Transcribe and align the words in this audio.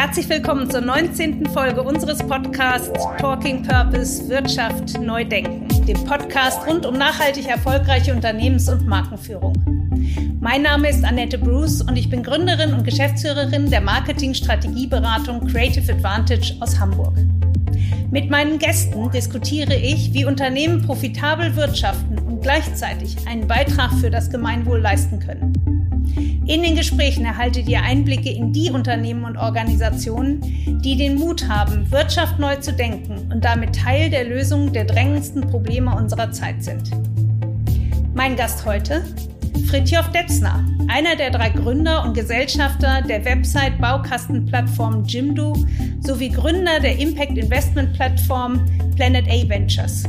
Herzlich 0.00 0.28
willkommen 0.28 0.70
zur 0.70 0.80
19. 0.80 1.46
Folge 1.46 1.82
unseres 1.82 2.18
Podcasts 2.18 3.04
Talking 3.18 3.64
Purpose 3.64 4.28
Wirtschaft 4.28 4.96
Neu 5.00 5.24
Denken, 5.24 5.66
dem 5.86 6.04
Podcast 6.04 6.64
rund 6.68 6.86
um 6.86 6.96
nachhaltig 6.96 7.48
erfolgreiche 7.48 8.14
Unternehmens- 8.14 8.68
und 8.68 8.86
Markenführung. 8.86 9.54
Mein 10.38 10.62
Name 10.62 10.88
ist 10.88 11.04
Annette 11.04 11.36
Bruce 11.36 11.82
und 11.82 11.96
ich 11.96 12.08
bin 12.08 12.22
Gründerin 12.22 12.74
und 12.74 12.84
Geschäftsführerin 12.84 13.70
der 13.70 13.80
Marketing-Strategieberatung 13.80 15.48
Creative 15.48 15.92
Advantage 15.92 16.54
aus 16.60 16.78
Hamburg. 16.78 17.18
Mit 18.12 18.30
meinen 18.30 18.60
Gästen 18.60 19.10
diskutiere 19.10 19.74
ich, 19.74 20.14
wie 20.14 20.24
Unternehmen 20.24 20.80
profitabel 20.80 21.56
wirtschaften 21.56 22.20
und 22.20 22.40
gleichzeitig 22.40 23.16
einen 23.26 23.48
Beitrag 23.48 23.92
für 23.94 24.10
das 24.10 24.30
Gemeinwohl 24.30 24.78
leisten 24.78 25.18
können. 25.18 25.67
In 26.48 26.62
den 26.62 26.76
Gesprächen 26.76 27.26
erhaltet 27.26 27.68
ihr 27.68 27.82
Einblicke 27.82 28.30
in 28.30 28.54
die 28.54 28.70
Unternehmen 28.70 29.24
und 29.24 29.36
Organisationen, 29.36 30.40
die 30.82 30.96
den 30.96 31.16
Mut 31.16 31.46
haben, 31.46 31.90
Wirtschaft 31.90 32.38
neu 32.38 32.56
zu 32.56 32.72
denken 32.72 33.30
und 33.30 33.44
damit 33.44 33.76
Teil 33.76 34.08
der 34.08 34.24
Lösung 34.24 34.72
der 34.72 34.86
drängendsten 34.86 35.42
Probleme 35.42 35.94
unserer 35.94 36.32
Zeit 36.32 36.64
sind. 36.64 36.90
Mein 38.14 38.34
Gast 38.34 38.64
heute? 38.64 39.04
Fritjof 39.68 40.10
Detzner, 40.12 40.64
einer 40.88 41.16
der 41.16 41.30
drei 41.30 41.50
Gründer 41.50 42.02
und 42.02 42.14
Gesellschafter 42.14 43.02
der 43.02 43.26
Website-Baukastenplattform 43.26 45.04
Jimdo 45.04 45.54
sowie 46.00 46.30
Gründer 46.30 46.80
der 46.80 46.98
Impact-Investment-Plattform 46.98 48.64
Planet 48.96 49.28
A 49.28 49.46
Ventures 49.46 50.04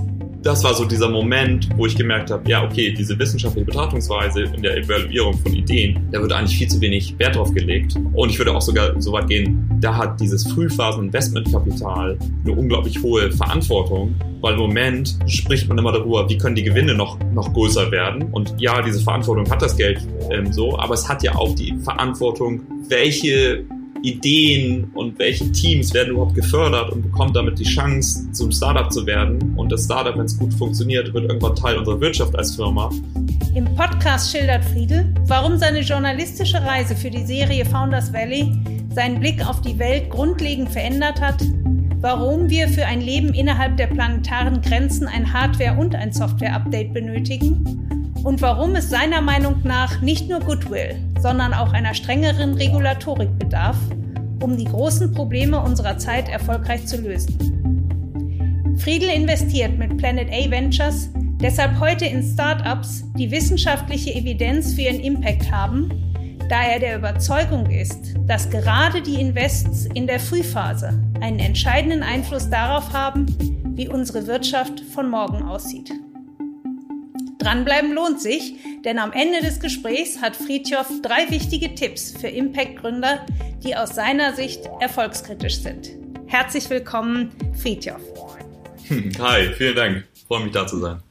das 0.50 0.64
war 0.64 0.74
so 0.74 0.84
dieser 0.84 1.10
Moment, 1.10 1.70
wo 1.78 1.86
ich 1.86 1.96
gemerkt 1.96 2.32
habe, 2.32 2.50
ja, 2.50 2.64
okay, 2.64 2.92
diese 2.92 3.18
wissenschaftliche 3.20 3.66
Betrachtungsweise 3.66 4.42
in 4.42 4.64
der 4.64 4.78
Evaluierung 4.78 5.38
von 5.38 5.54
Ideen, 5.54 6.08
da 6.12 6.20
wird 6.20 6.32
eigentlich 6.32 6.58
viel 6.58 6.68
zu 6.68 6.82
wenig 6.82 7.14
Wert 7.20 7.36
drauf 7.36 7.54
gelegt. 7.54 7.96
Und 8.14 8.30
ich 8.30 8.40
würde 8.40 8.56
auch 8.56 8.62
sogar 8.62 9.00
so 9.00 9.12
weit 9.12 9.28
gehen, 9.28 9.70
da 9.80 9.96
hat 9.96 10.20
dieses 10.20 10.48
Frühphasen-Investmentkapital 10.52 12.18
eine 12.44 12.52
unglaublich 12.52 13.00
hohe 13.04 13.32
Verantwortung, 13.32 14.16
weil 14.42 14.54
im 14.56 14.60
Moment 14.62 15.20
spricht 15.28 15.70
man 15.70 15.78
immer 15.78 15.92
darüber, 15.92 16.28
wie 16.28 16.38
können 16.40 16.56
die 16.56 16.64
Gewinne 16.64 16.96
noch, 16.96 17.20
noch 17.32 17.54
größer 17.54 17.92
werden. 17.92 18.24
Und 18.32 18.56
ja, 18.58 18.82
diese 18.82 19.02
Verantwortung 19.02 19.48
hat 19.52 19.62
das 19.62 19.78
Geld 19.78 20.00
ähm, 20.32 20.52
so, 20.52 20.80
aber 20.80 20.96
es 20.96 21.08
hat 21.08 21.22
ja 21.22 21.36
auch 21.36 21.54
die 21.54 21.78
Verantwortung, 21.84 22.62
welche 22.88 23.66
Ideen 24.02 24.90
und 24.94 25.18
welche 25.20 25.52
Teams 25.52 25.94
werden 25.94 26.12
überhaupt 26.12 26.36
gefördert 26.36 26.92
und 26.92 27.02
bekommen 27.02 27.34
damit 27.34 27.60
die 27.60 27.64
Chance, 27.64 28.32
zum 28.32 28.52
Startup 28.52 28.92
zu 28.92 29.06
werden. 29.06 29.54
Und 29.56 29.72
das 29.72 29.86
Startup, 29.86 30.18
wenn 30.18 30.26
es 30.26 30.38
gut 30.38 30.54
funktioniert, 30.54 31.14
wird 31.14 31.26
irgendwann 31.26 31.56
Teil 31.56 31.78
unserer 31.78 32.00
Wirtschaft 32.00 32.36
als 32.38 32.56
Firma. 32.56 32.90
Im 33.56 33.66
Podcast 33.76 34.32
schildert 34.32 34.64
Friedel, 34.66 35.14
warum 35.26 35.58
seine 35.58 35.82
journalistische 35.82 36.62
Reise 36.62 36.96
für 36.96 37.10
die 37.10 37.26
Serie 37.26 37.66
Founders 37.66 38.14
Valley 38.14 38.52
seinen 38.94 39.20
Blick 39.20 39.46
auf 39.48 39.62
die 39.62 39.78
Welt 39.80 40.10
grundlegend 40.10 40.70
verändert 40.70 41.20
hat, 41.20 41.42
warum 42.00 42.50
wir 42.50 42.68
für 42.70 42.86
ein 42.86 43.02
Leben 43.02 43.34
innerhalb 43.34 43.78
der 43.78 43.88
planetaren 43.88 44.62
Grenzen 44.62 45.08
ein 45.08 45.34
Hardware- 45.34 45.78
und 45.78 45.96
ein 45.96 46.12
Software-Update 46.12 46.94
benötigen 46.94 47.80
und 48.24 48.42
warum 48.42 48.76
es 48.76 48.90
seiner 48.90 49.22
Meinung 49.22 49.62
nach 49.64 50.02
nicht 50.02 50.30
nur 50.30 50.40
Goodwill, 50.40 50.96
sondern 51.20 51.54
auch 51.54 51.74
einer 51.74 51.94
strengeren 51.94 52.54
Regulatorik 52.56 53.38
bedarf, 53.40 53.78
um 54.42 54.58
die 54.58 54.66
großen 54.66 55.12
Probleme 55.12 55.60
unserer 55.60 55.98
Zeit 55.98 56.30
erfolgreich 56.30 56.86
zu 56.86 56.98
lösen. 57.02 57.38
Friedel 58.78 59.10
investiert 59.10 59.78
mit 59.78 59.98
Planet 59.98 60.30
A 60.32 60.50
Ventures 60.50 61.10
deshalb 61.42 61.80
heute 61.80 62.06
in 62.06 62.24
Startups, 62.24 63.04
die 63.18 63.32
wissenschaftliche 63.32 64.14
Evidenz 64.14 64.74
für 64.74 64.82
ihren 64.82 65.00
Impact 65.00 65.52
haben, 65.52 65.90
da 66.50 66.64
er 66.64 66.80
der 66.80 66.98
Überzeugung 66.98 67.70
ist, 67.70 68.16
dass 68.26 68.50
gerade 68.50 69.02
die 69.02 69.22
Invests 69.22 69.86
in 69.94 70.08
der 70.08 70.20
Frühphase 70.20 71.00
einen 71.22 71.40
entscheidenden 71.40 72.04
Einfluss 72.04 72.50
darauf 72.50 72.92
haben, 72.94 73.28
wie 73.76 73.88
unsere 73.88 74.28
Wirtschaft 74.28 74.80
von 74.94 75.10
morgen 75.10 75.44
aussieht. 75.44 75.92
Dranbleiben 77.40 77.94
lohnt 77.94 78.22
sich, 78.22 78.56
denn 78.84 79.00
am 79.00 79.14
Ende 79.14 79.40
des 79.40 79.62
Gesprächs 79.62 80.22
hat 80.22 80.36
Friedhoff 80.36 80.92
drei 81.02 81.30
wichtige 81.30 81.74
Tipps 81.74 82.14
für 82.20 82.28
Impact-Gründer, 82.28 83.26
die 83.64 83.78
aus 83.78 83.96
seiner 83.96 84.34
Sicht 84.34 84.70
erfolgskritisch 84.82 85.60
sind. 85.60 85.90
Herzlich 86.28 86.70
willkommen, 86.70 87.32
Friedhoff. 87.58 88.02
Hi, 89.20 89.54
vielen 89.54 89.76
Dank. 89.76 90.04
Ich 90.14 90.24
freue 90.26 90.44
mich 90.44 90.52
da 90.52 90.68
zu 90.68 90.80
sein. 90.80 91.02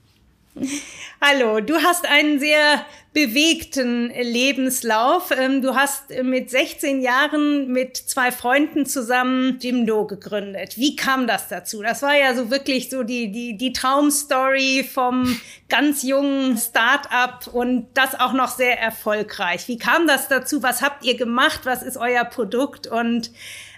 Hallo, 1.23 1.61
du 1.61 1.77
hast 1.77 2.07
einen 2.07 2.39
sehr 2.39 2.85
bewegten 3.13 4.11
Lebenslauf. 4.11 5.31
Ähm, 5.31 5.63
du 5.63 5.75
hast 5.75 6.11
mit 6.23 6.51
16 6.51 7.01
Jahren 7.01 7.69
mit 7.73 7.97
zwei 7.97 8.31
Freunden 8.31 8.87
zusammen 8.87 9.59
Jimdo 9.61 10.07
gegründet. 10.07 10.77
Wie 10.77 10.95
kam 10.95 11.27
das 11.27 11.49
dazu? 11.49 11.83
Das 11.83 12.03
war 12.03 12.17
ja 12.17 12.35
so 12.35 12.51
wirklich 12.51 12.91
so 12.91 13.03
die, 13.03 13.33
die, 13.33 13.57
die 13.57 13.73
Traumstory 13.73 14.85
vom 14.85 15.41
ganz 15.69 16.03
jungen 16.03 16.57
Start-up 16.57 17.49
und 17.53 17.89
das 17.95 18.19
auch 18.19 18.33
noch 18.33 18.49
sehr 18.49 18.79
erfolgreich. 18.79 19.67
Wie 19.69 19.79
kam 19.79 20.07
das 20.07 20.29
dazu? 20.29 20.63
Was 20.63 20.83
habt 20.83 21.05
ihr 21.05 21.17
gemacht? 21.17 21.61
Was 21.65 21.83
ist 21.83 21.97
euer 21.97 22.25
Produkt? 22.25 22.87
Und 22.87 23.33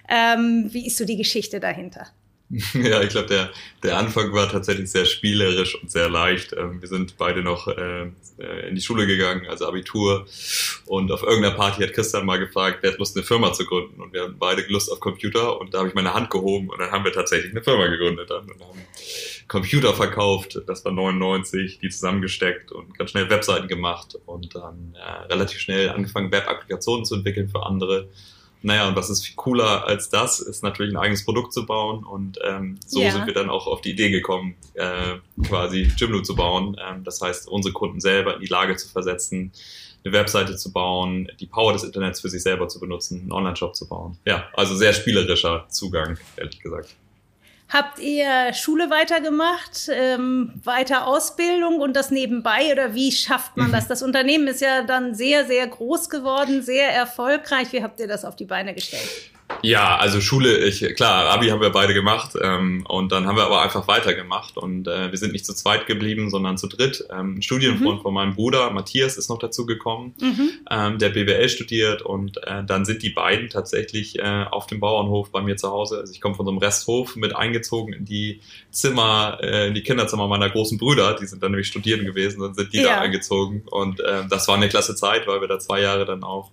ähm, 0.09 0.67
wie 0.71 0.87
ist 0.87 0.97
so 0.97 1.05
die 1.05 1.17
Geschichte 1.17 1.59
dahinter? 1.59 2.07
Ja, 2.73 3.01
ich 3.01 3.09
glaube, 3.09 3.27
der, 3.27 3.49
der 3.83 3.97
Anfang 3.97 4.33
war 4.33 4.49
tatsächlich 4.49 4.91
sehr 4.91 5.05
spielerisch 5.05 5.75
und 5.81 5.91
sehr 5.91 6.09
leicht. 6.09 6.53
Ähm, 6.53 6.81
wir 6.81 6.87
sind 6.87 7.17
beide 7.17 7.41
noch 7.41 7.67
äh, 7.67 8.03
äh, 8.39 8.69
in 8.69 8.75
die 8.75 8.81
Schule 8.81 9.07
gegangen, 9.07 9.45
also 9.47 9.67
Abitur. 9.67 10.25
Und 10.85 11.11
auf 11.11 11.23
irgendeiner 11.23 11.55
Party 11.55 11.81
hat 11.83 11.93
Christian 11.93 12.25
mal 12.25 12.39
gefragt, 12.39 12.79
wer 12.81 12.91
hat 12.91 12.99
Lust, 12.99 13.15
eine 13.15 13.25
Firma 13.25 13.53
zu 13.53 13.65
gründen. 13.65 14.01
Und 14.01 14.13
wir 14.13 14.23
hatten 14.23 14.37
beide 14.37 14.63
Lust 14.67 14.91
auf 14.91 14.99
Computer. 14.99 15.59
Und 15.59 15.73
da 15.73 15.79
habe 15.79 15.89
ich 15.89 15.95
meine 15.95 16.13
Hand 16.13 16.29
gehoben 16.29 16.69
und 16.69 16.79
dann 16.79 16.91
haben 16.91 17.05
wir 17.05 17.13
tatsächlich 17.13 17.51
eine 17.51 17.63
Firma 17.63 17.87
gegründet. 17.87 18.29
Dann 18.29 18.43
und 18.43 18.61
haben 18.61 18.79
Computer 19.47 19.93
verkauft, 19.93 20.61
das 20.65 20.85
war 20.85 20.93
99, 20.93 21.79
die 21.79 21.89
zusammengesteckt 21.89 22.71
und 22.71 22.97
ganz 22.97 23.11
schnell 23.11 23.29
Webseiten 23.29 23.67
gemacht 23.67 24.17
und 24.25 24.55
dann 24.55 24.95
äh, 24.95 25.23
relativ 25.33 25.59
schnell 25.59 25.89
angefangen, 25.89 26.31
Web-Applikationen 26.31 27.03
zu 27.03 27.15
entwickeln 27.15 27.49
für 27.49 27.65
andere. 27.65 28.07
Naja, 28.63 28.87
und 28.87 28.95
was 28.95 29.09
ist 29.09 29.25
viel 29.25 29.35
cooler 29.35 29.87
als 29.87 30.09
das, 30.09 30.39
ist 30.39 30.63
natürlich 30.63 30.93
ein 30.93 30.97
eigenes 30.97 31.25
Produkt 31.25 31.53
zu 31.53 31.65
bauen. 31.65 32.03
Und 32.03 32.37
ähm, 32.47 32.77
so 32.85 33.01
ja. 33.01 33.11
sind 33.11 33.25
wir 33.25 33.33
dann 33.33 33.49
auch 33.49 33.67
auf 33.67 33.81
die 33.81 33.91
Idee 33.91 34.11
gekommen, 34.11 34.55
äh, 34.75 35.15
quasi 35.47 35.91
Jimdo 35.97 36.21
zu 36.21 36.35
bauen. 36.35 36.77
Ähm, 36.79 37.03
das 37.03 37.21
heißt, 37.21 37.47
unsere 37.47 37.73
Kunden 37.73 37.99
selber 37.99 38.35
in 38.35 38.41
die 38.41 38.47
Lage 38.47 38.75
zu 38.75 38.87
versetzen, 38.87 39.51
eine 40.03 40.13
Webseite 40.13 40.55
zu 40.57 40.71
bauen, 40.71 41.31
die 41.39 41.45
Power 41.45 41.73
des 41.73 41.83
Internets 41.83 42.21
für 42.21 42.29
sich 42.29 42.41
selber 42.41 42.67
zu 42.67 42.79
benutzen, 42.79 43.21
einen 43.21 43.31
Online-Shop 43.31 43.75
zu 43.75 43.87
bauen. 43.87 44.17
Ja, 44.25 44.47
also 44.53 44.75
sehr 44.75 44.93
spielerischer 44.93 45.67
Zugang, 45.69 46.17
ehrlich 46.37 46.59
gesagt. 46.59 46.95
Habt 47.71 47.99
ihr 47.99 48.53
Schule 48.53 48.89
weitergemacht, 48.89 49.89
ähm, 49.89 50.51
weiter 50.61 51.07
Ausbildung 51.07 51.79
und 51.79 51.95
das 51.95 52.11
nebenbei 52.11 52.73
oder 52.73 52.93
wie 52.93 53.13
schafft 53.13 53.55
man 53.55 53.71
das? 53.71 53.87
Das 53.87 54.03
Unternehmen 54.03 54.49
ist 54.49 54.59
ja 54.59 54.81
dann 54.81 55.15
sehr, 55.15 55.45
sehr 55.45 55.67
groß 55.67 56.09
geworden, 56.09 56.61
sehr 56.61 56.91
erfolgreich. 56.91 57.71
Wie 57.71 57.81
habt 57.81 58.01
ihr 58.01 58.09
das 58.09 58.25
auf 58.25 58.35
die 58.35 58.43
Beine 58.43 58.73
gestellt? 58.73 59.30
Ja, 59.61 59.97
also 59.97 60.21
Schule, 60.21 60.57
ich, 60.57 60.95
klar, 60.95 61.29
Abi 61.29 61.49
haben 61.49 61.61
wir 61.61 61.69
beide 61.69 61.93
gemacht 61.93 62.31
ähm, 62.41 62.85
und 62.87 63.11
dann 63.11 63.27
haben 63.27 63.35
wir 63.35 63.45
aber 63.45 63.61
einfach 63.61 63.87
weitergemacht 63.87 64.57
und 64.57 64.87
äh, 64.87 65.11
wir 65.11 65.17
sind 65.17 65.33
nicht 65.33 65.45
zu 65.45 65.53
zweit 65.53 65.85
geblieben, 65.85 66.29
sondern 66.29 66.57
zu 66.57 66.67
dritt. 66.67 67.05
Ähm, 67.11 67.35
ein 67.35 67.41
Studienfreund 67.41 67.99
mhm. 67.99 68.01
von 68.01 68.13
meinem 68.13 68.33
Bruder, 68.33 68.71
Matthias, 68.71 69.17
ist 69.17 69.29
noch 69.29 69.39
dazu 69.39 69.65
gekommen, 69.65 70.13
mhm. 70.19 70.51
ähm, 70.69 70.97
der 70.97 71.09
BWL 71.09 71.49
studiert 71.49 72.01
und 72.01 72.37
äh, 72.45 72.63
dann 72.65 72.85
sind 72.85 73.03
die 73.03 73.11
beiden 73.11 73.49
tatsächlich 73.49 74.17
äh, 74.19 74.45
auf 74.49 74.67
dem 74.67 74.79
Bauernhof 74.79 75.31
bei 75.31 75.41
mir 75.41 75.57
zu 75.57 75.69
Hause. 75.69 75.99
Also 75.99 76.13
ich 76.13 76.21
komme 76.21 76.35
von 76.35 76.45
so 76.45 76.51
einem 76.51 76.59
Resthof 76.59 77.15
mit 77.15 77.35
eingezogen 77.35 77.93
in 77.93 78.05
die 78.05 78.41
Zimmer, 78.71 79.39
äh, 79.41 79.67
in 79.67 79.75
die 79.75 79.83
Kinderzimmer 79.83 80.27
meiner 80.27 80.49
großen 80.49 80.77
Brüder, 80.77 81.15
die 81.19 81.27
sind 81.27 81.43
dann 81.43 81.51
nämlich 81.51 81.67
studieren 81.67 82.05
gewesen, 82.05 82.41
dann 82.41 82.55
sind 82.55 82.73
die 82.73 82.77
ja. 82.77 82.95
da 82.95 83.01
eingezogen 83.01 83.63
und 83.69 83.99
äh, 83.99 84.23
das 84.29 84.47
war 84.47 84.55
eine 84.55 84.69
klasse 84.69 84.95
Zeit, 84.95 85.27
weil 85.27 85.41
wir 85.41 85.47
da 85.47 85.59
zwei 85.59 85.81
Jahre 85.81 86.05
dann 86.05 86.23
auch 86.23 86.51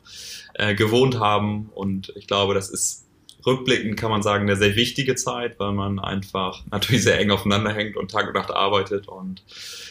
äh, 0.59 0.75
gewohnt 0.75 1.19
haben. 1.19 1.71
Und 1.75 2.13
ich 2.17 2.27
glaube, 2.27 2.55
das 2.55 2.69
ist 2.69 3.09
rückblickend 3.47 3.99
kann 3.99 4.11
man 4.11 4.23
sagen, 4.23 4.45
eine 4.45 4.57
sehr 4.57 4.77
wichtige 4.77 5.15
Zeit, 5.15 5.59
weil 5.59 5.73
man 5.73 5.99
einfach 5.99 6.63
natürlich 6.71 7.05
sehr 7.05 7.19
eng 7.19 7.31
aufeinander 7.31 7.73
hängt 7.73 7.97
und 7.97 8.11
Tag 8.11 8.27
und 8.27 8.35
Nacht 8.35 8.51
arbeitet. 8.51 9.09
Und 9.09 9.43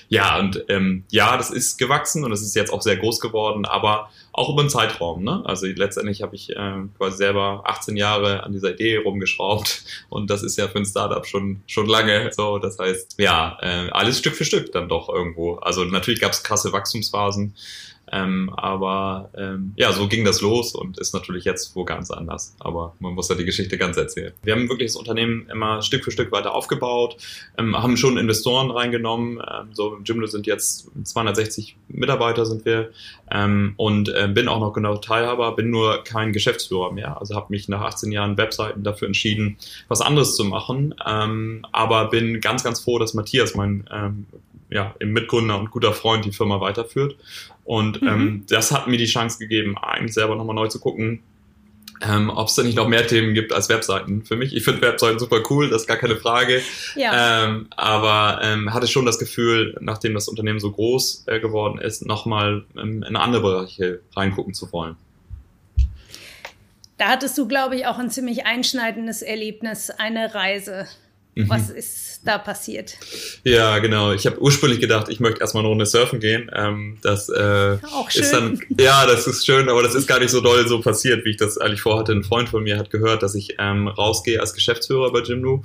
ja, 0.09 0.39
und 0.39 0.63
ähm, 0.69 1.05
ja, 1.11 1.35
das 1.37 1.49
ist 1.49 1.77
gewachsen 1.77 2.23
und 2.23 2.31
es 2.31 2.41
ist 2.41 2.55
jetzt 2.55 2.71
auch 2.71 2.81
sehr 2.81 2.97
groß 2.97 3.19
geworden, 3.19 3.65
aber 3.65 4.09
auch 4.31 4.49
über 4.49 4.61
einen 4.61 4.69
Zeitraum. 4.69 5.23
Ne? 5.23 5.41
Also 5.45 5.65
letztendlich 5.65 6.21
habe 6.21 6.35
ich 6.35 6.55
äh, 6.55 6.73
quasi 6.97 7.17
selber 7.17 7.63
18 7.65 7.97
Jahre 7.97 8.43
an 8.43 8.53
dieser 8.53 8.71
Idee 8.71 8.97
rumgeschraubt 8.97 9.83
und 10.09 10.29
das 10.29 10.43
ist 10.43 10.57
ja 10.57 10.67
für 10.67 10.77
ein 10.77 10.85
Startup 10.85 11.25
schon 11.25 11.61
schon 11.67 11.87
lange. 11.87 12.31
So, 12.33 12.59
das 12.59 12.77
heißt, 12.79 13.15
ja, 13.17 13.57
äh, 13.61 13.89
alles 13.91 14.19
Stück 14.19 14.35
für 14.35 14.45
Stück 14.45 14.71
dann 14.71 14.87
doch 14.87 15.09
irgendwo. 15.09 15.55
Also 15.55 15.83
natürlich 15.83 16.21
gab 16.21 16.31
es 16.31 16.43
krasse 16.43 16.71
Wachstumsphasen 16.71 17.55
Ähm, 18.11 18.51
aber 18.55 19.29
ähm, 19.35 19.73
ja, 19.75 19.91
so 19.91 20.07
ging 20.07 20.23
das 20.23 20.41
los 20.41 20.73
und 20.73 20.97
ist 20.97 21.13
natürlich 21.13 21.43
jetzt 21.43 21.75
wo 21.75 21.83
ganz 21.83 22.09
anders. 22.11 22.55
Aber 22.59 22.95
man 22.99 23.13
muss 23.13 23.29
ja 23.29 23.35
die 23.35 23.45
Geschichte 23.45 23.77
ganz 23.77 23.97
erzählen. 23.97 24.33
Wir 24.43 24.53
haben 24.53 24.69
wirklich 24.69 24.91
das 24.91 24.95
Unternehmen 24.95 25.47
immer 25.51 25.81
Stück 25.81 26.03
für 26.03 26.11
Stück 26.11 26.31
weiter 26.31 26.55
aufgebaut, 26.55 27.17
ähm, 27.57 27.75
haben 27.75 27.97
schon 27.97 28.17
Investoren 28.17 28.71
reingenommen. 28.71 29.39
Ähm, 29.39 29.69
so 29.73 29.95
im 29.95 30.03
Jimdo 30.03 30.27
sind 30.27 30.47
jetzt 30.47 30.89
260 31.03 31.75
Mitarbeiter 31.89 32.45
sind 32.45 32.65
wir 32.65 32.91
ähm, 33.31 33.73
und 33.77 34.09
äh, 34.09 34.29
bin 34.33 34.47
auch 34.47 34.59
noch 34.59 34.73
genau 34.73 34.97
Teilhaber, 34.97 35.55
bin 35.55 35.69
nur 35.69 36.03
kein 36.03 36.31
Geschäftsführer 36.31 36.91
mehr. 36.91 37.19
Also 37.19 37.35
habe 37.35 37.47
mich 37.49 37.67
nach 37.67 37.81
18 37.81 38.11
Jahren 38.11 38.37
Webseiten 38.37 38.83
dafür 38.83 39.07
entschieden, 39.07 39.57
was 39.87 40.01
anderes 40.01 40.35
zu 40.35 40.45
machen. 40.45 40.95
Ähm, 41.05 41.65
aber 41.71 42.05
bin 42.05 42.39
ganz, 42.39 42.63
ganz 42.63 42.79
froh, 42.79 42.99
dass 42.99 43.13
Matthias, 43.13 43.55
mein 43.55 43.87
ähm, 43.91 44.27
ja, 44.69 44.93
im 44.99 45.13
Mitgründer 45.13 45.57
und 45.57 45.71
guter 45.71 45.93
Freund 45.93 46.25
die 46.25 46.31
Firma 46.31 46.59
weiterführt. 46.59 47.15
Und 47.67 48.01
mhm. 48.01 48.07
ähm, 48.07 48.43
das 48.47 48.71
hat 48.71 48.87
mir 48.87 48.97
die 48.97 49.05
Chance 49.05 49.39
gegeben, 49.39 49.77
eigentlich 49.77 50.13
selber 50.13 50.37
nochmal 50.37 50.55
neu 50.55 50.69
zu 50.69 50.79
gucken, 50.79 51.21
ähm, 52.01 52.29
ob 52.29 52.47
es 52.47 52.55
da 52.55 52.63
nicht 52.63 52.77
noch 52.77 52.87
mehr 52.87 53.05
Themen 53.05 53.33
gibt 53.33 53.51
als 53.51 53.67
Webseiten 53.67 54.23
für 54.23 54.37
mich. 54.37 54.55
Ich 54.55 54.63
finde 54.63 54.81
Webseiten 54.81 55.19
super 55.19 55.43
cool, 55.49 55.69
das 55.69 55.81
ist 55.81 55.87
gar 55.87 55.97
keine 55.97 56.15
Frage. 56.15 56.61
Ja. 56.95 57.43
Ähm, 57.43 57.67
aber 57.75 58.39
ähm, 58.41 58.73
hatte 58.73 58.87
schon 58.87 59.05
das 59.05 59.19
Gefühl, 59.19 59.75
nachdem 59.81 60.13
das 60.13 60.29
Unternehmen 60.29 60.61
so 60.61 60.71
groß 60.71 61.25
äh, 61.27 61.41
geworden 61.41 61.79
ist, 61.79 62.05
nochmal 62.05 62.63
ähm, 62.77 63.03
in 63.03 63.17
andere 63.17 63.41
Bereiche 63.41 63.99
reingucken 64.15 64.53
zu 64.53 64.71
wollen. 64.71 64.95
Da 66.97 67.09
hattest 67.09 67.37
du, 67.37 67.49
glaube 67.49 67.75
ich, 67.75 67.85
auch 67.85 67.99
ein 67.99 68.09
ziemlich 68.09 68.45
einschneidendes 68.45 69.21
Erlebnis, 69.21 69.89
eine 69.89 70.33
Reise. 70.33 70.87
Mhm. 71.37 71.49
Was 71.49 71.69
ist 71.69 72.21
da 72.25 72.39
passiert? 72.39 72.97
Ja, 73.43 73.77
genau. 73.77 74.11
Ich 74.11 74.25
habe 74.25 74.41
ursprünglich 74.41 74.79
gedacht, 74.79 75.07
ich 75.09 75.19
möchte 75.19 75.39
erstmal 75.39 75.61
eine 75.61 75.69
Runde 75.69 75.85
surfen 75.85 76.19
gehen. 76.19 76.49
Ähm, 76.53 76.97
das 77.03 77.29
äh, 77.29 77.77
Auch 77.93 78.09
schön. 78.09 78.23
ist 78.23 78.31
dann, 78.33 78.59
ja, 78.79 79.05
das 79.05 79.27
ist 79.27 79.45
schön, 79.45 79.69
aber 79.69 79.83
das 79.83 79.93
ist 79.93 80.07
gar 80.07 80.19
nicht 80.19 80.31
so 80.31 80.41
doll 80.41 80.67
so 80.67 80.81
passiert, 80.81 81.25
wie 81.25 81.31
ich 81.31 81.37
das 81.37 81.59
eigentlich 81.59 81.81
vorhatte. 81.81 82.11
Ein 82.11 82.23
Freund 82.23 82.49
von 82.49 82.63
mir 82.63 82.77
hat 82.77 82.89
gehört, 82.89 83.21
dass 83.21 83.35
ich 83.35 83.55
ähm, 83.59 83.87
rausgehe 83.87 84.39
als 84.39 84.53
Geschäftsführer 84.53 85.11
bei 85.11 85.19
Jimdo. 85.19 85.63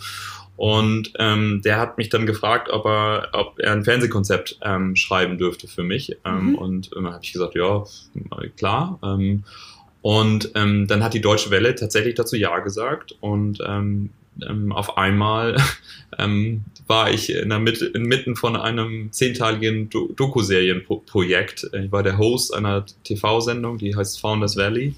Und 0.57 1.15
ähm, 1.19 1.63
der 1.65 1.79
hat 1.79 1.97
mich 1.97 2.11
dann 2.11 2.27
gefragt, 2.27 2.69
ob 2.71 2.85
er, 2.85 3.31
ob 3.33 3.59
er 3.59 3.73
ein 3.73 3.85
Fernsehkonzept 3.85 4.59
ähm, 4.63 4.95
schreiben 4.95 5.39
dürfte 5.39 5.69
für 5.69 5.83
mich. 5.83 6.19
Ähm, 6.27 6.51
mhm. 6.51 6.55
Und 6.57 6.91
dann 6.95 7.07
habe 7.07 7.25
ich 7.25 7.33
gesagt, 7.33 7.55
ja, 7.55 7.85
klar. 8.57 8.99
Ähm, 9.03 9.45
und 10.03 10.51
ähm, 10.55 10.87
dann 10.87 11.03
hat 11.03 11.15
die 11.15 11.21
Deutsche 11.21 11.51
Welle 11.51 11.75
tatsächlich 11.75 12.15
dazu 12.15 12.37
Ja 12.37 12.59
gesagt. 12.59 13.17
Und 13.21 13.59
ähm, 13.67 14.11
ähm, 14.41 14.73
auf 14.73 14.97
einmal 14.97 15.57
ähm, 16.19 16.65
war 16.87 17.11
ich 17.11 17.31
in 17.31 17.49
der 17.49 17.59
Mitte, 17.59 17.87
inmitten 17.87 18.37
von 18.37 18.57
einem 18.57 19.13
zehnteiligen 19.13 19.89
Do 19.89 20.13
Doku-Serienprojekt. 20.15 21.71
Ich 21.73 21.93
war 21.93 22.03
der 22.03 22.19
Host 22.19 22.55
einer 22.55 22.85
TV-Sendung, 23.05 23.79
die 23.79 23.97
heißt 23.97 24.21
Founders 24.21 24.57
Valley 24.57 24.95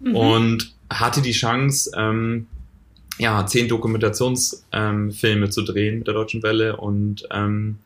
mhm. 0.00 0.16
und 0.16 0.74
hatte 0.88 1.22
die 1.22 1.32
Chance, 1.32 1.90
ähm, 1.96 2.46
ja, 3.18 3.44
zehn 3.46 3.68
Dokumentationsfilme 3.68 5.44
ähm, 5.44 5.50
zu 5.50 5.62
drehen 5.62 5.98
mit 5.98 6.06
der 6.06 6.14
Deutschen 6.14 6.42
Welle 6.42 6.76
und 6.76 7.28
ähm, 7.30 7.78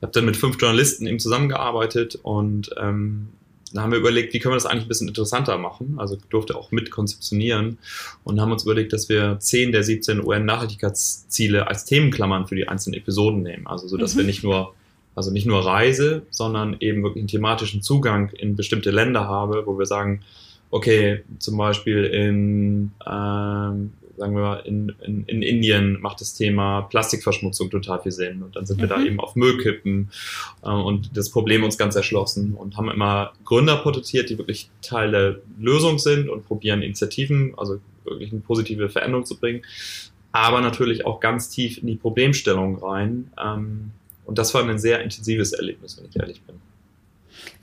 habe 0.00 0.12
dann 0.12 0.24
mit 0.24 0.36
fünf 0.36 0.60
Journalisten 0.60 1.06
eben 1.06 1.18
zusammengearbeitet 1.18 2.18
und 2.22 2.70
ähm, 2.80 3.28
da 3.76 3.82
haben 3.82 3.92
wir 3.92 3.98
überlegt, 3.98 4.32
wie 4.34 4.38
können 4.38 4.52
wir 4.52 4.56
das 4.56 4.66
eigentlich 4.66 4.84
ein 4.84 4.88
bisschen 4.88 5.08
interessanter 5.08 5.58
machen. 5.58 5.94
Also 5.98 6.16
durfte 6.30 6.56
auch 6.56 6.70
mit 6.70 6.90
konzeptionieren 6.90 7.78
und 8.24 8.40
haben 8.40 8.52
uns 8.52 8.64
überlegt, 8.64 8.92
dass 8.92 9.08
wir 9.08 9.38
10 9.38 9.72
der 9.72 9.82
17 9.82 10.24
UN-Nachhaltigkeitsziele 10.24 11.66
als 11.66 11.84
Themenklammern 11.84 12.46
für 12.46 12.56
die 12.56 12.68
einzelnen 12.68 12.98
Episoden 12.98 13.42
nehmen. 13.42 13.66
Also 13.66 13.88
so, 13.88 13.96
dass 13.96 14.14
mhm. 14.14 14.18
wir 14.18 14.24
nicht 14.26 14.42
nur 14.42 14.74
also 15.16 15.30
nicht 15.30 15.46
nur 15.46 15.64
Reise, 15.64 16.22
sondern 16.30 16.76
eben 16.78 17.02
wirklich 17.02 17.22
einen 17.22 17.28
thematischen 17.28 17.80
Zugang 17.80 18.28
in 18.30 18.54
bestimmte 18.54 18.90
Länder 18.90 19.26
habe, 19.26 19.62
wo 19.64 19.78
wir 19.78 19.86
sagen, 19.86 20.20
okay, 20.70 21.22
zum 21.38 21.56
Beispiel 21.56 22.04
in 22.04 22.92
ähm, 23.10 23.92
sagen 24.16 24.34
wir 24.34 24.42
mal, 24.42 24.56
in, 24.60 24.94
in, 25.02 25.24
in 25.24 25.42
Indien 25.42 26.00
macht 26.00 26.20
das 26.20 26.34
Thema 26.34 26.82
Plastikverschmutzung 26.82 27.70
total 27.70 28.00
viel 28.02 28.12
Sinn. 28.12 28.42
Und 28.42 28.56
dann 28.56 28.66
sind 28.66 28.78
mhm. 28.78 28.82
wir 28.82 28.88
da 28.88 28.98
mhm. 28.98 29.06
eben 29.06 29.20
auf 29.20 29.36
Müllkippen 29.36 30.10
äh, 30.62 30.68
und 30.68 31.16
das 31.16 31.30
Problem 31.30 31.64
uns 31.64 31.78
ganz 31.78 31.96
erschlossen 31.96 32.54
und 32.54 32.76
haben 32.76 32.90
immer 32.90 33.32
Gründer 33.44 33.76
porträtiert, 33.76 34.30
die 34.30 34.38
wirklich 34.38 34.70
Teil 34.82 35.10
der 35.10 35.36
Lösung 35.58 35.98
sind 35.98 36.28
und 36.28 36.46
probieren 36.46 36.82
Initiativen, 36.82 37.54
also 37.56 37.80
wirklich 38.04 38.32
eine 38.32 38.40
positive 38.40 38.88
Veränderung 38.88 39.26
zu 39.26 39.36
bringen, 39.36 39.62
aber 40.32 40.60
natürlich 40.60 41.06
auch 41.06 41.20
ganz 41.20 41.48
tief 41.48 41.78
in 41.78 41.86
die 41.86 41.96
Problemstellung 41.96 42.78
rein. 42.78 43.30
Ähm, 43.42 43.90
und 44.24 44.38
das 44.38 44.52
war 44.54 44.68
ein 44.68 44.78
sehr 44.78 45.02
intensives 45.02 45.52
Erlebnis, 45.52 45.98
wenn 45.98 46.08
ich 46.08 46.16
ehrlich 46.16 46.42
bin. 46.42 46.56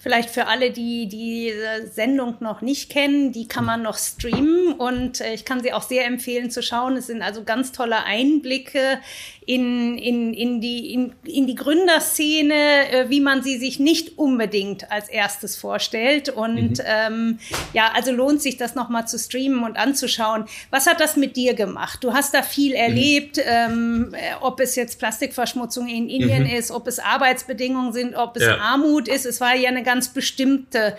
Vielleicht 0.03 0.31
für 0.31 0.47
alle, 0.47 0.71
die 0.71 1.07
diese 1.07 1.87
Sendung 1.89 2.35
noch 2.41 2.59
nicht 2.59 2.91
kennen, 2.91 3.31
die 3.31 3.47
kann 3.47 3.63
man 3.63 3.81
noch 3.81 3.97
streamen 3.97 4.73
und 4.73 5.21
äh, 5.21 5.33
ich 5.33 5.45
kann 5.45 5.63
sie 5.63 5.71
auch 5.71 5.81
sehr 5.81 6.05
empfehlen 6.05 6.51
zu 6.51 6.61
schauen. 6.61 6.97
Es 6.97 7.07
sind 7.07 7.21
also 7.21 7.45
ganz 7.45 7.71
tolle 7.71 8.03
Einblicke 8.03 8.99
in, 9.45 9.97
in, 9.97 10.33
in, 10.33 10.61
die, 10.61 10.93
in, 10.93 11.13
in 11.23 11.47
die 11.47 11.55
Gründerszene, 11.55 12.91
äh, 12.91 13.09
wie 13.09 13.21
man 13.21 13.43
sie 13.43 13.57
sich 13.57 13.79
nicht 13.79 14.17
unbedingt 14.17 14.91
als 14.91 15.07
erstes 15.09 15.55
vorstellt. 15.55 16.27
Und 16.27 16.79
mhm. 16.79 16.85
ähm, 16.85 17.39
ja, 17.73 17.91
also 17.95 18.11
lohnt 18.11 18.41
sich 18.41 18.57
das 18.57 18.75
nochmal 18.75 19.07
zu 19.07 19.17
streamen 19.17 19.63
und 19.63 19.77
anzuschauen. 19.77 20.45
Was 20.69 20.85
hat 20.85 20.99
das 20.99 21.15
mit 21.15 21.35
dir 21.35 21.53
gemacht? 21.53 22.03
Du 22.03 22.13
hast 22.13 22.33
da 22.33 22.41
viel 22.41 22.71
mhm. 22.71 22.77
erlebt, 22.77 23.37
mhm. 23.37 24.13
ähm, 24.13 24.15
ob 24.41 24.59
es 24.59 24.75
jetzt 24.75 24.99
Plastikverschmutzung 24.99 25.87
in 25.87 26.09
Indien 26.09 26.43
mhm. 26.43 26.55
ist, 26.55 26.71
ob 26.71 26.87
es 26.87 26.99
Arbeitsbedingungen 26.99 27.93
sind, 27.93 28.15
ob 28.15 28.35
es 28.37 28.43
ja. 28.43 28.57
Armut 28.57 29.07
ist. 29.07 29.25
Es 29.25 29.39
war 29.39 29.55
ja 29.55 29.69
eine 29.69 29.83
ganz 29.93 30.11
bestimmte 30.11 30.95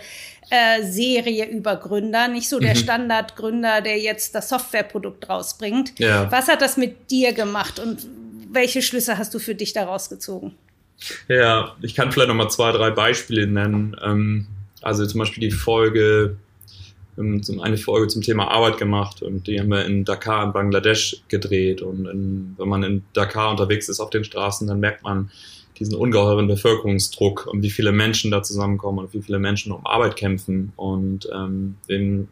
äh, 0.49 0.83
Serie 0.83 1.49
über 1.49 1.75
Gründer, 1.75 2.29
nicht 2.29 2.47
so 2.47 2.59
der 2.59 2.75
mhm. 2.75 2.79
Standardgründer, 2.79 3.81
der 3.81 3.99
jetzt 3.99 4.35
das 4.35 4.47
Softwareprodukt 4.47 5.27
rausbringt. 5.29 5.99
Ja. 5.99 6.31
Was 6.31 6.47
hat 6.47 6.61
das 6.61 6.77
mit 6.77 7.11
dir 7.11 7.33
gemacht 7.33 7.79
und 7.79 8.07
welche 8.51 8.81
Schlüsse 8.81 9.17
hast 9.17 9.33
du 9.33 9.39
für 9.39 9.53
dich 9.53 9.73
daraus 9.73 10.09
gezogen? 10.09 10.55
Ja, 11.27 11.75
ich 11.81 11.93
kann 11.93 12.11
vielleicht 12.13 12.29
noch 12.29 12.35
mal 12.35 12.47
zwei, 12.47 12.71
drei 12.71 12.89
Beispiele 12.89 13.47
nennen. 13.47 13.97
Ähm, 14.01 14.47
also 14.81 15.05
zum 15.05 15.19
Beispiel 15.19 15.41
die 15.41 15.51
Folge, 15.51 16.37
ähm, 17.17 17.41
eine 17.61 17.77
Folge 17.77 18.07
zum 18.07 18.21
Thema 18.21 18.49
Arbeit 18.49 18.77
gemacht 18.77 19.21
und 19.21 19.47
die 19.47 19.59
haben 19.59 19.69
wir 19.69 19.83
in 19.83 20.05
Dakar 20.05 20.45
in 20.45 20.53
Bangladesch 20.53 21.17
gedreht. 21.27 21.81
Und 21.81 22.05
in, 22.05 22.55
wenn 22.57 22.69
man 22.69 22.83
in 22.83 23.03
Dakar 23.11 23.51
unterwegs 23.51 23.89
ist 23.89 23.99
auf 23.99 24.09
den 24.09 24.23
Straßen, 24.23 24.67
dann 24.67 24.79
merkt 24.79 25.03
man 25.03 25.31
diesen 25.79 25.95
ungeheuren 25.95 26.47
Bevölkerungsdruck 26.47 27.47
und 27.47 27.61
wie 27.61 27.69
viele 27.69 27.91
Menschen 27.91 28.31
da 28.31 28.43
zusammenkommen 28.43 28.99
und 28.99 29.13
wie 29.13 29.21
viele 29.21 29.39
Menschen 29.39 29.71
um 29.71 29.85
Arbeit 29.85 30.15
kämpfen. 30.15 30.71
Und 30.75 31.27
ähm, 31.33 31.75
den, 31.89 32.29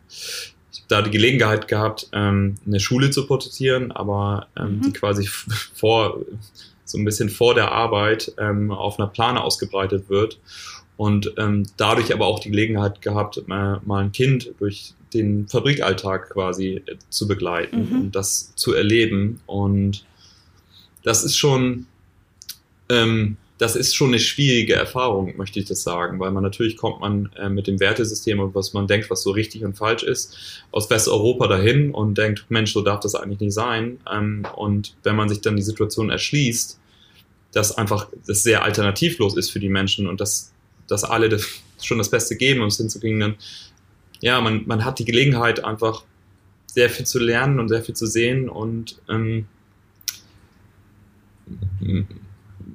da 0.88 1.02
die 1.02 1.12
Gelegenheit 1.12 1.68
gehabt, 1.68 2.10
ähm, 2.14 2.56
eine 2.66 2.80
Schule 2.80 3.12
zu 3.12 3.28
porträtieren, 3.28 3.92
aber 3.92 4.48
ähm, 4.58 4.78
mhm. 4.78 4.82
die 4.82 4.94
quasi 4.94 5.26
vor 5.74 6.22
so 6.86 6.98
ein 6.98 7.06
bisschen 7.06 7.30
vor 7.30 7.56
der 7.56 7.72
Arbeit 7.72 8.34
ähm, 8.38 8.72
auf 8.72 9.00
einer 9.00 9.08
Plane 9.08 9.42
ausgebreitet 9.42 10.10
wird 10.10 10.40
und 10.98 11.34
ähm, 11.38 11.66
dadurch 11.78 12.14
aber 12.14 12.28
auch 12.28 12.40
die 12.40 12.52
Gelegenheit 12.52 13.02
gehabt, 13.02 13.48
mal, 13.48 13.82
mal 13.84 14.04
ein 14.04 14.12
Kind 14.12 14.54
durch 14.60 14.94
den 15.14 15.48
Fabrikalltag 15.48 16.30
quasi 16.30 16.82
äh, 16.86 16.96
zu 17.10 17.28
begleiten 17.28 17.90
mhm. 17.90 18.02
und 18.02 18.16
das 18.16 18.56
zu 18.56 18.74
erleben 18.74 19.42
und 19.46 20.06
das 21.04 21.24
ist 21.24 21.36
schon 21.36 21.88
ähm, 22.90 23.38
das 23.58 23.76
ist 23.76 23.96
schon 23.96 24.10
eine 24.10 24.20
schwierige 24.20 24.74
Erfahrung, 24.74 25.38
möchte 25.38 25.60
ich 25.60 25.66
das 25.66 25.84
sagen, 25.84 26.20
weil 26.20 26.32
man 26.32 26.44
natürlich 26.44 26.76
kommt 26.76 27.00
man 27.00 27.30
äh, 27.38 27.50
mit 27.50 27.68
dem 27.68 27.80
Wertesystem 27.80 28.40
und 28.40 28.56
was 28.56 28.74
man 28.74 28.88
denkt, 28.88 29.10
was 29.10 29.22
so 29.22 29.32
richtig 29.32 29.64
und 29.64 29.78
falsch 29.78 30.04
ist, 30.04 30.64
aus 30.72 30.90
Westeuropa 30.90 31.48
dahin 31.48 31.92
und 31.92 32.18
denkt, 32.18 32.46
Mensch, 32.50 32.74
so 32.74 32.82
darf 32.82 33.00
das 33.00 33.16
eigentlich 33.16 33.40
nicht 33.40 33.54
sein. 33.54 34.00
Ähm, 34.12 34.46
und 34.56 34.96
wenn 35.04 35.16
man 35.16 35.30
sich 35.30 35.42
dann 35.42 35.56
die 35.56 35.62
Situation 35.62 36.10
erschließt, 36.10 36.80
dass 37.54 37.78
einfach 37.78 38.10
das 38.26 38.44
sehr 38.44 38.64
alternativlos 38.64 39.38
ist 39.38 39.52
für 39.52 39.60
die 39.60 39.70
Menschen 39.70 40.08
und 40.08 40.20
dass, 40.20 40.52
dass 40.88 41.04
alle 41.04 41.30
das, 41.30 41.48
schon 41.82 42.00
das 42.00 42.10
Beste 42.10 42.36
geben, 42.36 42.62
um 42.62 42.68
es 42.68 42.78
hinzukriegen, 42.78 43.20
dann, 43.20 43.36
ja, 44.20 44.42
man, 44.42 44.64
man 44.66 44.84
hat 44.84 45.00
die 45.00 45.06
Gelegenheit 45.06 45.64
einfach 45.64 46.04
sehr 46.66 46.90
viel 46.90 47.06
zu 47.06 47.20
lernen 47.20 47.60
und 47.60 47.70
sehr 47.70 47.84
viel 47.84 47.96
zu 47.96 48.08
sehen 48.08 48.50
und 48.50 49.00
ähm, 49.08 49.46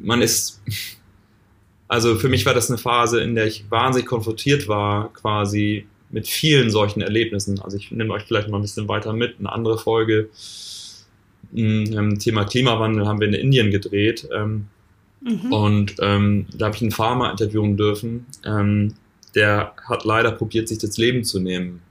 man 0.00 0.22
ist, 0.22 0.60
also 1.88 2.16
für 2.16 2.28
mich 2.28 2.46
war 2.46 2.54
das 2.54 2.70
eine 2.70 2.78
Phase, 2.78 3.20
in 3.20 3.34
der 3.34 3.46
ich 3.46 3.70
wahnsinnig 3.70 4.08
konfrontiert 4.08 4.68
war, 4.68 5.12
quasi 5.12 5.86
mit 6.10 6.26
vielen 6.26 6.70
solchen 6.70 7.00
Erlebnissen. 7.00 7.60
Also 7.60 7.76
ich 7.76 7.90
nehme 7.90 8.12
euch 8.14 8.24
vielleicht 8.24 8.48
mal 8.48 8.58
ein 8.58 8.62
bisschen 8.62 8.88
weiter 8.88 9.12
mit. 9.12 9.38
Eine 9.38 9.52
andere 9.52 9.78
Folge, 9.78 10.30
ähm, 11.54 12.18
Thema 12.18 12.44
Klimawandel 12.44 13.06
haben 13.06 13.20
wir 13.20 13.28
in 13.28 13.34
Indien 13.34 13.70
gedreht. 13.70 14.28
Ähm, 14.34 14.66
mhm. 15.20 15.52
Und 15.52 15.94
ähm, 16.00 16.46
da 16.54 16.66
habe 16.66 16.76
ich 16.76 16.82
einen 16.82 16.90
Farmer 16.90 17.30
interviewen 17.30 17.76
dürfen, 17.76 18.26
ähm, 18.44 18.94
der 19.34 19.74
hat 19.88 20.04
leider 20.04 20.32
probiert, 20.32 20.68
sich 20.68 20.78
das 20.78 20.96
Leben 20.96 21.22
zu 21.22 21.38
nehmen. 21.38 21.82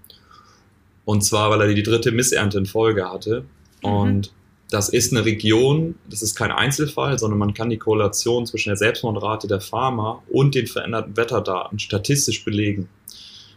Und 1.05 1.23
zwar, 1.23 1.49
weil 1.49 1.61
er 1.61 1.73
die 1.73 1.83
dritte 1.83 2.11
Missernte 2.11 2.57
in 2.57 2.65
Folge 2.65 3.09
hatte. 3.09 3.45
Mhm. 3.83 3.89
Und 3.89 4.33
das 4.69 4.89
ist 4.89 5.13
eine 5.13 5.23
Region, 5.23 5.95
das 6.09 6.21
ist 6.21 6.35
kein 6.35 6.51
Einzelfall, 6.51 7.17
sondern 7.17 7.39
man 7.39 7.53
kann 7.53 7.69
die 7.69 7.77
Korrelation 7.77 8.45
zwischen 8.45 8.69
der 8.69 8.77
Selbstmordrate 8.77 9.47
der 9.47 9.61
Farmer 9.61 10.23
und 10.29 10.55
den 10.55 10.67
veränderten 10.67 11.15
Wetterdaten 11.15 11.79
statistisch 11.79 12.43
belegen. 12.43 12.89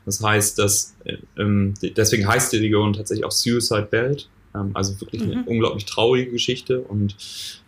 Das 0.07 0.23
heißt, 0.23 0.59
dass, 0.59 0.95
ähm, 1.37 1.75
deswegen 1.83 2.27
heißt 2.27 2.53
die 2.53 2.59
Region 2.59 2.93
tatsächlich 2.93 3.25
auch 3.25 3.33
Suicide 3.33 3.89
Belt, 3.91 4.29
also 4.75 5.01
wirklich 5.01 5.23
eine 5.23 5.37
mhm. 5.37 5.45
unglaublich 5.45 5.85
traurige 5.85 6.33
Geschichte 6.33 6.81
und 6.81 7.15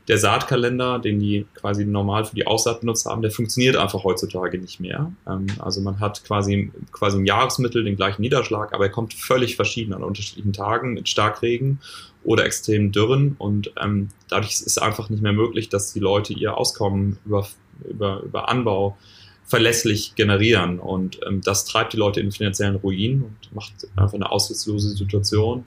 der 0.09 0.19
Saatkalender, 0.19 0.99
den 0.99 1.21
die 1.21 1.47
quasi 1.55 1.85
normal 1.85 2.25
für 2.25 2.35
die 2.35 2.47
Aussaat 2.47 2.81
benutzt 2.81 3.07
haben, 3.07 3.23
der 3.23 3.31
funktioniert 3.31 3.77
einfach 3.77 4.03
heutzutage 4.03 4.59
nicht 4.59 4.81
mehr. 4.81 5.13
Ähm, 5.29 5.47
also 5.59 5.81
man 5.81 6.01
hat 6.01 6.25
quasi, 6.25 6.73
quasi 6.91 7.19
im 7.19 7.25
Jahresmittel 7.25 7.85
den 7.85 7.97
gleichen 7.97 8.23
Niederschlag, 8.23 8.73
aber 8.75 8.87
er 8.87 8.91
kommt 8.91 9.15
völlig 9.15 9.57
verschieden 9.57 9.95
an 9.95 10.03
unterschiedlichen 10.03 10.53
Tagen 10.53 10.95
mit 10.95 11.09
Starkregen 11.09 11.81
oder 12.25 12.45
extremen 12.45 12.91
Dürren 12.91 13.37
und 13.39 13.73
ähm, 13.81 14.09
dadurch 14.29 14.53
ist 14.53 14.67
es 14.67 14.79
einfach 14.79 15.09
nicht 15.09 15.23
mehr 15.23 15.33
möglich, 15.33 15.69
dass 15.69 15.93
die 15.93 16.01
Leute 16.01 16.33
ihr 16.33 16.57
Auskommen 16.57 17.19
über, 17.25 17.47
über, 17.89 18.23
über 18.23 18.49
Anbau 18.49 18.97
verlässlich 19.45 20.15
generieren 20.15 20.81
und 20.81 21.21
ähm, 21.27 21.43
das 21.43 21.65
treibt 21.65 21.93
die 21.93 21.97
Leute 21.97 22.21
in 22.21 22.33
finanziellen 22.33 22.77
Ruin 22.77 23.23
und 23.23 23.55
macht 23.55 23.73
einfach 23.97 24.15
eine 24.15 24.31
aussichtslose 24.31 24.91
Situation. 24.91 25.65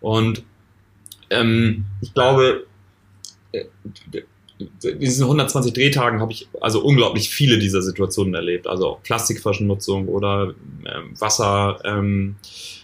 Und 0.00 0.42
ähm, 1.30 1.84
ich 2.00 2.14
glaube, 2.14 2.66
äh, 3.52 3.64
in 4.82 5.00
diesen 5.00 5.24
120 5.24 5.72
Drehtagen 5.72 6.20
habe 6.20 6.32
ich 6.32 6.48
also 6.60 6.82
unglaublich 6.82 7.30
viele 7.30 7.58
dieser 7.58 7.82
Situationen 7.82 8.34
erlebt. 8.34 8.66
Also 8.66 8.88
auch 8.88 9.02
Plastikverschmutzung 9.02 10.08
oder 10.08 10.54
ähm, 10.84 11.18
Wasser, 11.18 11.80
ähm, 11.84 12.36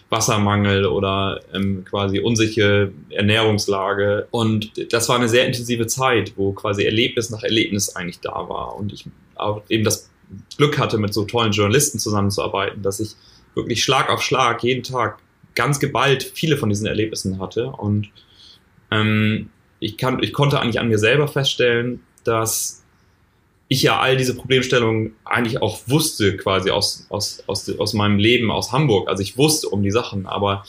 Wassermangel 0.09 0.85
oder 0.85 1.41
ähm, 1.53 1.85
quasi 1.85 2.19
unsichere 2.19 2.91
Ernährungslage. 3.09 4.27
Und 4.31 4.71
das 4.91 5.09
war 5.09 5.17
eine 5.17 5.29
sehr 5.29 5.45
intensive 5.45 5.87
Zeit, 5.87 6.33
wo 6.35 6.53
quasi 6.53 6.83
Erlebnis 6.83 7.29
nach 7.29 7.43
Erlebnis 7.43 7.95
eigentlich 7.95 8.21
da 8.21 8.49
war. 8.49 8.75
Und 8.75 8.93
ich 8.93 9.05
auch 9.35 9.61
eben 9.69 9.83
das 9.83 10.09
Glück 10.57 10.79
hatte, 10.79 10.97
mit 10.97 11.13
so 11.13 11.25
tollen 11.25 11.51
Journalisten 11.51 11.99
zusammenzuarbeiten, 11.99 12.81
dass 12.81 12.99
ich 12.99 13.11
wirklich 13.53 13.83
Schlag 13.83 14.09
auf 14.09 14.21
Schlag 14.21 14.63
jeden 14.63 14.83
Tag 14.83 15.19
ganz 15.57 15.79
geballt 15.79 16.23
viele 16.23 16.55
von 16.55 16.69
diesen 16.69 16.87
Erlebnissen 16.87 17.39
hatte. 17.39 17.67
Und 17.71 18.09
ähm, 18.91 19.49
ich, 19.79 19.97
kann, 19.97 20.21
ich 20.23 20.31
konnte 20.31 20.61
eigentlich 20.61 20.79
an 20.79 20.87
mir 20.87 20.99
selber 20.99 21.27
feststellen, 21.27 22.01
dass 22.23 22.83
ich 23.67 23.81
ja 23.81 23.99
all 23.99 24.15
diese 24.15 24.35
Problemstellungen 24.35 25.15
eigentlich 25.25 25.61
auch 25.61 25.79
wusste, 25.87 26.37
quasi 26.37 26.69
aus, 26.69 27.07
aus, 27.09 27.43
aus, 27.47 27.69
aus 27.77 27.93
meinem 27.93 28.19
Leben 28.19 28.51
aus 28.51 28.71
Hamburg. 28.71 29.09
Also 29.09 29.23
ich 29.23 29.37
wusste 29.37 29.67
um 29.67 29.83
die 29.83 29.91
Sachen, 29.91 30.25
aber 30.25 30.63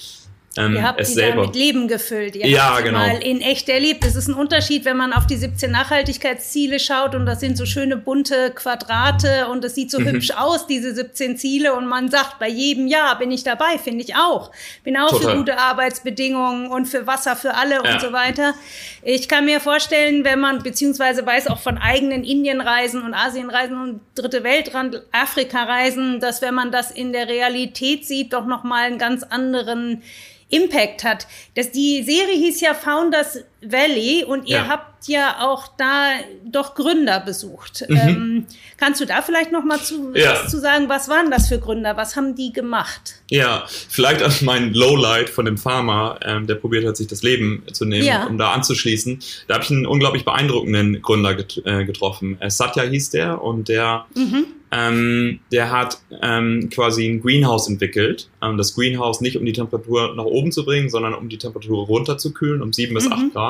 ähm, 0.58 0.74
Ihr 0.74 0.82
habt 0.82 1.00
es 1.00 1.08
die 1.08 1.14
selber. 1.14 1.46
mit 1.46 1.54
Leben 1.54 1.88
gefüllt. 1.88 2.34
Ihr 2.36 2.48
ja, 2.48 2.74
habt 2.74 2.84
genau. 2.84 2.98
mal 2.98 3.22
in 3.22 3.40
echt 3.40 3.68
erlebt. 3.68 4.04
Es 4.04 4.16
ist 4.16 4.28
ein 4.28 4.34
Unterschied, 4.34 4.84
wenn 4.84 4.96
man 4.96 5.12
auf 5.12 5.26
die 5.26 5.36
17 5.36 5.70
Nachhaltigkeitsziele 5.70 6.80
schaut 6.80 7.14
und 7.14 7.26
das 7.26 7.40
sind 7.40 7.56
so 7.56 7.64
schöne 7.64 7.96
bunte 7.96 8.50
Quadrate 8.54 9.48
und 9.48 9.64
es 9.64 9.74
sieht 9.74 9.90
so 9.90 10.00
mhm. 10.00 10.08
hübsch 10.08 10.32
aus, 10.32 10.66
diese 10.66 10.94
17 10.94 11.36
Ziele 11.36 11.74
und 11.74 11.86
man 11.86 12.10
sagt, 12.10 12.38
bei 12.38 12.48
jedem 12.48 12.86
Jahr 12.88 13.18
bin 13.18 13.30
ich 13.30 13.44
dabei, 13.44 13.78
finde 13.82 14.04
ich 14.04 14.16
auch. 14.16 14.50
Bin 14.84 14.96
auch 14.96 15.10
Total. 15.10 15.30
für 15.30 15.36
gute 15.38 15.58
Arbeitsbedingungen 15.58 16.68
und 16.68 16.86
für 16.86 17.06
Wasser 17.06 17.36
für 17.36 17.54
alle 17.54 17.76
ja. 17.76 17.94
und 17.94 18.00
so 18.00 18.12
weiter. 18.12 18.54
Ich 19.02 19.28
kann 19.28 19.44
mir 19.44 19.60
vorstellen, 19.60 20.24
wenn 20.24 20.40
man, 20.40 20.62
beziehungsweise 20.62 21.24
weiß 21.24 21.46
auch 21.46 21.58
von 21.58 21.78
eigenen 21.78 22.24
Indienreisen 22.24 23.02
und 23.02 23.14
Asienreisen 23.14 23.80
und 23.80 24.00
Dritte 24.14 24.42
Weltrand, 24.42 25.02
Afrika-Reisen, 25.12 26.18
dass 26.20 26.42
wenn 26.42 26.54
man 26.54 26.72
das 26.72 26.90
in 26.90 27.12
der 27.12 27.28
Realität 27.28 28.04
sieht, 28.04 28.32
doch 28.32 28.46
nochmal 28.46 28.84
einen 28.84 28.98
ganz 28.98 29.22
anderen 29.22 30.02
Impact 30.50 31.04
hat. 31.04 31.26
Das, 31.54 31.70
die 31.70 32.02
Serie 32.02 32.36
hieß 32.36 32.60
ja 32.60 32.74
Founders 32.74 33.44
Valley 33.60 34.24
und 34.24 34.46
ihr 34.46 34.58
ja. 34.58 34.68
habt 34.68 35.08
ja 35.08 35.38
auch 35.40 35.68
da 35.76 36.10
doch 36.44 36.74
Gründer 36.74 37.20
besucht. 37.20 37.84
Mhm. 37.88 37.96
Ähm, 37.96 38.46
kannst 38.76 39.00
du 39.00 39.04
da 39.04 39.22
vielleicht 39.22 39.50
noch 39.52 39.64
mal 39.64 39.80
zu, 39.80 40.12
ja. 40.14 40.32
was 40.32 40.50
zu 40.50 40.60
sagen? 40.60 40.88
Was 40.88 41.08
waren 41.08 41.30
das 41.30 41.48
für 41.48 41.58
Gründer? 41.58 41.96
Was 41.96 42.16
haben 42.16 42.34
die 42.34 42.52
gemacht? 42.52 43.16
Ja, 43.30 43.64
vielleicht 43.88 44.22
an 44.22 44.32
mein 44.42 44.74
Lowlight 44.74 45.28
von 45.28 45.44
dem 45.44 45.58
Farmer, 45.58 46.20
ähm, 46.22 46.46
der 46.46 46.54
probiert 46.54 46.86
hat, 46.86 46.96
sich 46.96 47.08
das 47.08 47.22
Leben 47.22 47.64
zu 47.72 47.84
nehmen, 47.84 48.06
ja. 48.06 48.26
um 48.26 48.38
da 48.38 48.52
anzuschließen. 48.52 49.20
Da 49.48 49.54
habe 49.54 49.64
ich 49.64 49.70
einen 49.70 49.86
unglaublich 49.86 50.24
beeindruckenden 50.24 51.02
Gründer 51.02 51.34
get 51.34 51.60
äh, 51.64 51.84
getroffen. 51.84 52.40
Äh, 52.40 52.50
Satya 52.50 52.84
hieß 52.84 53.10
der 53.10 53.42
und 53.42 53.68
der 53.68 54.06
mhm 54.14 54.46
ähm, 54.70 55.40
der 55.50 55.70
hat 55.70 55.98
ähm, 56.22 56.68
quasi 56.70 57.08
ein 57.08 57.20
Greenhouse 57.20 57.68
entwickelt. 57.68 58.28
Ähm, 58.42 58.58
das 58.58 58.74
Greenhouse 58.74 59.20
nicht 59.20 59.36
um 59.36 59.44
die 59.44 59.52
Temperatur 59.52 60.14
nach 60.14 60.24
oben 60.24 60.52
zu 60.52 60.64
bringen, 60.64 60.90
sondern 60.90 61.14
um 61.14 61.28
die 61.28 61.38
Temperatur 61.38 61.86
runterzukühlen 61.86 62.60
um 62.60 62.72
sieben 62.72 62.92
mhm. 62.92 62.96
bis 62.96 63.10
acht 63.10 63.32
Grad 63.32 63.47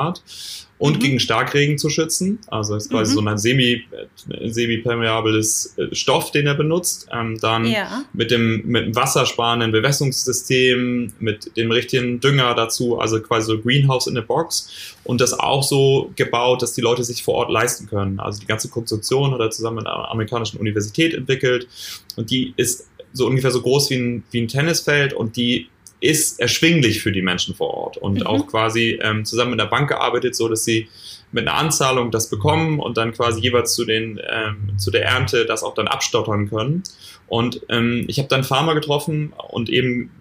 und 0.79 0.95
mhm. 0.95 0.99
gegen 0.99 1.19
Starkregen 1.19 1.77
zu 1.77 1.89
schützen. 1.89 2.39
Also 2.47 2.75
ist 2.75 2.89
quasi 2.89 3.11
mhm. 3.11 3.15
so 3.15 3.27
ein 3.27 3.37
semi, 3.37 3.83
äh, 3.91 4.49
semi-permeables 4.49 5.77
äh, 5.77 5.93
Stoff, 5.93 6.31
den 6.31 6.47
er 6.47 6.55
benutzt. 6.55 7.07
Ähm, 7.13 7.37
dann 7.39 7.65
ja. 7.65 8.05
mit 8.13 8.31
dem 8.31 8.65
mit 8.65 8.85
dem 8.85 8.95
wassersparenden 8.95 9.71
Bewässerungssystem, 9.71 11.13
mit 11.19 11.55
dem 11.57 11.71
richtigen 11.71 12.21
Dünger 12.21 12.55
dazu, 12.55 12.97
also 12.97 13.21
quasi 13.21 13.47
so 13.47 13.59
Greenhouse 13.59 14.07
in 14.07 14.17
a 14.17 14.21
Box. 14.21 14.95
Und 15.03 15.21
das 15.21 15.37
auch 15.37 15.63
so 15.63 16.11
gebaut, 16.15 16.61
dass 16.61 16.73
die 16.73 16.81
Leute 16.81 17.03
sich 17.03 17.23
vor 17.23 17.35
Ort 17.35 17.51
leisten 17.51 17.87
können. 17.87 18.19
Also 18.19 18.39
die 18.39 18.47
ganze 18.47 18.69
Konstruktion 18.69 19.31
hat 19.33 19.41
er 19.41 19.51
zusammen 19.51 19.77
mit 19.77 19.87
einer 19.87 20.09
amerikanischen 20.09 20.59
Universität 20.59 21.13
entwickelt. 21.13 21.67
Und 22.15 22.31
die 22.31 22.53
ist 22.55 22.87
so 23.11 23.27
ungefähr 23.27 23.51
so 23.51 23.61
groß 23.61 23.89
wie 23.89 23.95
ein, 23.95 24.23
wie 24.31 24.41
ein 24.41 24.47
Tennisfeld 24.47 25.13
und 25.13 25.35
die 25.35 25.67
ist 26.01 26.39
erschwinglich 26.39 27.01
für 27.01 27.11
die 27.11 27.21
Menschen 27.21 27.55
vor 27.55 27.73
Ort 27.73 27.97
und 27.97 28.19
mhm. 28.19 28.27
auch 28.27 28.47
quasi 28.47 28.99
ähm, 29.01 29.25
zusammen 29.25 29.51
mit 29.51 29.59
der 29.59 29.65
Bank 29.65 29.89
gearbeitet, 29.89 30.35
so 30.35 30.47
dass 30.47 30.63
sie 30.63 30.87
mit 31.31 31.47
einer 31.47 31.57
Anzahlung 31.57 32.09
das 32.11 32.29
bekommen 32.29 32.79
und 32.79 32.97
dann 32.97 33.13
quasi 33.13 33.41
jeweils 33.41 33.75
zu 33.75 33.85
den 33.85 34.19
ähm, 34.29 34.77
zu 34.77 34.91
der 34.91 35.05
Ernte 35.05 35.45
das 35.45 35.63
auch 35.63 35.73
dann 35.73 35.87
abstottern 35.87 36.49
können. 36.49 36.83
Und 37.27 37.61
ähm, 37.69 38.05
ich 38.07 38.17
habe 38.17 38.29
dann 38.29 38.43
Farmer 38.43 38.73
getroffen 38.75 39.33
und 39.49 39.69
eben 39.69 40.11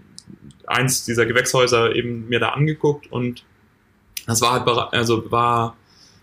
eins 0.67 1.05
dieser 1.05 1.27
Gewächshäuser 1.27 1.95
eben 1.95 2.29
mir 2.29 2.41
da 2.41 2.51
angeguckt 2.51 3.11
und 3.11 3.45
das 4.27 4.43
war 4.43 4.53
halt 4.53 4.93
also 4.93 5.31
war 5.31 5.77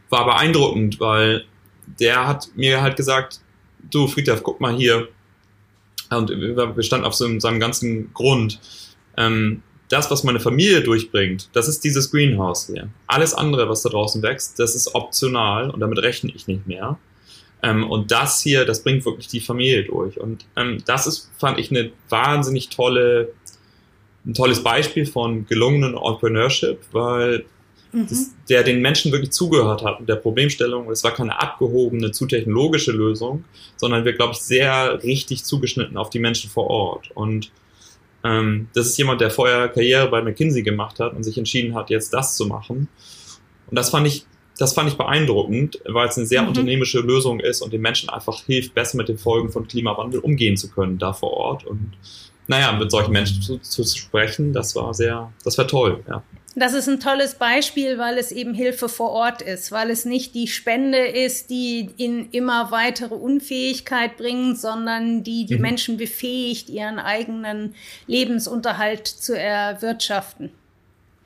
war 0.09 0.25
beeindruckend, 0.25 0.99
weil 0.99 1.45
der 1.99 2.27
hat 2.27 2.49
mir 2.55 2.81
halt 2.81 2.95
gesagt, 2.95 3.41
du 3.89 4.07
Friedhof, 4.07 4.43
guck 4.43 4.61
mal 4.61 4.75
hier 4.75 5.07
und 6.09 6.29
wir 6.29 6.83
standen 6.83 7.05
auf 7.05 7.15
so 7.15 7.39
seinem 7.39 7.59
ganzen 7.59 8.13
Grund 8.13 8.59
ähm, 9.17 9.61
das, 9.89 10.09
was 10.09 10.23
meine 10.23 10.39
Familie 10.39 10.81
durchbringt, 10.81 11.49
das 11.53 11.67
ist 11.67 11.83
dieses 11.83 12.11
Greenhouse 12.11 12.67
hier. 12.67 12.89
Alles 13.07 13.33
andere, 13.33 13.69
was 13.69 13.83
da 13.83 13.89
draußen 13.89 14.21
wächst, 14.23 14.59
das 14.59 14.75
ist 14.75 14.95
optional 14.95 15.69
und 15.69 15.79
damit 15.79 15.99
rechne 15.99 16.31
ich 16.33 16.47
nicht 16.47 16.65
mehr. 16.67 16.97
Ähm, 17.61 17.89
und 17.89 18.11
das 18.11 18.41
hier, 18.41 18.65
das 18.65 18.83
bringt 18.83 19.05
wirklich 19.05 19.27
die 19.27 19.39
Familie 19.39 19.83
durch. 19.83 20.19
Und 20.19 20.45
ähm, 20.55 20.83
das 20.85 21.07
ist, 21.07 21.31
fand 21.37 21.59
ich, 21.59 21.71
eine 21.71 21.91
wahnsinnig 22.09 22.69
tolle, 22.69 23.29
ein 24.25 24.33
tolles 24.33 24.63
Beispiel 24.63 25.05
von 25.05 25.45
gelungenen 25.45 25.95
Entrepreneurship, 25.95 26.79
weil 26.91 27.45
mhm. 27.91 28.07
das, 28.07 28.31
der 28.49 28.63
den 28.63 28.81
Menschen 28.81 29.11
wirklich 29.11 29.31
zugehört 29.31 29.83
hat 29.83 29.99
mit 29.99 30.09
der 30.09 30.15
Problemstellung. 30.15 30.89
Es 30.89 31.03
war 31.03 31.11
keine 31.11 31.39
abgehobene, 31.39 32.11
zu 32.11 32.25
technologische 32.25 32.91
Lösung, 32.91 33.45
sondern 33.77 34.03
wir, 34.03 34.13
glaube 34.13 34.33
ich, 34.33 34.39
sehr 34.39 35.03
richtig 35.03 35.43
zugeschnitten 35.43 35.97
auf 35.97 36.09
die 36.09 36.19
Menschen 36.19 36.49
vor 36.49 36.67
Ort. 36.67 37.11
Und 37.13 37.51
ähm, 38.25 38.69
das 38.73 38.87
ist 38.87 38.97
jemand, 38.97 39.21
der 39.21 39.29
vorher 39.29 39.69
Karriere 39.69 40.09
bei 40.09 40.21
McKinsey 40.21 40.63
gemacht 40.63 40.99
hat 40.99 41.13
und 41.13 41.23
sich 41.23 41.37
entschieden 41.37 41.75
hat, 41.75 41.91
jetzt 41.91 42.11
das 42.11 42.35
zu 42.35 42.47
machen. 42.47 42.87
Und 43.67 43.77
das 43.77 43.91
fand 43.91 44.07
ich, 44.07 44.25
das 44.57 44.73
fand 44.73 44.89
ich 44.89 44.97
beeindruckend, 44.97 45.79
weil 45.85 46.07
es 46.07 46.17
eine 46.17 46.25
sehr 46.25 46.41
mhm. 46.41 46.47
unternehmische 46.49 47.01
Lösung 47.01 47.39
ist 47.39 47.61
und 47.61 47.71
den 47.71 47.81
Menschen 47.81 48.09
einfach 48.09 48.43
hilft, 48.45 48.73
besser 48.73 48.97
mit 48.97 49.09
den 49.09 49.19
Folgen 49.19 49.51
von 49.51 49.67
Klimawandel 49.67 50.21
umgehen 50.21 50.57
zu 50.57 50.71
können 50.71 50.97
da 50.97 51.13
vor 51.13 51.31
Ort. 51.31 51.65
Und 51.65 51.91
naja, 52.47 52.71
mit 52.71 52.89
solchen 52.89 53.11
Menschen 53.11 53.41
zu, 53.41 53.59
zu 53.59 53.83
sprechen, 53.83 54.53
das 54.53 54.75
war 54.75 54.93
sehr, 54.93 55.31
das 55.43 55.57
war 55.57 55.67
toll, 55.67 56.03
ja. 56.07 56.23
Das 56.57 56.73
ist 56.73 56.87
ein 56.87 57.01
tolles 57.01 57.35
Beispiel, 57.35 57.97
weil 57.97 58.17
es 58.17 58.31
eben 58.31 58.53
Hilfe 58.53 58.87
vor 58.87 59.11
Ort 59.11 59.41
ist, 59.41 59.73
weil 59.73 59.89
es 59.89 60.05
nicht 60.05 60.33
die 60.35 60.47
Spende 60.47 61.05
ist, 61.05 61.49
die 61.49 61.89
in 61.97 62.29
immer 62.31 62.71
weitere 62.71 63.13
Unfähigkeit 63.13 64.15
bringt, 64.15 64.57
sondern 64.57 65.23
die 65.23 65.45
die 65.45 65.55
mhm. 65.55 65.61
Menschen 65.61 65.97
befähigt, 65.97 66.69
ihren 66.69 66.97
eigenen 66.97 67.75
Lebensunterhalt 68.07 69.05
zu 69.05 69.37
erwirtschaften. 69.37 70.49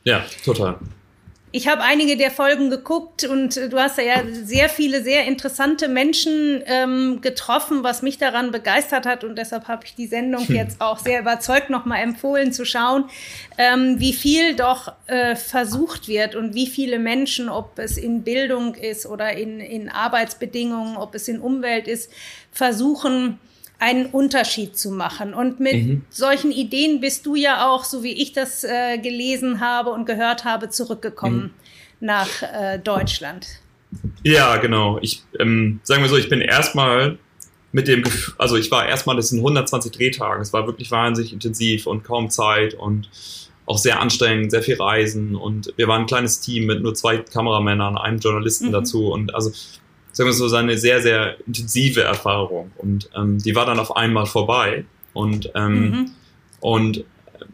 Ja, 0.03 0.25
total. 0.43 0.79
Ich 1.51 1.67
habe 1.67 1.81
einige 1.81 2.15
der 2.15 2.29
Folgen 2.29 2.69
geguckt 2.69 3.23
und 3.23 3.55
du 3.55 3.79
hast 3.79 3.97
ja 3.97 4.21
sehr 4.31 4.69
viele 4.69 5.01
sehr 5.01 5.25
interessante 5.25 5.87
Menschen 5.87 6.61
ähm, 6.67 7.21
getroffen, 7.21 7.83
was 7.83 8.03
mich 8.03 8.19
daran 8.19 8.51
begeistert 8.51 9.07
hat 9.07 9.23
und 9.23 9.35
deshalb 9.35 9.67
habe 9.67 9.83
ich 9.83 9.95
die 9.95 10.05
Sendung 10.05 10.47
hm. 10.47 10.55
jetzt 10.55 10.79
auch 10.79 10.99
sehr 10.99 11.21
überzeugt 11.21 11.71
nochmal 11.71 12.03
empfohlen 12.03 12.53
zu 12.53 12.65
schauen, 12.65 13.05
ähm, 13.57 13.99
wie 13.99 14.13
viel 14.13 14.55
doch 14.55 14.93
äh, 15.07 15.35
versucht 15.35 16.07
wird 16.07 16.35
und 16.35 16.53
wie 16.53 16.67
viele 16.67 16.99
Menschen, 16.99 17.49
ob 17.49 17.79
es 17.79 17.97
in 17.97 18.21
Bildung 18.21 18.75
ist 18.75 19.07
oder 19.07 19.33
in, 19.33 19.59
in 19.59 19.89
Arbeitsbedingungen, 19.89 20.97
ob 20.97 21.15
es 21.15 21.27
in 21.27 21.39
Umwelt 21.39 21.87
ist, 21.87 22.11
versuchen 22.51 23.39
einen 23.79 24.07
Unterschied 24.07 24.77
zu 24.77 24.91
machen. 24.91 25.33
Und 25.33 25.59
mit 25.59 25.73
mhm. 25.73 26.05
solchen 26.09 26.51
Ideen 26.51 26.99
bist 26.99 27.25
du 27.25 27.35
ja 27.35 27.69
auch, 27.69 27.85
so 27.85 28.03
wie 28.03 28.11
ich 28.11 28.33
das 28.33 28.63
äh, 28.63 28.97
gelesen 28.97 29.61
habe 29.61 29.91
und 29.91 30.05
gehört 30.05 30.43
habe, 30.43 30.69
zurückgekommen 30.69 31.53
mhm. 31.99 32.05
nach 32.05 32.27
äh, 32.41 32.77
Deutschland. 32.77 33.47
Ja, 34.23 34.57
genau. 34.57 34.99
Ich 35.01 35.23
ähm, 35.39 35.79
sagen 35.83 36.03
wir 36.03 36.09
so, 36.09 36.17
ich 36.17 36.29
bin 36.29 36.41
erstmal 36.41 37.17
mit 37.71 37.87
dem 37.87 38.03
Gefühl, 38.03 38.33
also 38.37 38.55
ich 38.55 38.69
war 38.71 38.87
erstmal, 38.87 39.15
das 39.15 39.29
sind 39.29 39.39
120 39.39 39.91
Drehtage, 39.91 40.41
es 40.41 40.53
war 40.53 40.67
wirklich 40.67 40.91
wahnsinnig 40.91 41.33
intensiv 41.33 41.87
und 41.87 42.03
kaum 42.03 42.29
Zeit 42.29 42.73
und 42.73 43.09
auch 43.65 43.77
sehr 43.77 43.99
anstrengend, 43.99 44.51
sehr 44.51 44.63
viel 44.63 44.75
Reisen 44.75 45.35
und 45.35 45.73
wir 45.77 45.87
waren 45.87 46.01
ein 46.01 46.07
kleines 46.07 46.39
Team 46.41 46.65
mit 46.65 46.81
nur 46.81 46.95
zwei 46.95 47.17
Kameramännern, 47.17 47.97
einem 47.97 48.17
Journalisten 48.17 48.67
mhm. 48.67 48.73
dazu 48.73 49.11
und 49.11 49.35
also 49.35 49.51
sagen 50.19 50.29
wir 50.29 50.49
so, 50.49 50.55
eine 50.55 50.77
sehr, 50.77 51.01
sehr 51.01 51.37
intensive 51.47 52.01
Erfahrung 52.01 52.71
und 52.77 53.09
ähm, 53.15 53.37
die 53.37 53.55
war 53.55 53.65
dann 53.65 53.79
auf 53.79 53.95
einmal 53.95 54.25
vorbei 54.25 54.85
und 55.13 55.51
ähm, 55.55 55.81
mhm. 55.81 56.11
und 56.59 57.03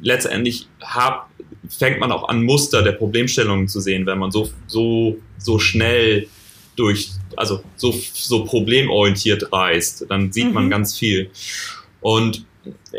letztendlich 0.02 0.68
hab, 0.82 1.30
fängt 1.70 2.00
man 2.00 2.12
auch 2.12 2.28
an 2.28 2.44
Muster 2.44 2.82
der 2.82 2.94
Problemstellungen 2.94 3.68
zu 3.68 3.80
sehen, 3.80 4.06
wenn 4.06 4.18
man 4.18 4.32
so 4.32 4.50
so 4.68 5.18
so 5.38 5.60
schnell 5.60 6.28
durch, 6.76 7.12
also 7.36 7.64
so, 7.76 7.94
so 8.14 8.46
problemorientiert 8.46 9.52
reist, 9.52 10.06
dann 10.10 10.32
sieht 10.32 10.48
mhm. 10.48 10.54
man 10.54 10.70
ganz 10.70 10.98
viel. 10.98 11.30
Und 12.02 12.46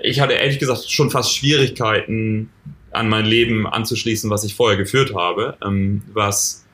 ich 0.02 0.20
hatte 0.20 0.34
ehrlich 0.34 0.58
gesagt 0.58 0.90
schon 0.90 1.10
fast 1.10 1.34
Schwierigkeiten, 1.36 2.50
an 2.92 3.08
mein 3.08 3.26
Leben 3.26 3.66
anzuschließen, 3.66 4.30
was 4.30 4.44
ich 4.44 4.54
vorher 4.54 4.78
geführt 4.78 5.14
habe, 5.14 5.58
ähm, 5.62 6.02
was, 6.12 6.64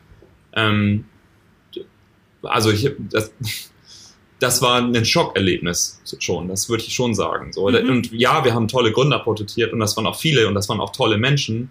ähm, 0.55 1.07
also 2.43 2.71
ich, 2.71 2.91
das, 3.11 3.33
das 4.39 4.61
war 4.61 4.83
ein 4.83 5.05
Schockerlebnis 5.05 6.01
schon, 6.19 6.49
das 6.49 6.69
würde 6.69 6.83
ich 6.85 6.95
schon 6.95 7.15
sagen. 7.15 7.53
So. 7.53 7.69
Mhm. 7.69 7.89
Und 7.89 8.13
ja, 8.13 8.45
wir 8.45 8.55
haben 8.55 8.69
tolle 8.69 8.93
Gründer 8.93 9.21
porträtiert 9.21 9.73
und 9.73 9.81
das 9.81 9.97
waren 9.97 10.07
auch 10.07 10.19
viele 10.19 10.49
und 10.49 10.55
das 10.55 10.69
waren 10.69 10.81
auch 10.81 10.93
tolle 10.93 11.17
Menschen. 11.19 11.71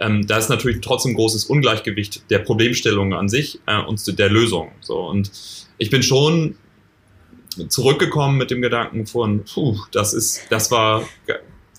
Ähm, 0.00 0.26
da 0.26 0.38
ist 0.38 0.48
natürlich 0.48 0.80
trotzdem 0.80 1.14
großes 1.14 1.46
Ungleichgewicht 1.46 2.30
der 2.30 2.38
Problemstellung 2.38 3.12
an 3.14 3.28
sich 3.28 3.60
äh, 3.66 3.80
und 3.80 4.18
der 4.18 4.28
Lösung. 4.28 4.70
So. 4.80 4.98
Und 5.00 5.30
ich 5.78 5.90
bin 5.90 6.02
schon 6.02 6.56
zurückgekommen 7.68 8.38
mit 8.38 8.50
dem 8.50 8.62
Gedanken 8.62 9.06
von, 9.06 9.44
puh, 9.44 9.78
das 9.92 10.14
ist, 10.14 10.42
das 10.48 10.70
war 10.70 11.06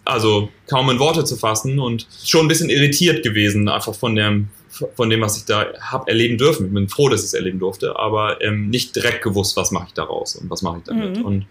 also 0.05 0.49
kaum 0.67 0.89
in 0.89 0.99
Worte 0.99 1.23
zu 1.23 1.35
fassen 1.35 1.79
und 1.79 2.07
schon 2.23 2.45
ein 2.45 2.47
bisschen 2.47 2.69
irritiert 2.69 3.23
gewesen, 3.23 3.69
einfach 3.69 3.95
von 3.95 4.15
dem, 4.15 4.49
von 4.95 5.09
dem, 5.09 5.21
was 5.21 5.37
ich 5.37 5.45
da 5.45 5.67
habe 5.79 6.09
erleben 6.09 6.37
dürfen. 6.37 6.67
Ich 6.67 6.73
bin 6.73 6.89
froh, 6.89 7.09
dass 7.09 7.21
ich 7.21 7.27
es 7.27 7.33
erleben 7.33 7.59
durfte, 7.59 7.97
aber 7.97 8.41
ähm, 8.41 8.69
nicht 8.69 8.95
direkt 8.95 9.23
gewusst, 9.23 9.55
was 9.55 9.71
mache 9.71 9.87
ich 9.87 9.93
daraus 9.93 10.35
und 10.35 10.49
was 10.49 10.61
mache 10.61 10.79
ich 10.79 10.83
damit. 10.83 11.17
Mhm. 11.17 11.25
Und 11.25 11.45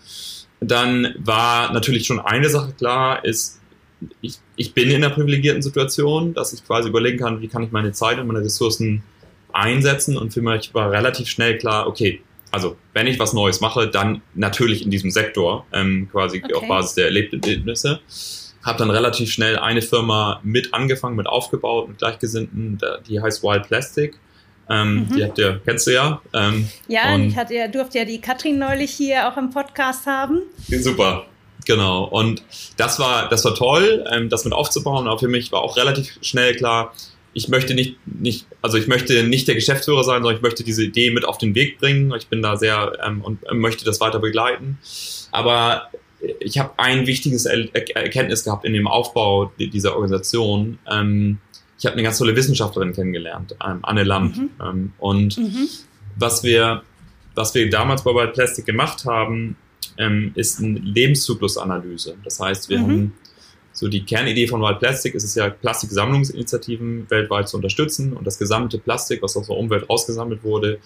dann 0.60 1.14
war 1.18 1.72
natürlich 1.72 2.06
schon 2.06 2.20
eine 2.20 2.48
Sache 2.48 2.72
klar, 2.72 3.24
ist, 3.24 3.58
ich, 4.20 4.38
ich 4.56 4.74
bin 4.74 4.90
in 4.90 4.96
einer 4.96 5.14
privilegierten 5.14 5.62
Situation, 5.62 6.34
dass 6.34 6.52
ich 6.52 6.64
quasi 6.66 6.88
überlegen 6.88 7.18
kann, 7.18 7.40
wie 7.40 7.48
kann 7.48 7.62
ich 7.62 7.70
meine 7.70 7.92
Zeit 7.92 8.18
und 8.18 8.26
meine 8.26 8.40
Ressourcen 8.40 9.02
einsetzen 9.52 10.16
und 10.16 10.32
für 10.32 10.42
mich 10.42 10.74
war 10.74 10.90
relativ 10.90 11.28
schnell 11.28 11.58
klar, 11.58 11.86
okay, 11.86 12.20
also 12.50 12.76
wenn 12.92 13.06
ich 13.06 13.18
was 13.18 13.32
Neues 13.32 13.60
mache, 13.60 13.88
dann 13.88 14.22
natürlich 14.34 14.84
in 14.84 14.90
diesem 14.90 15.10
Sektor, 15.10 15.66
ähm, 15.72 16.08
quasi 16.12 16.42
okay. 16.44 16.54
auf 16.54 16.68
Basis 16.68 16.94
der 16.94 17.06
Erlebnisse. 17.06 18.00
Habe 18.64 18.78
dann 18.78 18.90
relativ 18.90 19.30
schnell 19.30 19.58
eine 19.58 19.82
Firma 19.82 20.40
mit 20.42 20.72
angefangen, 20.72 21.16
mit 21.16 21.26
aufgebaut, 21.26 21.88
mit 21.88 21.98
Gleichgesinnten, 21.98 22.78
die 23.08 23.20
heißt 23.20 23.42
Wild 23.42 23.64
Plastic. 23.64 24.18
Ähm, 24.70 24.94
mhm. 24.94 25.16
Die 25.16 25.24
habt 25.24 25.38
ihr, 25.38 25.60
kennst 25.64 25.86
du 25.86 25.92
ja. 25.92 26.22
Ähm, 26.32 26.68
ja, 26.88 27.16
ich 27.18 27.36
hatte 27.36 27.54
ja, 27.54 27.68
durfte 27.68 27.98
ja 27.98 28.04
die 28.04 28.20
Katrin 28.20 28.58
neulich 28.58 28.92
hier 28.92 29.28
auch 29.28 29.36
im 29.36 29.50
Podcast 29.50 30.06
haben. 30.06 30.42
Super. 30.68 31.26
Genau. 31.64 32.04
Und 32.04 32.42
das 32.76 32.98
war, 32.98 33.28
das 33.28 33.44
war 33.44 33.54
toll, 33.54 34.04
ähm, 34.10 34.28
das 34.28 34.44
mit 34.44 34.52
aufzubauen. 34.52 35.08
Aber 35.08 35.18
für 35.18 35.28
mich 35.28 35.52
war 35.52 35.62
auch 35.62 35.76
relativ 35.76 36.18
schnell 36.22 36.54
klar, 36.54 36.92
ich 37.34 37.48
möchte 37.48 37.74
nicht, 37.74 37.96
nicht, 38.04 38.46
also 38.60 38.76
ich 38.76 38.88
möchte 38.88 39.22
nicht 39.24 39.48
der 39.48 39.54
Geschäftsführer 39.54 40.04
sein, 40.04 40.22
sondern 40.22 40.36
ich 40.36 40.42
möchte 40.42 40.64
diese 40.64 40.84
Idee 40.84 41.10
mit 41.10 41.24
auf 41.24 41.38
den 41.38 41.54
Weg 41.54 41.78
bringen. 41.78 42.12
Ich 42.16 42.28
bin 42.28 42.42
da 42.42 42.56
sehr 42.56 42.98
ähm, 43.04 43.22
und 43.22 43.40
möchte 43.52 43.84
das 43.84 44.00
weiter 44.00 44.18
begleiten. 44.18 44.78
Aber 45.30 45.88
ich 46.40 46.58
habe 46.58 46.72
ein 46.78 47.06
wichtiges 47.06 47.46
er 47.46 47.74
Erkenntnis 47.74 48.44
gehabt 48.44 48.64
in 48.64 48.72
dem 48.72 48.86
Aufbau 48.86 49.52
dieser 49.58 49.94
Organisation. 49.94 50.78
Ähm, 50.90 51.38
ich 51.78 51.86
habe 51.86 51.94
eine 51.94 52.02
ganz 52.02 52.18
tolle 52.18 52.36
Wissenschaftlerin 52.36 52.92
kennengelernt, 52.92 53.56
ähm, 53.64 53.80
Anne 53.82 54.04
Lamp. 54.04 54.36
Mhm. 54.36 54.50
Ähm, 54.62 54.92
und 54.98 55.36
mhm. 55.36 55.68
was 56.16 56.44
wir, 56.44 56.82
was 57.34 57.54
wir 57.54 57.68
damals 57.70 58.04
bei 58.04 58.12
Wild 58.12 58.34
Plastic 58.34 58.66
gemacht 58.66 59.04
haben, 59.04 59.56
ähm, 59.98 60.32
ist 60.34 60.60
eine 60.60 60.78
Lebenszyklusanalyse. 60.78 62.16
Das 62.24 62.38
heißt, 62.38 62.68
wir 62.68 62.78
mhm. 62.78 62.82
haben 62.82 63.12
so 63.72 63.88
die 63.88 64.04
Kernidee 64.04 64.46
von 64.46 64.60
Wild 64.60 64.78
Plastic 64.78 65.14
ist 65.14 65.24
es 65.24 65.34
ja, 65.34 65.50
Plastiksammlungsinitiativen 65.50 67.10
weltweit 67.10 67.48
zu 67.48 67.56
unterstützen 67.56 68.12
und 68.12 68.26
das 68.26 68.38
gesamte 68.38 68.78
Plastik, 68.78 69.22
was 69.22 69.36
aus 69.36 69.46
der 69.46 69.56
Umwelt 69.56 69.88
rausgesammelt 69.88 70.44
wurde, 70.44 70.78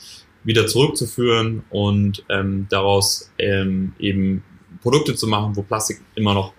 wieder 0.45 0.67
zurückzuführen 0.67 1.65
und 1.71 2.25
ähm, 2.29 2.69
daraus 2.71 3.31
ähm, 3.39 3.93
eben 3.99 4.45
Produkte 4.87 5.17
zu 5.17 5.27
machen, 5.27 5.57
wo 5.57 5.63
Plastik 5.63 6.01
immer 6.15 6.33
noch 6.33 6.53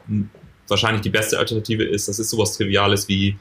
wahrscheinlich 0.68 1.02
die 1.02 1.10
beste 1.10 1.40
Alternative 1.40 1.86
ist. 1.86 2.10
Das 2.10 2.20
ist 2.20 2.30
sowas 2.30 2.58
Triviales 2.58 3.08
wie 3.08 3.38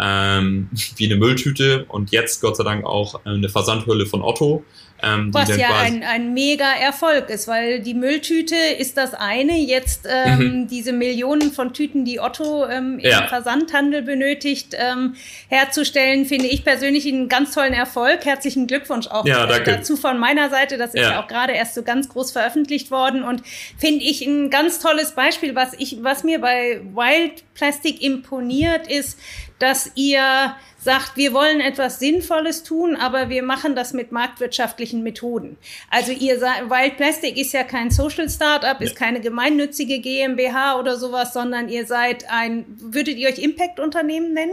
ähm, 0.00 0.68
wie 0.96 1.06
eine 1.06 1.16
Mülltüte 1.16 1.84
und 1.88 2.10
jetzt 2.10 2.40
Gott 2.40 2.56
sei 2.56 2.64
Dank 2.64 2.84
auch 2.84 3.14
äh, 3.24 3.30
eine 3.30 3.48
Versandhülle 3.48 4.06
von 4.06 4.22
Otto. 4.22 4.64
Ähm, 5.02 5.34
Was 5.34 5.54
ja 5.56 5.76
ein, 5.76 6.02
ein 6.02 6.34
mega 6.34 6.72
Erfolg 6.72 7.28
ist, 7.28 7.48
weil 7.48 7.80
die 7.80 7.94
Mülltüte 7.94 8.54
ist 8.54 8.96
das 8.96 9.12
eine. 9.12 9.58
Jetzt 9.58 10.06
ähm, 10.08 10.38
mhm. 10.38 10.68
diese 10.68 10.92
Millionen 10.92 11.52
von 11.52 11.74
Tüten, 11.74 12.04
die 12.04 12.20
Otto 12.20 12.66
ähm, 12.66 12.98
im 12.98 13.10
ja. 13.10 13.26
Versandhandel 13.26 14.02
benötigt, 14.02 14.74
ähm, 14.78 15.14
herzustellen, 15.48 16.24
finde 16.24 16.46
ich 16.46 16.64
persönlich 16.64 17.06
einen 17.06 17.28
ganz 17.28 17.52
tollen 17.52 17.74
Erfolg. 17.74 18.24
Herzlichen 18.24 18.66
Glückwunsch 18.66 19.08
auch 19.08 19.26
ja, 19.26 19.44
äh, 19.50 19.64
dazu 19.64 19.96
von 19.96 20.18
meiner 20.18 20.48
Seite. 20.48 20.78
Das 20.78 20.94
ist 20.94 21.02
ja. 21.02 21.10
ja 21.10 21.22
auch 21.22 21.28
gerade 21.28 21.52
erst 21.52 21.74
so 21.74 21.82
ganz 21.82 22.08
groß 22.08 22.32
veröffentlicht 22.32 22.90
worden 22.90 23.24
und 23.24 23.42
finde 23.76 24.04
ich 24.04 24.22
ein 24.22 24.48
ganz 24.48 24.78
tolles 24.78 25.12
Beispiel, 25.12 25.54
was 25.54 25.74
ich, 25.74 25.98
was 26.02 26.24
mir 26.24 26.40
bei 26.40 26.80
Wild 26.94 27.42
Plastic 27.54 28.02
imponiert, 28.02 28.86
ist, 28.86 29.18
dass 29.64 29.90
ihr 29.94 30.54
sagt, 30.78 31.16
wir 31.16 31.32
wollen 31.32 31.60
etwas 31.60 31.98
Sinnvolles 31.98 32.64
tun, 32.64 32.96
aber 32.96 33.30
wir 33.30 33.42
machen 33.42 33.74
das 33.74 33.94
mit 33.94 34.12
marktwirtschaftlichen 34.12 35.02
Methoden. 35.02 35.56
Also 35.90 36.12
ihr 36.12 36.38
sagt, 36.38 36.68
Wild 36.68 36.98
Plastic 36.98 37.38
ist 37.38 37.54
ja 37.54 37.64
kein 37.64 37.90
Social 37.90 38.28
Startup, 38.28 38.78
ist 38.82 38.94
keine 38.94 39.22
gemeinnützige 39.22 40.00
GmbH 40.00 40.78
oder 40.78 40.98
sowas, 40.98 41.32
sondern 41.32 41.70
ihr 41.70 41.86
seid 41.86 42.26
ein, 42.28 42.66
würdet 42.78 43.16
ihr 43.16 43.30
euch 43.30 43.38
Impact-Unternehmen 43.38 44.34
nennen? 44.34 44.52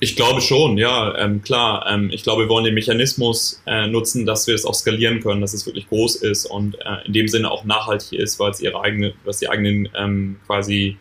Ich 0.00 0.16
glaube 0.16 0.40
schon, 0.40 0.78
ja, 0.78 1.16
ähm, 1.18 1.42
klar. 1.42 1.86
Ähm, 1.90 2.10
ich 2.10 2.22
glaube, 2.22 2.44
wir 2.44 2.48
wollen 2.48 2.64
den 2.64 2.74
Mechanismus 2.74 3.62
äh, 3.66 3.86
nutzen, 3.86 4.24
dass 4.24 4.46
wir 4.46 4.54
es 4.54 4.64
auch 4.64 4.74
skalieren 4.74 5.20
können, 5.20 5.42
dass 5.42 5.52
es 5.52 5.66
wirklich 5.66 5.88
groß 5.88 6.16
ist 6.16 6.46
und 6.46 6.76
äh, 6.76 7.06
in 7.06 7.12
dem 7.12 7.28
Sinne 7.28 7.50
auch 7.50 7.64
nachhaltig 7.64 8.18
ist, 8.18 8.40
weil 8.40 8.50
es 8.50 8.60
ihre 8.60 8.80
eigene, 8.80 9.12
was 9.24 9.38
die 9.38 9.48
eigenen 9.50 9.88
ähm, 9.94 10.36
quasi 10.46 10.96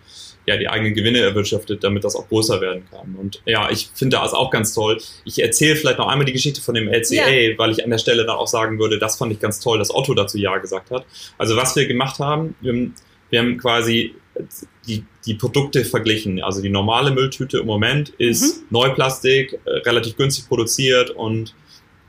ja, 0.46 0.58
die 0.58 0.68
eigenen 0.68 0.94
Gewinne 0.94 1.20
erwirtschaftet, 1.20 1.84
damit 1.84 2.04
das 2.04 2.16
auch 2.16 2.28
größer 2.28 2.60
werden 2.60 2.84
kann. 2.90 3.16
Und 3.16 3.42
ja, 3.46 3.70
ich 3.70 3.90
finde 3.94 4.18
das 4.18 4.34
auch 4.34 4.52
ganz 4.52 4.74
toll. 4.74 5.00
Ich 5.26 5.42
erzähle 5.42 5.76
vielleicht 5.76 6.00
noch 6.00 6.08
einmal 6.08 6.26
die 6.26 6.34
Geschichte 6.34 6.62
von 6.62 6.76
dem 6.76 6.88
LCA, 6.88 7.30
ja. 7.30 7.58
weil 7.58 7.72
ich 7.72 7.84
an 7.84 7.90
der 7.90 7.98
Stelle 7.98 8.26
dann 8.26 8.36
auch 8.36 8.48
sagen 8.48 8.80
würde, 8.80 9.00
das 9.00 9.16
fand 9.18 9.32
ich 9.32 9.40
ganz 9.40 9.60
toll, 9.60 9.78
dass 9.80 9.94
Otto 9.94 10.14
dazu 10.14 10.38
Ja 10.38 10.58
gesagt 10.58 10.92
hat. 10.92 11.06
Also 11.38 11.56
was 11.56 11.76
wir 11.76 11.88
gemacht 11.88 12.20
haben, 12.20 12.56
wir, 12.62 13.40
haben 13.40 13.58
quasi 13.58 14.16
die, 14.88 15.06
die 15.26 15.36
Produkte 15.36 15.86
verglichen. 15.86 16.42
Also 16.44 16.62
die 16.62 16.70
normale 16.70 17.12
Mülltüte 17.12 17.60
im 17.60 17.66
Moment 17.66 18.10
ist 18.18 18.58
mhm. 18.58 18.68
Neuplastik, 18.72 19.60
äh, 19.66 19.70
relativ 19.86 20.18
günstig 20.18 20.48
produziert 20.48 21.12
und 21.12 21.54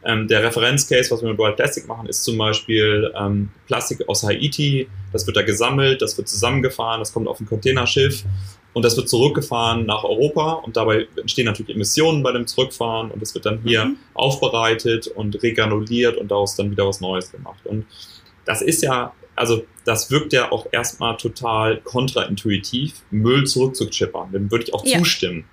ähm, 0.05 0.29
der 0.29 0.43
Referenzcase, 0.43 1.11
was 1.11 1.23
wir 1.23 1.31
mit 1.31 1.38
Wild 1.38 1.57
Plastic 1.57 1.87
machen, 1.88 2.07
ist 2.09 2.25
zum 2.25 2.37
Beispiel 2.37 3.12
ähm, 3.19 3.51
Plastik 3.67 4.09
aus 4.09 4.23
Haiti. 4.23 4.88
Das 5.12 5.27
wird 5.27 5.37
da 5.37 5.43
gesammelt, 5.43 6.03
das 6.03 6.17
wird 6.17 6.29
zusammengefahren, 6.29 7.01
das 7.01 7.12
kommt 7.12 7.29
auf 7.29 7.40
ein 7.40 7.47
Containerschiff 7.47 8.25
und 8.75 8.85
das 8.85 8.97
wird 8.97 9.09
zurückgefahren 9.09 9.87
nach 9.87 10.05
Europa 10.05 10.55
und 10.55 10.77
dabei 10.77 11.07
entstehen 11.17 11.47
natürlich 11.47 11.75
Emissionen 11.75 12.23
bei 12.23 12.33
dem 12.33 12.47
Zurückfahren 12.47 13.11
und 13.11 13.23
das 13.23 13.35
wird 13.35 13.47
dann 13.47 13.61
hier 13.62 13.87
mhm. 13.87 13.97
aufbereitet 14.12 15.07
und 15.07 15.43
regranuliert 15.43 16.17
und 16.17 16.31
daraus 16.31 16.57
dann 16.57 16.71
wieder 16.71 16.87
was 16.87 17.01
Neues 17.01 17.31
gemacht. 17.33 17.64
Und 17.64 17.87
das 18.45 18.61
ist 18.61 18.83
ja, 18.83 19.14
also 19.37 19.64
das 19.85 20.11
wirkt 20.11 20.33
ja 20.33 20.51
auch 20.53 20.67
erstmal 20.73 21.17
total 21.17 21.79
kontraintuitiv, 21.79 22.95
Müll 23.11 23.45
zurückzuchippern. 23.45 24.33
Dem 24.33 24.51
würde 24.51 24.64
ich 24.64 24.75
auch 24.75 24.85
ja. 24.85 24.99
zustimmen. 24.99 25.45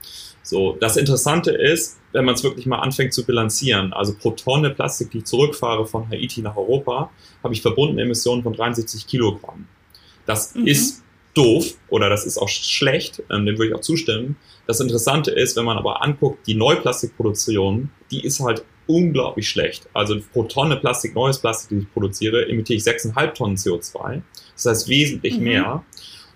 So, 0.43 0.75
das 0.79 0.97
Interessante 0.97 1.51
ist, 1.51 1.99
wenn 2.11 2.25
man 2.25 2.35
es 2.35 2.43
wirklich 2.43 2.65
mal 2.65 2.79
anfängt 2.79 3.13
zu 3.13 3.25
bilanzieren, 3.25 3.93
also 3.93 4.13
pro 4.15 4.31
Tonne 4.31 4.71
Plastik, 4.71 5.11
die 5.11 5.19
ich 5.19 5.25
zurückfahre 5.25 5.85
von 5.85 6.09
Haiti 6.09 6.41
nach 6.41 6.57
Europa, 6.57 7.11
habe 7.43 7.53
ich 7.53 7.61
verbundene 7.61 8.01
Emissionen 8.01 8.43
von 8.43 8.53
63 8.53 9.07
Kilogramm. 9.07 9.67
Das 10.25 10.55
mhm. 10.55 10.67
ist 10.67 11.03
doof 11.33 11.65
oder 11.89 12.09
das 12.09 12.25
ist 12.25 12.37
auch 12.37 12.49
schlecht, 12.49 13.23
ähm, 13.29 13.45
dem 13.45 13.57
würde 13.57 13.69
ich 13.69 13.75
auch 13.75 13.81
zustimmen. 13.81 14.35
Das 14.67 14.79
Interessante 14.79 15.31
ist, 15.31 15.55
wenn 15.55 15.65
man 15.65 15.77
aber 15.77 16.01
anguckt, 16.01 16.45
die 16.47 16.55
Neuplastikproduktion, 16.55 17.89
die 18.11 18.23
ist 18.23 18.39
halt 18.41 18.63
unglaublich 18.87 19.47
schlecht. 19.47 19.87
Also 19.93 20.19
pro 20.33 20.43
Tonne 20.43 20.77
Plastik, 20.77 21.15
neues 21.15 21.39
Plastik, 21.39 21.69
die 21.69 21.83
ich 21.83 21.93
produziere, 21.93 22.47
emitiere 22.49 22.77
ich 22.77 22.83
6,5 22.83 23.33
Tonnen 23.33 23.55
CO2. 23.55 24.21
Das 24.55 24.65
heißt 24.65 24.89
wesentlich 24.89 25.37
mhm. 25.37 25.43
mehr. 25.43 25.85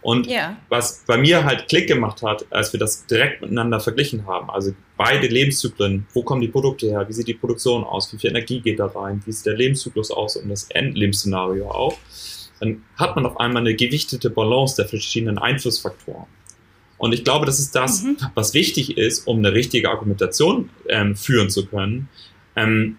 Und 0.06 0.28
ja. 0.28 0.56
was 0.70 1.04
bei 1.08 1.18
mir 1.18 1.46
halt 1.46 1.68
Klick 1.68 1.88
gemacht 1.88 2.22
hat, 2.22 2.46
als 2.52 2.72
wir 2.72 2.80
das 2.80 3.08
direkt 3.08 3.42
miteinander 3.42 3.80
verglichen 3.80 4.28
haben, 4.28 4.52
also 4.52 4.72
beide 4.98 5.26
Lebenszyklen, 5.26 6.06
wo 6.14 6.22
kommen 6.22 6.42
die 6.42 6.48
Produkte 6.48 6.86
her, 6.86 7.08
wie 7.08 7.14
sieht 7.14 7.28
die 7.28 7.34
Produktion 7.34 7.84
aus, 7.84 8.14
wie 8.14 8.20
viel 8.20 8.30
Energie 8.30 8.60
geht 8.60 8.78
da 8.78 8.86
rein, 8.86 9.24
wie 9.26 9.32
sieht 9.32 9.48
der 9.48 9.56
Lebenszyklus 9.56 10.12
aus 10.12 10.36
und 10.36 10.50
das 10.50 10.66
Endlebensszenario 10.70 11.72
auch, 11.72 11.98
dann 12.60 12.84
hat 12.98 13.16
man 13.16 13.26
auf 13.26 13.40
einmal 13.40 13.64
eine 13.64 13.74
gewichtete 13.74 14.30
Balance 14.30 14.76
der 14.76 14.88
verschiedenen 14.88 15.40
Einflussfaktoren. 15.40 16.28
Und 17.00 17.12
ich 17.16 17.24
glaube, 17.24 17.48
das 17.48 17.60
ist 17.60 17.74
das, 17.74 18.04
mhm. 18.04 18.18
was 18.36 18.54
wichtig 18.54 19.00
ist, 19.00 19.26
um 19.26 19.40
eine 19.40 19.54
richtige 19.54 19.90
Argumentation 19.90 20.70
ähm, 20.88 21.16
führen 21.16 21.50
zu 21.50 21.66
können, 21.66 22.10
ähm, 22.56 22.98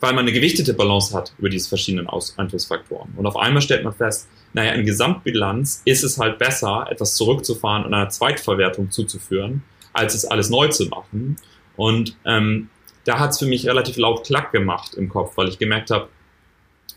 weil 0.00 0.14
man 0.14 0.24
eine 0.24 0.32
gewichtete 0.32 0.74
Balance 0.74 1.16
hat 1.16 1.32
über 1.38 1.48
diese 1.48 1.68
verschiedenen 1.68 2.08
Aus 2.08 2.36
Einflussfaktoren. 2.36 3.12
Und 3.16 3.24
auf 3.24 3.36
einmal 3.36 3.62
stellt 3.62 3.84
man 3.84 3.92
fest, 3.92 4.26
naja, 4.52 4.72
in 4.72 4.84
Gesamtbilanz 4.84 5.82
ist 5.84 6.04
es 6.04 6.18
halt 6.18 6.38
besser, 6.38 6.86
etwas 6.90 7.14
zurückzufahren 7.14 7.84
und 7.84 7.94
einer 7.94 8.08
Zweitverwertung 8.08 8.90
zuzuführen, 8.90 9.62
als 9.92 10.14
es 10.14 10.24
alles 10.24 10.50
neu 10.50 10.68
zu 10.68 10.86
machen. 10.86 11.36
Und 11.76 12.16
ähm, 12.24 12.68
da 13.04 13.18
hat 13.18 13.30
es 13.30 13.38
für 13.38 13.46
mich 13.46 13.66
relativ 13.66 13.96
laut 13.96 14.24
Klack 14.24 14.52
gemacht 14.52 14.94
im 14.94 15.08
Kopf, 15.08 15.36
weil 15.36 15.48
ich 15.48 15.58
gemerkt 15.58 15.90
habe, 15.90 16.08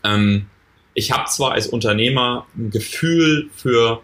ähm, 0.04 0.46
ich 0.94 1.10
habe 1.12 1.28
zwar 1.28 1.52
als 1.52 1.66
Unternehmer 1.68 2.46
ein 2.56 2.70
Gefühl 2.70 3.48
für, 3.54 4.02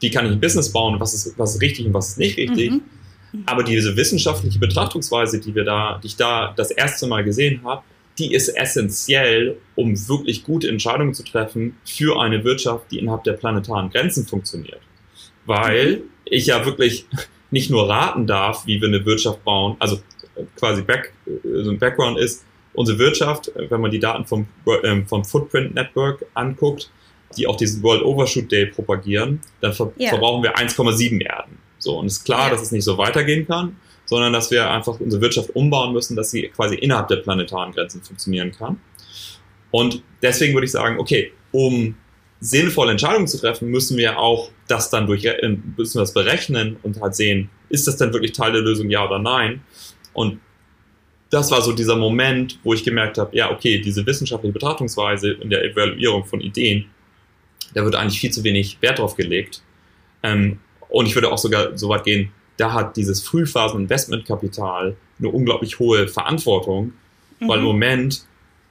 wie 0.00 0.10
kann 0.10 0.26
ich 0.26 0.32
ein 0.32 0.40
Business 0.40 0.72
bauen, 0.72 1.00
was 1.00 1.14
ist, 1.14 1.38
was 1.38 1.56
ist 1.56 1.62
richtig 1.62 1.86
und 1.86 1.94
was 1.94 2.10
ist 2.10 2.18
nicht 2.18 2.36
richtig, 2.36 2.70
mhm. 2.70 2.82
aber 3.46 3.64
diese 3.64 3.96
wissenschaftliche 3.96 4.58
Betrachtungsweise, 4.58 5.40
die 5.40 5.54
wir 5.54 5.64
da, 5.64 5.98
die 6.02 6.08
ich 6.08 6.16
da 6.16 6.52
das 6.56 6.70
erste 6.70 7.06
Mal 7.06 7.24
gesehen 7.24 7.62
habe, 7.64 7.82
die 8.20 8.34
ist 8.34 8.48
essentiell, 8.48 9.56
um 9.76 9.96
wirklich 10.08 10.44
gute 10.44 10.68
Entscheidungen 10.68 11.14
zu 11.14 11.24
treffen 11.24 11.76
für 11.84 12.20
eine 12.20 12.44
Wirtschaft, 12.44 12.90
die 12.90 12.98
innerhalb 12.98 13.24
der 13.24 13.32
planetaren 13.32 13.88
Grenzen 13.90 14.26
funktioniert. 14.26 14.80
Weil 15.46 15.96
mhm. 15.96 16.02
ich 16.26 16.46
ja 16.46 16.64
wirklich 16.66 17.06
nicht 17.50 17.70
nur 17.70 17.88
raten 17.88 18.26
darf, 18.26 18.66
wie 18.66 18.80
wir 18.80 18.88
eine 18.88 19.04
Wirtschaft 19.06 19.42
bauen, 19.42 19.76
also 19.78 20.00
quasi 20.56 20.82
back, 20.82 21.14
so 21.42 21.70
ein 21.70 21.78
Background 21.78 22.18
ist, 22.18 22.44
unsere 22.74 22.98
Wirtschaft, 22.98 23.50
wenn 23.56 23.80
man 23.80 23.90
die 23.90 23.98
Daten 23.98 24.26
vom, 24.26 24.46
äh, 24.66 25.02
vom 25.06 25.24
Footprint 25.24 25.74
Network 25.74 26.24
anguckt, 26.34 26.90
die 27.38 27.46
auch 27.46 27.56
diesen 27.56 27.82
World 27.82 28.02
Overshoot 28.02 28.52
Day 28.52 28.66
propagieren, 28.66 29.40
dann 29.60 29.72
ver 29.72 29.92
ja. 29.96 30.10
verbrauchen 30.10 30.42
wir 30.42 30.56
1,7 30.56 31.22
Erden. 31.22 31.58
So, 31.78 31.98
und 31.98 32.06
es 32.06 32.18
ist 32.18 32.24
klar, 32.24 32.48
ja. 32.48 32.50
dass 32.50 32.62
es 32.62 32.70
nicht 32.70 32.84
so 32.84 32.98
weitergehen 32.98 33.46
kann 33.46 33.76
sondern 34.10 34.32
dass 34.32 34.50
wir 34.50 34.68
einfach 34.68 34.98
unsere 34.98 35.22
Wirtschaft 35.22 35.54
umbauen 35.54 35.92
müssen, 35.92 36.16
dass 36.16 36.32
sie 36.32 36.48
quasi 36.48 36.74
innerhalb 36.74 37.06
der 37.06 37.18
planetaren 37.18 37.70
Grenzen 37.70 38.02
funktionieren 38.02 38.50
kann. 38.50 38.80
Und 39.70 40.02
deswegen 40.20 40.52
würde 40.52 40.64
ich 40.64 40.72
sagen, 40.72 40.98
okay, 40.98 41.30
um 41.52 41.94
sinnvolle 42.40 42.90
Entscheidungen 42.90 43.28
zu 43.28 43.38
treffen, 43.38 43.68
müssen 43.68 43.96
wir 43.96 44.18
auch 44.18 44.50
das 44.66 44.90
dann 44.90 45.06
durch, 45.06 45.24
äh, 45.24 45.56
müssen 45.76 45.94
wir 45.94 46.00
das 46.00 46.12
berechnen 46.12 46.76
und 46.82 47.00
halt 47.00 47.14
sehen, 47.14 47.50
ist 47.68 47.86
das 47.86 47.98
denn 47.98 48.12
wirklich 48.12 48.32
Teil 48.32 48.50
der 48.50 48.62
Lösung, 48.62 48.90
ja 48.90 49.06
oder 49.06 49.20
nein? 49.20 49.62
Und 50.12 50.40
das 51.30 51.52
war 51.52 51.62
so 51.62 51.72
dieser 51.72 51.94
Moment, 51.94 52.58
wo 52.64 52.74
ich 52.74 52.82
gemerkt 52.82 53.16
habe, 53.16 53.36
ja, 53.36 53.52
okay, 53.52 53.78
diese 53.78 54.04
wissenschaftliche 54.04 54.52
Betrachtungsweise 54.52 55.30
in 55.34 55.50
der 55.50 55.62
Evaluierung 55.62 56.24
von 56.24 56.40
Ideen, 56.40 56.86
da 57.74 57.84
wird 57.84 57.94
eigentlich 57.94 58.18
viel 58.18 58.32
zu 58.32 58.42
wenig 58.42 58.78
Wert 58.80 58.98
drauf 58.98 59.14
gelegt. 59.14 59.62
Ähm, 60.24 60.58
und 60.88 61.06
ich 61.06 61.14
würde 61.14 61.30
auch 61.30 61.38
sogar 61.38 61.78
so 61.78 61.88
weit 61.90 62.02
gehen, 62.02 62.32
da 62.60 62.72
hat 62.72 62.96
dieses 62.96 63.22
Frühphasen-Investmentkapital 63.22 64.96
eine 65.18 65.28
unglaublich 65.28 65.78
hohe 65.78 66.08
Verantwortung, 66.08 66.92
mhm. 67.38 67.48
weil 67.48 67.58
im 67.58 67.64
Moment 67.64 68.24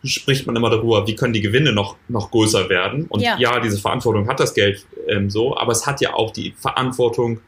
spricht 0.04 0.47
man 0.47 0.56
immer 0.56 0.69
darüber, 0.69 1.06
wie 1.08 1.15
können 1.15 1.34
die 1.34 1.41
Gewinne 1.41 1.73
noch, 1.73 1.97
noch 2.08 2.32
größer 2.32 2.69
werden. 2.69 3.06
Und 3.10 3.21
ja, 3.21 3.38
ja 3.38 3.60
diese 3.60 3.80
Verantwortung 3.80 4.28
hat 4.28 4.39
das 4.39 4.54
Geld 4.54 4.86
ähm, 5.08 5.30
so, 5.30 5.58
aber 5.58 5.71
es 5.71 5.86
hat 5.86 5.99
ja 6.02 6.13
auch 6.13 6.32
die 6.32 6.54
Verantwortung, 6.58 7.41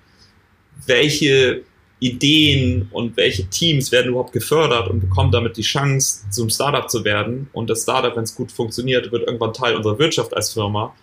welche 0.86 1.62
Ideen 2.00 2.90
und 2.92 3.16
welche 3.16 3.46
Teams 3.46 3.92
werden 3.92 4.10
überhaupt 4.10 4.34
gefördert 4.34 4.90
und 4.90 5.00
bekommen 5.00 5.32
damit 5.32 5.56
die 5.56 5.62
Chance, 5.62 6.26
zum 6.32 6.50
Startup 6.50 6.90
zu 6.90 7.06
werden. 7.06 7.48
Und 7.54 7.70
das 7.70 7.84
Startup, 7.84 8.16
wenn 8.16 8.24
es 8.24 8.36
gut 8.36 8.52
funktioniert, 8.52 9.12
wird 9.12 9.28
irgendwann 9.28 9.54
Teil 9.54 9.76
unserer 9.76 10.00
Wirtschaft 10.00 10.36
als 10.36 10.52
Firma. 10.52 10.96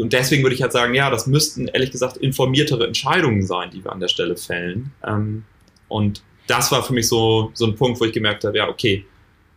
Und 0.00 0.12
deswegen 0.12 0.42
würde 0.42 0.54
ich 0.54 0.62
halt 0.62 0.72
sagen, 0.72 0.94
ja, 0.94 1.10
das 1.10 1.26
müssten 1.26 1.68
ehrlich 1.68 1.90
gesagt 1.90 2.16
informiertere 2.16 2.86
Entscheidungen 2.86 3.46
sein, 3.46 3.70
die 3.70 3.84
wir 3.84 3.92
an 3.92 4.00
der 4.00 4.08
Stelle 4.08 4.36
fällen. 4.36 4.92
Ähm, 5.06 5.44
und 5.88 6.22
das 6.46 6.72
war 6.72 6.82
für 6.82 6.92
mich 6.92 7.08
so, 7.08 7.50
so 7.54 7.66
ein 7.66 7.76
Punkt, 7.76 8.00
wo 8.00 8.04
ich 8.04 8.12
gemerkt 8.12 8.44
habe, 8.44 8.56
ja, 8.56 8.68
okay, 8.68 9.04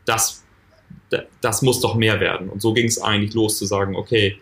das, 0.05 0.43
das 1.41 1.61
muss 1.61 1.81
doch 1.81 1.95
mehr 1.95 2.19
werden. 2.19 2.49
Und 2.49 2.61
so 2.61 2.73
ging 2.73 2.87
es 2.87 3.01
eigentlich 3.01 3.33
los 3.33 3.57
zu 3.57 3.65
sagen, 3.65 3.95
okay, 3.95 4.39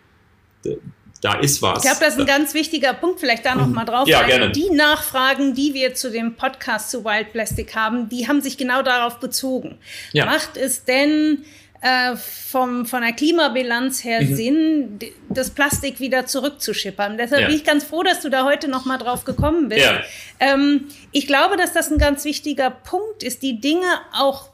da 1.21 1.35
ist 1.35 1.61
was. 1.61 1.83
Ich 1.83 1.89
glaube, 1.89 2.05
das 2.05 2.15
ist 2.15 2.19
ein 2.19 2.27
ganz 2.27 2.53
wichtiger 2.53 2.93
Punkt, 2.93 3.19
vielleicht 3.19 3.45
da 3.45 3.55
nochmal 3.55 3.85
drauf. 3.85 4.07
Ja, 4.07 4.23
gerne. 4.23 4.51
Die 4.51 4.69
Nachfragen, 4.69 5.55
die 5.55 5.73
wir 5.73 5.95
zu 5.95 6.11
dem 6.11 6.35
Podcast 6.35 6.91
zu 6.91 7.03
Wild 7.03 7.31
Plastic 7.31 7.75
haben, 7.75 8.09
die 8.09 8.27
haben 8.27 8.41
sich 8.41 8.57
genau 8.57 8.83
darauf 8.83 9.19
bezogen. 9.19 9.79
Ja. 10.13 10.25
Macht 10.25 10.57
es 10.57 10.85
denn 10.85 11.45
äh, 11.85 12.15
vom, 12.15 12.87
von 12.87 13.03
der 13.03 13.13
Klimabilanz 13.13 14.03
her 14.03 14.23
mhm. 14.23 14.35
Sinn, 14.35 14.99
das 15.29 15.51
Plastik 15.51 15.99
wieder 15.99 16.25
zurückzuschippern. 16.25 17.15
Deshalb 17.15 17.41
ja. 17.41 17.47
bin 17.47 17.55
ich 17.55 17.63
ganz 17.63 17.83
froh, 17.83 18.01
dass 18.01 18.21
du 18.21 18.29
da 18.29 18.43
heute 18.43 18.67
noch 18.67 18.85
mal 18.85 18.97
drauf 18.97 19.23
gekommen 19.23 19.69
bist. 19.69 19.85
Ja. 19.85 20.01
Ähm, 20.39 20.85
ich 21.11 21.27
glaube, 21.27 21.57
dass 21.57 21.73
das 21.73 21.91
ein 21.91 21.99
ganz 21.99 22.25
wichtiger 22.25 22.71
Punkt 22.71 23.21
ist, 23.21 23.43
die 23.43 23.61
Dinge 23.61 23.85
auch 24.13 24.49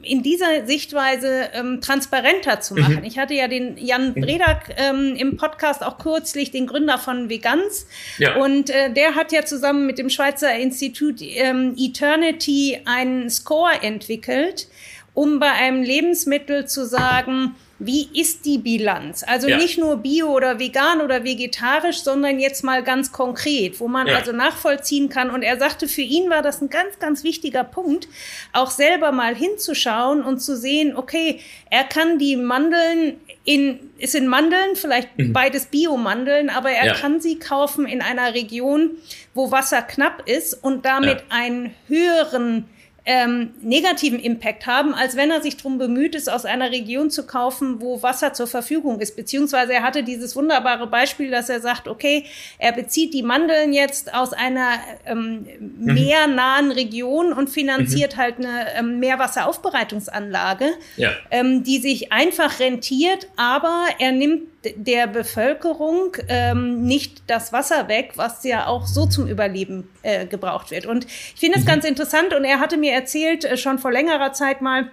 in 0.00 0.22
dieser 0.22 0.66
Sichtweise 0.66 1.50
ähm, 1.52 1.82
transparenter 1.82 2.60
zu 2.60 2.74
machen. 2.74 3.00
Mhm. 3.00 3.04
Ich 3.04 3.18
hatte 3.18 3.34
ja 3.34 3.46
den 3.46 3.76
Jan 3.76 4.14
mhm. 4.14 4.22
Bredak 4.22 4.74
ähm, 4.78 5.16
im 5.16 5.36
Podcast 5.36 5.84
auch 5.84 5.98
kürzlich, 5.98 6.50
den 6.50 6.66
Gründer 6.66 6.96
von 6.96 7.28
Veganz. 7.28 7.86
Ja. 8.16 8.36
Und 8.36 8.70
äh, 8.70 8.90
der 8.90 9.16
hat 9.16 9.32
ja 9.32 9.44
zusammen 9.44 9.84
mit 9.84 9.98
dem 9.98 10.08
Schweizer 10.08 10.54
Institut 10.54 11.16
ähm, 11.20 11.74
Eternity 11.76 12.80
einen 12.86 13.28
Score 13.28 13.82
entwickelt, 13.82 14.68
um 15.16 15.40
bei 15.40 15.50
einem 15.50 15.82
Lebensmittel 15.82 16.66
zu 16.66 16.84
sagen, 16.84 17.56
wie 17.78 18.06
ist 18.12 18.44
die 18.44 18.58
Bilanz? 18.58 19.24
Also 19.26 19.48
ja. 19.48 19.56
nicht 19.56 19.78
nur 19.78 19.96
bio 19.96 20.28
oder 20.28 20.58
vegan 20.58 21.00
oder 21.00 21.24
vegetarisch, 21.24 22.02
sondern 22.02 22.38
jetzt 22.38 22.62
mal 22.62 22.82
ganz 22.82 23.12
konkret, 23.12 23.80
wo 23.80 23.88
man 23.88 24.06
ja. 24.06 24.16
also 24.16 24.32
nachvollziehen 24.32 25.08
kann. 25.08 25.30
Und 25.30 25.42
er 25.42 25.58
sagte, 25.58 25.88
für 25.88 26.02
ihn 26.02 26.28
war 26.28 26.42
das 26.42 26.60
ein 26.60 26.68
ganz, 26.68 26.98
ganz 26.98 27.24
wichtiger 27.24 27.64
Punkt, 27.64 28.08
auch 28.52 28.70
selber 28.70 29.10
mal 29.10 29.34
hinzuschauen 29.34 30.22
und 30.22 30.40
zu 30.40 30.54
sehen, 30.54 30.94
okay, 30.94 31.40
er 31.70 31.84
kann 31.84 32.18
die 32.18 32.36
Mandeln 32.36 33.18
in, 33.44 33.78
es 33.98 34.12
sind 34.12 34.26
Mandeln, 34.26 34.76
vielleicht 34.76 35.16
mhm. 35.16 35.32
beides 35.32 35.66
Biomandeln, 35.66 36.50
aber 36.50 36.70
er 36.70 36.88
ja. 36.88 36.94
kann 36.94 37.20
sie 37.20 37.38
kaufen 37.38 37.86
in 37.86 38.02
einer 38.02 38.34
Region, 38.34 38.90
wo 39.32 39.50
Wasser 39.50 39.80
knapp 39.80 40.28
ist 40.28 40.52
und 40.52 40.84
damit 40.84 41.24
einen 41.30 41.74
höheren 41.88 42.68
ähm, 43.06 43.54
negativen 43.62 44.18
Impact 44.18 44.66
haben, 44.66 44.92
als 44.92 45.16
wenn 45.16 45.30
er 45.30 45.40
sich 45.40 45.56
darum 45.56 45.78
bemüht 45.78 46.16
ist, 46.16 46.28
aus 46.28 46.44
einer 46.44 46.72
Region 46.72 47.08
zu 47.08 47.24
kaufen, 47.24 47.80
wo 47.80 48.02
Wasser 48.02 48.32
zur 48.32 48.48
Verfügung 48.48 49.00
ist. 49.00 49.14
Beziehungsweise 49.14 49.74
er 49.74 49.84
hatte 49.84 50.02
dieses 50.02 50.34
wunderbare 50.34 50.88
Beispiel, 50.88 51.30
dass 51.30 51.48
er 51.48 51.60
sagt, 51.60 51.86
okay, 51.86 52.24
er 52.58 52.72
bezieht 52.72 53.14
die 53.14 53.22
Mandeln 53.22 53.72
jetzt 53.72 54.12
aus 54.12 54.32
einer 54.32 54.72
ähm, 55.06 55.46
mhm. 55.58 55.94
meernahen 55.94 56.72
Region 56.72 57.32
und 57.32 57.48
finanziert 57.48 58.16
mhm. 58.16 58.20
halt 58.20 58.38
eine 58.38 58.74
ähm, 58.74 58.98
Meerwasseraufbereitungsanlage, 58.98 60.70
ja. 60.96 61.12
ähm, 61.30 61.62
die 61.62 61.78
sich 61.78 62.12
einfach 62.12 62.58
rentiert, 62.58 63.28
aber 63.36 63.86
er 64.00 64.10
nimmt 64.10 64.42
der 64.76 65.06
Bevölkerung 65.06 66.16
ähm, 66.28 66.82
nicht 66.84 67.22
das 67.26 67.52
Wasser 67.52 67.88
weg, 67.88 68.12
was 68.16 68.44
ja 68.44 68.66
auch 68.66 68.86
so 68.86 69.06
zum 69.06 69.26
Überleben 69.26 69.88
äh, 70.02 70.26
gebraucht 70.26 70.70
wird. 70.70 70.86
Und 70.86 71.06
ich 71.06 71.40
finde 71.40 71.58
es 71.58 71.64
mhm. 71.64 71.68
ganz 71.68 71.84
interessant 71.84 72.34
und 72.34 72.44
er 72.44 72.60
hatte 72.60 72.76
mir 72.76 72.92
erzählt, 72.92 73.44
äh, 73.44 73.56
schon 73.56 73.78
vor 73.78 73.92
längerer 73.92 74.32
Zeit 74.32 74.60
mal, 74.60 74.90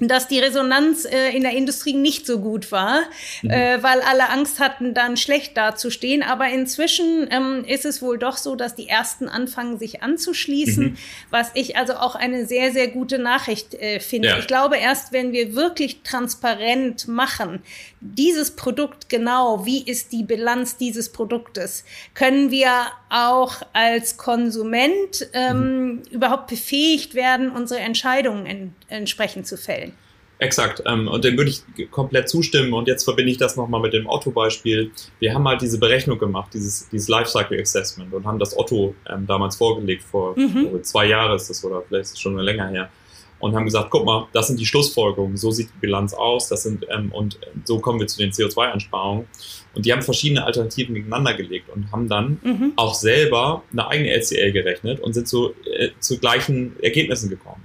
dass 0.00 0.28
die 0.28 0.38
Resonanz 0.38 1.04
äh, 1.04 1.30
in 1.36 1.42
der 1.42 1.52
Industrie 1.52 1.92
nicht 1.92 2.26
so 2.26 2.40
gut 2.40 2.72
war, 2.72 3.02
mhm. 3.42 3.50
äh, 3.50 3.82
weil 3.82 4.00
alle 4.00 4.30
Angst 4.30 4.58
hatten, 4.58 4.94
dann 4.94 5.16
schlecht 5.16 5.56
dazustehen. 5.56 6.22
Aber 6.22 6.48
inzwischen 6.48 7.28
ähm, 7.30 7.64
ist 7.66 7.84
es 7.84 8.00
wohl 8.00 8.18
doch 8.18 8.36
so, 8.36 8.56
dass 8.56 8.74
die 8.74 8.88
ersten 8.88 9.28
anfangen, 9.28 9.78
sich 9.78 10.02
anzuschließen, 10.02 10.84
mhm. 10.84 10.96
was 11.30 11.50
ich 11.54 11.76
also 11.76 11.94
auch 11.94 12.14
eine 12.14 12.46
sehr, 12.46 12.72
sehr 12.72 12.88
gute 12.88 13.18
Nachricht 13.18 13.74
äh, 13.74 14.00
finde. 14.00 14.28
Ja. 14.28 14.38
Ich 14.38 14.46
glaube, 14.46 14.78
erst 14.78 15.12
wenn 15.12 15.32
wir 15.32 15.54
wirklich 15.54 16.02
transparent 16.02 17.06
machen, 17.06 17.62
dieses 18.00 18.52
Produkt 18.52 19.08
genau, 19.08 19.66
wie 19.66 19.82
ist 19.82 20.12
die 20.12 20.22
Bilanz 20.22 20.76
dieses 20.76 21.10
Produktes, 21.10 21.84
können 22.14 22.50
wir 22.50 22.70
auch 23.10 23.56
als 23.72 24.16
Konsument 24.16 25.28
ähm, 25.32 25.58
mhm. 25.58 26.02
überhaupt 26.10 26.48
befähigt 26.48 27.14
werden, 27.14 27.50
unsere 27.50 27.80
Entscheidungen 27.80 28.46
en 28.46 28.74
entsprechend 28.88 29.46
zu 29.46 29.56
fällen. 29.56 29.92
Exakt. 30.40 30.82
Ähm, 30.86 31.06
und 31.06 31.22
dem 31.22 31.36
würde 31.36 31.50
ich 31.50 31.90
komplett 31.90 32.30
zustimmen. 32.30 32.72
Und 32.72 32.88
jetzt 32.88 33.04
verbinde 33.04 33.30
ich 33.30 33.36
das 33.36 33.56
nochmal 33.56 33.80
mit 33.80 33.92
dem 33.92 34.08
Otto-Beispiel. 34.08 34.90
Wir 35.18 35.34
haben 35.34 35.46
halt 35.46 35.60
diese 35.60 35.78
Berechnung 35.78 36.18
gemacht, 36.18 36.52
dieses, 36.54 36.88
dieses 36.88 37.08
Lifecycle 37.08 37.60
Assessment 37.60 38.12
und 38.14 38.26
haben 38.26 38.38
das 38.38 38.56
Otto 38.56 38.94
ähm, 39.08 39.26
damals 39.26 39.56
vorgelegt 39.56 40.02
vor 40.02 40.36
mhm. 40.38 40.82
zwei 40.82 41.06
Jahren 41.06 41.36
ist 41.36 41.50
das 41.50 41.62
oder 41.62 41.82
vielleicht 41.82 42.04
ist 42.04 42.12
es 42.14 42.20
schon 42.20 42.38
länger 42.38 42.68
her. 42.68 42.90
Und 43.40 43.54
haben 43.56 43.64
gesagt, 43.64 43.88
guck 43.90 44.04
mal, 44.04 44.28
das 44.32 44.48
sind 44.48 44.60
die 44.60 44.66
Schlussfolgerungen, 44.66 45.36
so 45.36 45.50
sieht 45.50 45.68
die 45.68 45.80
Bilanz 45.80 46.12
aus, 46.12 46.48
das 46.48 46.62
sind, 46.62 46.86
ähm, 46.90 47.10
und 47.10 47.38
so 47.64 47.78
kommen 47.80 47.98
wir 47.98 48.06
zu 48.06 48.18
den 48.18 48.30
CO2-Einsparungen. 48.30 49.26
Und 49.74 49.86
die 49.86 49.92
haben 49.92 50.02
verschiedene 50.02 50.44
Alternativen 50.44 50.94
gegeneinander 50.94 51.34
gelegt 51.34 51.70
und 51.70 51.90
haben 51.90 52.08
dann 52.08 52.38
mhm. 52.42 52.72
auch 52.76 52.94
selber 52.94 53.62
eine 53.72 53.88
eigene 53.88 54.10
LCL 54.10 54.52
gerechnet 54.52 55.00
und 55.00 55.14
sind 55.14 55.26
zu, 55.26 55.54
äh, 55.64 55.88
zu 56.00 56.18
gleichen 56.18 56.76
Ergebnissen 56.82 57.30
gekommen. 57.30 57.62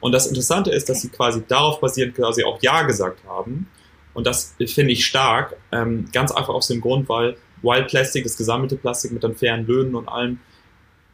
Und 0.00 0.12
das 0.12 0.26
Interessante 0.26 0.70
ist, 0.70 0.88
dass 0.88 1.02
sie 1.02 1.08
quasi 1.08 1.42
darauf 1.46 1.80
basierend 1.80 2.14
quasi 2.14 2.44
auch 2.44 2.62
Ja 2.62 2.82
gesagt 2.82 3.20
haben. 3.26 3.68
Und 4.14 4.26
das 4.26 4.54
finde 4.66 4.92
ich 4.92 5.04
stark, 5.04 5.56
ähm, 5.72 6.08
ganz 6.12 6.32
einfach 6.32 6.54
aus 6.54 6.68
dem 6.68 6.80
Grund, 6.80 7.08
weil 7.08 7.36
Wild 7.62 7.88
Plastic, 7.88 8.24
das 8.24 8.36
gesammelte 8.36 8.76
Plastik 8.76 9.12
mit 9.12 9.22
den 9.22 9.34
fairen 9.34 9.66
Löhnen 9.66 9.94
und 9.94 10.08
allem, 10.08 10.38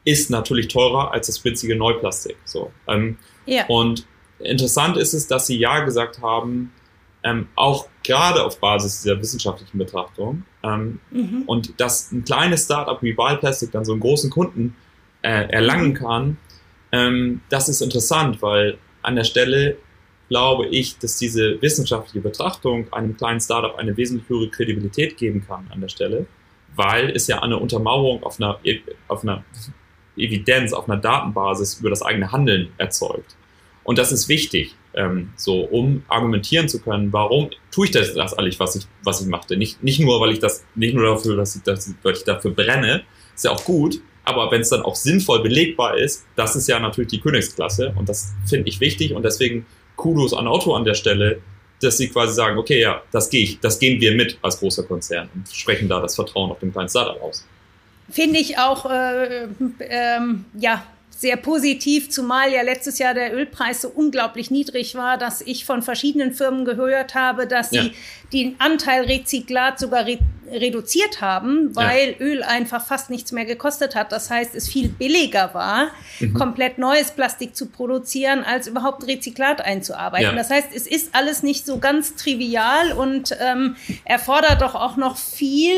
ist 0.04 0.30
natürlich 0.30 0.68
teurer 0.68 1.12
als 1.12 1.26
das 1.26 1.38
spitzige 1.38 1.76
Neuplastik. 1.76 2.36
So. 2.44 2.70
Ähm, 2.86 3.18
ja. 3.46 3.66
Und 3.66 4.06
interessant 4.38 4.96
ist 4.96 5.14
es, 5.14 5.26
dass 5.26 5.46
sie 5.46 5.58
Ja 5.58 5.80
gesagt 5.80 6.20
haben, 6.20 6.72
ähm, 7.22 7.48
auch 7.56 7.88
gerade 8.02 8.44
auf 8.44 8.60
Basis 8.60 9.02
dieser 9.02 9.18
wissenschaftlichen 9.18 9.78
Betrachtung. 9.78 10.44
Ähm, 10.62 11.00
mhm. 11.10 11.42
Und 11.46 11.80
dass 11.80 12.12
ein 12.12 12.24
kleines 12.24 12.64
Startup 12.64 13.02
wie 13.02 13.16
Wild 13.16 13.40
Plastic 13.40 13.72
dann 13.72 13.84
so 13.84 13.92
einen 13.92 14.00
großen 14.00 14.30
Kunden 14.30 14.76
äh, 15.22 15.48
erlangen 15.48 15.90
mhm. 15.90 15.94
kann, 15.94 16.36
ähm, 16.92 17.40
das 17.48 17.68
ist 17.68 17.80
interessant, 17.80 18.42
weil 18.42 18.78
an 19.02 19.16
der 19.16 19.24
Stelle 19.24 19.78
glaube 20.28 20.66
ich, 20.66 20.98
dass 20.98 21.16
diese 21.16 21.60
wissenschaftliche 21.60 22.20
Betrachtung 22.20 22.92
einem 22.92 23.16
kleinen 23.16 23.40
Startup 23.40 23.76
eine 23.76 23.96
wesentlich 23.96 24.28
höhere 24.28 24.48
Kredibilität 24.48 25.16
geben 25.16 25.44
kann 25.46 25.66
an 25.70 25.80
der 25.80 25.88
Stelle, 25.88 26.26
weil 26.76 27.10
es 27.10 27.26
ja 27.26 27.42
eine 27.42 27.58
Untermauerung 27.58 28.22
auf 28.22 28.40
einer, 28.40 28.58
auf 29.08 29.22
einer 29.22 29.44
Evidenz, 30.16 30.72
auf 30.72 30.88
einer 30.88 31.00
Datenbasis 31.00 31.80
über 31.80 31.90
das 31.90 32.02
eigene 32.02 32.32
Handeln 32.32 32.72
erzeugt. 32.78 33.36
Und 33.84 33.98
das 33.98 34.12
ist 34.12 34.28
wichtig, 34.28 34.74
ähm, 34.94 35.30
so 35.36 35.60
um 35.60 36.04
argumentieren 36.08 36.68
zu 36.68 36.80
können, 36.80 37.12
warum 37.12 37.50
tue 37.70 37.86
ich 37.86 37.92
das, 37.92 38.14
das 38.14 38.34
alles, 38.34 38.58
was 38.58 38.76
ich, 38.76 38.86
was 39.02 39.20
ich 39.20 39.26
machte. 39.26 39.56
Nicht, 39.56 39.82
nicht 39.82 40.00
nur, 40.00 40.20
weil 40.20 40.32
ich 40.32 40.38
das, 40.38 40.64
nicht 40.74 40.94
nur 40.94 41.04
dafür, 41.04 41.36
dass 41.36 41.56
ich, 41.56 41.62
dass, 41.62 41.88
ich 41.88 42.24
dafür 42.24 42.52
brenne, 42.52 43.02
ist 43.34 43.44
ja 43.44 43.50
auch 43.50 43.64
gut, 43.64 44.00
aber 44.24 44.50
wenn 44.50 44.62
es 44.62 44.70
dann 44.70 44.82
auch 44.82 44.94
sinnvoll 44.94 45.42
belegbar 45.42 45.98
ist, 45.98 46.24
das 46.34 46.56
ist 46.56 46.66
ja 46.66 46.78
natürlich 46.80 47.10
die 47.10 47.20
Königsklasse 47.20 47.94
und 47.96 48.08
das 48.08 48.32
finde 48.46 48.68
ich 48.68 48.80
wichtig 48.80 49.12
und 49.12 49.22
deswegen 49.22 49.66
Kudos 49.96 50.32
an 50.32 50.48
Otto 50.48 50.74
an 50.74 50.84
der 50.84 50.94
Stelle, 50.94 51.40
dass 51.80 51.98
sie 51.98 52.08
quasi 52.08 52.32
sagen, 52.32 52.56
okay, 52.56 52.80
ja, 52.80 53.02
das 53.12 53.28
gehe 53.28 53.42
ich, 53.42 53.60
das 53.60 53.78
gehen 53.78 54.00
wir 54.00 54.14
mit 54.14 54.38
als 54.40 54.58
großer 54.58 54.84
Konzern 54.84 55.28
und 55.34 55.48
sprechen 55.48 55.88
da 55.88 56.00
das 56.00 56.14
Vertrauen 56.14 56.50
auf 56.50 56.58
den 56.60 56.72
kleinen 56.72 56.88
Startup 56.88 57.20
aus. 57.20 57.46
Finde 58.10 58.38
ich 58.38 58.58
auch, 58.58 58.90
äh, 58.90 59.48
ähm, 59.80 60.44
ja, 60.58 60.82
sehr 61.16 61.36
positiv, 61.36 62.10
zumal 62.10 62.52
ja 62.52 62.62
letztes 62.62 62.98
Jahr 62.98 63.14
der 63.14 63.34
Ölpreis 63.34 63.80
so 63.80 63.88
unglaublich 63.88 64.50
niedrig 64.50 64.94
war, 64.94 65.16
dass 65.16 65.40
ich 65.40 65.64
von 65.64 65.82
verschiedenen 65.82 66.34
Firmen 66.34 66.64
gehört 66.64 67.14
habe, 67.14 67.46
dass 67.46 67.70
sie 67.70 67.76
ja. 67.76 67.90
den 68.32 68.56
Anteil 68.58 69.04
Rezyklat 69.04 69.78
sogar 69.78 70.06
re 70.06 70.18
reduziert 70.46 71.22
haben, 71.22 71.74
weil 71.74 72.10
ja. 72.10 72.26
Öl 72.26 72.42
einfach 72.42 72.84
fast 72.84 73.08
nichts 73.08 73.32
mehr 73.32 73.46
gekostet 73.46 73.94
hat. 73.94 74.12
Das 74.12 74.28
heißt, 74.28 74.54
es 74.54 74.68
viel 74.68 74.88
billiger 74.88 75.54
war, 75.54 75.88
mhm. 76.20 76.34
komplett 76.34 76.76
neues 76.76 77.12
Plastik 77.12 77.56
zu 77.56 77.66
produzieren, 77.70 78.44
als 78.44 78.66
überhaupt 78.66 79.06
Rezyklat 79.06 79.62
einzuarbeiten. 79.62 80.26
Ja. 80.26 80.34
Das 80.34 80.50
heißt, 80.50 80.68
es 80.74 80.86
ist 80.86 81.14
alles 81.14 81.42
nicht 81.42 81.64
so 81.64 81.78
ganz 81.78 82.14
trivial 82.16 82.92
und 82.92 83.34
ähm, 83.40 83.76
erfordert 84.04 84.60
doch 84.60 84.74
auch 84.74 84.98
noch 84.98 85.16
viel. 85.16 85.74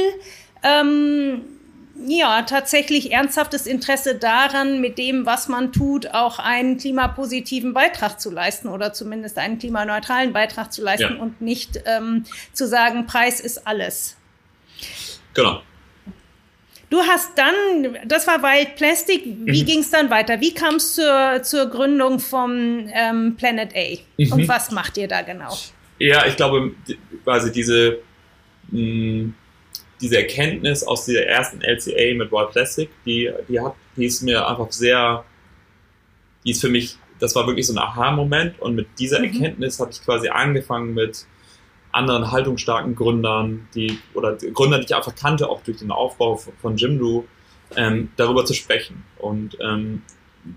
Ähm, 0.64 1.42
ja, 2.06 2.42
tatsächlich 2.42 3.12
ernsthaftes 3.12 3.66
Interesse 3.66 4.16
daran, 4.16 4.80
mit 4.80 4.98
dem, 4.98 5.26
was 5.26 5.48
man 5.48 5.72
tut, 5.72 6.08
auch 6.12 6.38
einen 6.38 6.76
klimapositiven 6.76 7.72
Beitrag 7.72 8.20
zu 8.20 8.30
leisten 8.30 8.68
oder 8.68 8.92
zumindest 8.92 9.38
einen 9.38 9.58
klimaneutralen 9.58 10.32
Beitrag 10.32 10.72
zu 10.72 10.82
leisten 10.82 11.16
ja. 11.16 11.22
und 11.22 11.40
nicht 11.40 11.80
ähm, 11.86 12.24
zu 12.52 12.66
sagen, 12.66 13.06
Preis 13.06 13.40
ist 13.40 13.66
alles. 13.66 14.16
Genau. 15.34 15.62
Du 16.88 17.00
hast 17.00 17.36
dann, 17.36 17.98
das 18.06 18.26
war 18.26 18.42
Wild 18.42 18.76
Plastic, 18.76 19.24
wie 19.24 19.62
mhm. 19.62 19.66
ging 19.66 19.80
es 19.80 19.90
dann 19.90 20.08
weiter? 20.08 20.40
Wie 20.40 20.54
kam 20.54 20.76
es 20.76 20.94
zur, 20.94 21.42
zur 21.42 21.66
Gründung 21.66 22.20
vom 22.20 22.88
ähm, 22.92 23.34
Planet 23.36 23.74
A? 23.74 23.98
Mhm. 24.18 24.32
Und 24.32 24.48
was 24.48 24.70
macht 24.70 24.96
ihr 24.96 25.08
da 25.08 25.22
genau? 25.22 25.56
Ja, 25.98 26.26
ich 26.26 26.36
glaube, 26.36 26.74
quasi 27.24 27.50
diese 27.50 27.98
mh, 28.70 28.80
mm, 28.80 29.34
diese 30.00 30.18
Erkenntnis 30.18 30.82
aus 30.82 31.06
dieser 31.06 31.26
ersten 31.26 31.60
LCA 31.62 32.14
mit 32.14 32.30
Wild 32.30 32.50
Plastic, 32.50 32.90
die, 33.04 33.30
die 33.48 33.60
hat, 33.60 33.74
die 33.96 34.06
ist 34.06 34.22
mir 34.22 34.46
einfach 34.46 34.70
sehr, 34.72 35.24
die 36.44 36.50
ist 36.50 36.60
für 36.60 36.68
mich, 36.68 36.96
das 37.18 37.34
war 37.34 37.46
wirklich 37.46 37.66
so 37.66 37.72
ein 37.72 37.78
Aha-Moment 37.78 38.60
und 38.60 38.74
mit 38.74 38.86
dieser 38.98 39.18
mhm. 39.18 39.26
Erkenntnis 39.26 39.80
habe 39.80 39.90
ich 39.90 40.02
quasi 40.02 40.28
angefangen 40.28 40.94
mit 40.94 41.26
anderen 41.92 42.30
haltungsstarken 42.30 42.94
Gründern, 42.94 43.68
die, 43.74 43.98
oder 44.12 44.36
Gründern, 44.36 44.80
die 44.80 44.86
ich 44.86 44.94
einfach 44.94 45.14
kannte, 45.14 45.48
auch 45.48 45.62
durch 45.62 45.78
den 45.78 45.90
Aufbau 45.90 46.36
von, 46.36 46.76
Jimdo, 46.76 47.26
ähm, 47.74 48.10
darüber 48.16 48.44
zu 48.44 48.52
sprechen. 48.52 49.02
Und 49.16 49.56
ähm, 49.60 50.02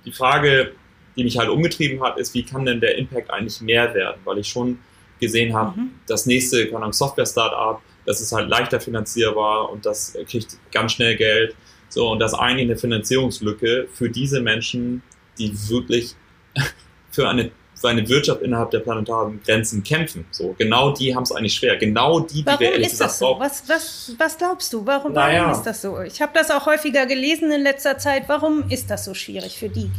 die 0.05 0.11
Frage, 0.11 0.73
die 1.15 1.23
mich 1.23 1.37
halt 1.37 1.49
umgetrieben 1.49 2.03
hat, 2.03 2.17
ist, 2.19 2.33
wie 2.33 2.43
kann 2.43 2.65
denn 2.65 2.81
der 2.81 2.97
Impact 2.97 3.31
eigentlich 3.31 3.61
mehr 3.61 3.93
werden? 3.93 4.19
Weil 4.25 4.39
ich 4.39 4.49
schon 4.49 4.79
gesehen 5.21 5.53
habe, 5.53 5.79
mhm. 5.79 5.91
das 6.07 6.25
nächste, 6.25 6.69
Software-Startup, 6.91 7.81
das 8.09 8.21
ist 8.21 8.31
halt 8.31 8.49
leichter 8.49 8.79
finanzierbar 8.79 9.69
und 9.69 9.85
das 9.85 10.17
kriegt 10.27 10.57
ganz 10.71 10.93
schnell 10.93 11.15
Geld. 11.15 11.55
So, 11.89 12.09
und 12.09 12.17
das 12.17 12.33
ist 12.33 12.39
eigentlich 12.39 12.65
eine 12.65 12.75
Finanzierungslücke 12.75 13.87
für 13.93 14.09
diese 14.09 14.41
Menschen, 14.41 15.03
die 15.37 15.53
wirklich 15.69 16.15
für 17.11 17.29
eine, 17.29 17.51
für 17.79 17.89
eine 17.89 18.09
Wirtschaft 18.09 18.41
innerhalb 18.41 18.71
der 18.71 18.79
planetaren 18.79 19.39
Grenzen 19.45 19.83
kämpfen. 19.83 20.25
So, 20.31 20.55
genau 20.57 20.91
die 20.91 21.15
haben 21.15 21.21
es 21.21 21.31
eigentlich 21.31 21.53
schwer. 21.53 21.77
Genau 21.77 22.19
die, 22.21 22.37
die 22.37 22.45
warum 22.47 22.59
wir 22.61 22.71
ehrlich 22.71 22.87
ist 22.87 22.99
das 22.99 23.19
so? 23.19 23.35
Was, 23.37 23.69
was, 23.69 24.15
was 24.17 24.37
glaubst 24.39 24.73
du? 24.73 24.87
Warum, 24.87 25.13
naja. 25.13 25.41
warum 25.41 25.53
ist 25.53 25.63
das 25.67 25.79
so? 25.83 26.01
Ich 26.01 26.19
habe 26.19 26.31
das 26.33 26.49
auch 26.49 26.65
häufiger 26.65 27.05
gelesen 27.05 27.51
in 27.51 27.61
letzter 27.61 27.99
Zeit. 27.99 28.23
Warum 28.25 28.71
ist 28.71 28.89
das 28.89 29.05
so 29.05 29.13
schwierig 29.13 29.59
für 29.59 29.69
die? 29.69 29.91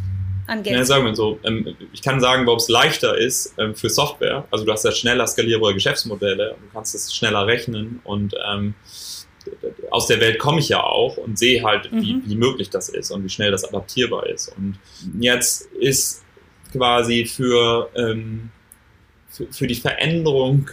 An 0.50 0.62
Geld? 0.62 0.76
Ja, 0.76 0.84
sagen 0.84 1.04
wir 1.04 1.14
so, 1.14 1.38
ähm, 1.44 1.76
ich 1.92 2.02
kann 2.02 2.20
sagen, 2.20 2.44
warum 2.46 2.58
es 2.58 2.68
leichter 2.68 3.16
ist 3.16 3.54
ähm, 3.58 3.74
für 3.74 3.88
Software. 3.88 4.44
Also 4.50 4.64
du 4.64 4.72
hast 4.72 4.84
ja 4.84 4.92
schneller 4.92 5.26
skalierbare 5.26 5.74
Geschäftsmodelle, 5.74 6.56
du 6.60 6.72
kannst 6.72 6.94
es 6.94 7.14
schneller 7.14 7.46
rechnen 7.46 8.00
und 8.04 8.34
ähm, 8.52 8.74
aus 9.90 10.06
der 10.06 10.20
Welt 10.20 10.38
komme 10.38 10.58
ich 10.58 10.68
ja 10.68 10.82
auch 10.82 11.16
und 11.16 11.38
sehe 11.38 11.62
halt, 11.62 11.90
mhm. 11.90 12.02
wie, 12.02 12.22
wie 12.26 12.36
möglich 12.36 12.68
das 12.68 12.88
ist 12.88 13.10
und 13.10 13.24
wie 13.24 13.28
schnell 13.28 13.50
das 13.50 13.64
adaptierbar 13.64 14.26
ist. 14.26 14.54
Und 14.56 14.78
jetzt 15.18 15.66
ist 15.72 16.22
quasi 16.72 17.24
für, 17.24 17.88
ähm, 17.94 18.50
für, 19.28 19.46
für, 19.50 19.66
die 19.66 19.74
Veränderung 19.76 20.68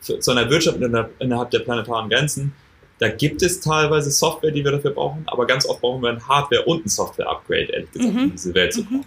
zu 0.00 0.30
einer 0.30 0.50
Wirtschaft 0.50 0.78
innerhalb 0.78 1.50
der 1.50 1.60
planetaren 1.60 2.10
Grenzen 2.10 2.52
da 3.00 3.08
gibt 3.08 3.42
es 3.42 3.60
teilweise 3.60 4.10
Software, 4.10 4.50
die 4.50 4.62
wir 4.62 4.72
dafür 4.72 4.90
brauchen, 4.90 5.24
aber 5.26 5.46
ganz 5.46 5.66
oft 5.66 5.80
brauchen 5.80 6.02
wir 6.02 6.10
ein 6.10 6.28
Hardware- 6.28 6.64
und 6.66 6.84
ein 6.84 6.88
Software-Upgrade, 6.88 7.72
ehrlich 7.72 7.90
gesagt, 7.92 8.14
mhm. 8.14 8.20
in 8.20 8.30
diese 8.32 8.54
Welt 8.54 8.74
zu 8.74 8.84
kommen. 8.84 8.98
Mhm. 8.98 9.04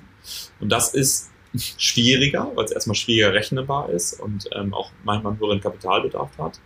Und 0.59 0.69
das 0.69 0.95
ist 0.95 1.29
schwieriger, 1.77 2.51
weil 2.55 2.65
es 2.65 2.71
erstmal 2.71 2.95
schwieriger 2.95 3.33
rechenbar 3.33 3.89
ist 3.89 4.19
und 4.19 4.49
ähm, 4.53 4.73
auch 4.73 4.89
manchmal 5.03 5.33
einen 5.33 5.39
höheren 5.39 5.61
Kapitalbedarf 5.61 6.31
hat. 6.39 6.59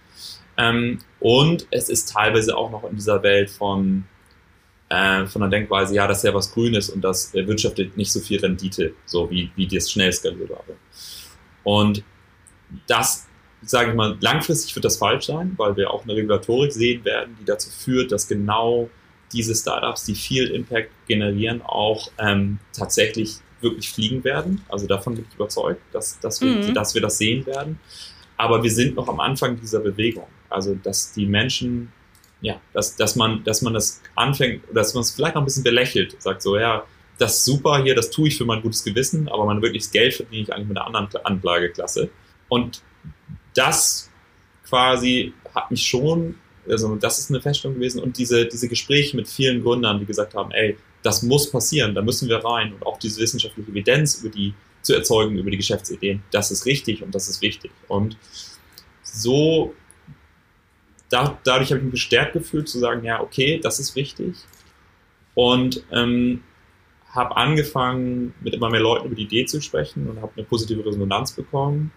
Ähm, 0.58 1.00
und 1.20 1.68
es 1.70 1.90
ist 1.90 2.14
teilweise 2.14 2.56
auch 2.56 2.72
noch 2.72 2.86
in 2.90 2.96
dieser 2.96 3.22
Welt 3.24 3.50
von, 3.50 4.06
äh, 4.88 5.26
von 5.26 5.42
der 5.42 5.50
Denkweise, 5.50 5.96
ja, 5.96 6.08
das 6.08 6.20
ist 6.20 6.24
ja 6.24 6.34
was 6.34 6.54
Grünes 6.54 6.90
und 6.90 7.02
das 7.02 7.36
erwirtschaftet 7.36 7.98
nicht 7.98 8.12
so 8.12 8.22
viel 8.22 8.40
Rendite, 8.40 8.94
so 9.06 9.30
wie, 9.30 9.52
wie 9.58 9.68
das 9.68 9.92
schnell 9.92 10.14
skalierbare. 10.14 10.78
Und 11.66 12.04
das 12.88 13.27
sage 13.64 13.92
ich 13.92 13.96
mal, 13.96 14.18
langfristig 14.22 14.76
wird 14.76 14.86
das 14.86 14.98
falsch 14.98 15.26
sein, 15.26 15.54
weil 15.58 15.76
wir 15.76 15.92
auch 15.92 16.04
eine 16.04 16.16
Regulatorik 16.16 16.72
sehen 16.72 17.04
werden, 17.06 17.36
die 17.40 17.46
dazu 17.46 17.70
führt, 17.70 18.12
dass 18.12 18.28
genau 18.28 18.90
diese 19.34 19.56
Startups, 19.56 20.06
die 20.06 20.16
viel 20.16 20.48
Impact 20.48 20.90
generieren, 21.08 21.62
auch 21.62 22.10
ähm, 22.18 22.60
tatsächlich 22.74 23.38
wirklich 23.62 23.90
fliegen 23.90 24.24
werden. 24.24 24.62
Also 24.70 24.88
davon 24.88 25.16
bin 25.16 25.26
ich 25.28 25.36
überzeugt, 25.36 25.82
dass, 25.92 26.20
dass, 26.20 26.42
wir, 26.42 26.52
mhm. 26.52 26.74
dass 26.74 26.94
wir 26.94 27.02
das 27.02 27.18
sehen 27.18 27.46
werden. 27.46 27.80
Aber 28.38 28.62
wir 28.62 28.72
sind 28.72 28.96
noch 28.96 29.08
am 29.08 29.20
Anfang 29.20 29.60
dieser 29.60 29.80
Bewegung. 29.80 30.28
Also, 30.50 30.76
dass 30.76 31.14
die 31.14 31.26
Menschen, 31.26 31.92
ja, 32.40 32.62
dass, 32.74 32.96
dass, 32.96 33.16
man, 33.16 33.44
dass 33.44 33.62
man 33.62 33.74
das 33.74 34.02
anfängt, 34.16 34.64
dass 34.72 34.94
man 34.94 35.02
es 35.02 35.12
vielleicht 35.12 35.36
noch 35.36 35.42
ein 35.42 35.46
bisschen 35.46 35.64
belächelt, 35.64 36.22
sagt 36.22 36.44
so, 36.44 36.58
ja, 36.58 36.86
das 37.18 37.38
ist 37.38 37.46
super 37.46 37.82
hier, 37.84 37.96
das 37.96 38.12
tue 38.12 38.28
ich 38.28 38.38
für 38.38 38.46
mein 38.46 38.62
gutes 38.62 38.84
Gewissen, 38.84 39.28
aber 39.28 39.46
mein 39.46 39.62
wirkliches 39.62 39.92
Geld 39.92 40.14
verdiene 40.14 40.44
ich 40.44 40.54
eigentlich 40.54 40.68
mit 40.68 40.78
einer 40.78 40.86
anderen 40.86 41.26
Anlageklasse. 41.26 42.12
Und 42.48 42.84
das 43.58 44.10
quasi 44.68 45.34
hat 45.56 45.72
mich 45.72 45.86
schon, 45.88 46.36
also 46.68 46.96
das 46.96 47.20
ist 47.20 47.30
eine 47.30 47.42
Feststellung 47.42 47.76
gewesen 47.76 48.02
und 48.02 48.18
diese, 48.18 48.46
diese 48.46 48.68
Gespräche 48.68 49.16
mit 49.16 49.28
vielen 49.28 49.64
Gründern, 49.64 50.00
die 50.00 50.06
gesagt 50.06 50.36
haben, 50.36 50.52
ey, 50.52 50.78
das 51.04 51.24
muss 51.24 51.50
passieren, 51.50 51.96
da 51.96 52.02
müssen 52.02 52.28
wir 52.28 52.44
rein 52.44 52.74
und 52.74 52.86
auch 52.86 53.00
diese 53.00 53.22
wissenschaftliche 53.22 53.70
Evidenz 53.72 54.22
über 54.22 54.30
die 54.30 54.54
zu 54.82 54.94
erzeugen, 54.94 55.38
über 55.38 55.52
die 55.52 55.58
Geschäftsideen, 55.58 56.22
das 56.32 56.52
ist 56.52 56.66
richtig 56.66 57.02
und 57.02 57.14
das 57.14 57.28
ist 57.28 57.42
wichtig. 57.42 57.72
Und 57.88 58.18
so 59.04 59.74
da, 61.10 61.38
dadurch 61.44 61.70
habe 61.72 61.80
ich 61.80 61.86
mich 61.86 61.92
bestärkt 61.92 62.34
gefühlt 62.34 62.68
zu 62.68 62.80
sagen, 62.80 63.04
ja, 63.04 63.22
okay, 63.22 63.60
das 63.62 63.80
ist 63.80 63.96
wichtig. 63.96 64.36
Und 65.36 65.84
ähm, 65.92 66.44
habe 67.12 67.38
angefangen, 67.38 68.34
mit 68.42 68.54
immer 68.54 68.70
mehr 68.70 68.82
Leuten 68.82 69.06
über 69.06 69.16
die 69.16 69.24
Idee 69.24 69.46
zu 69.46 69.62
sprechen 69.62 70.10
und 70.10 70.22
habe 70.22 70.34
eine 70.36 70.46
positive 70.46 70.86
Resonanz 70.86 71.32
bekommen. 71.32 71.92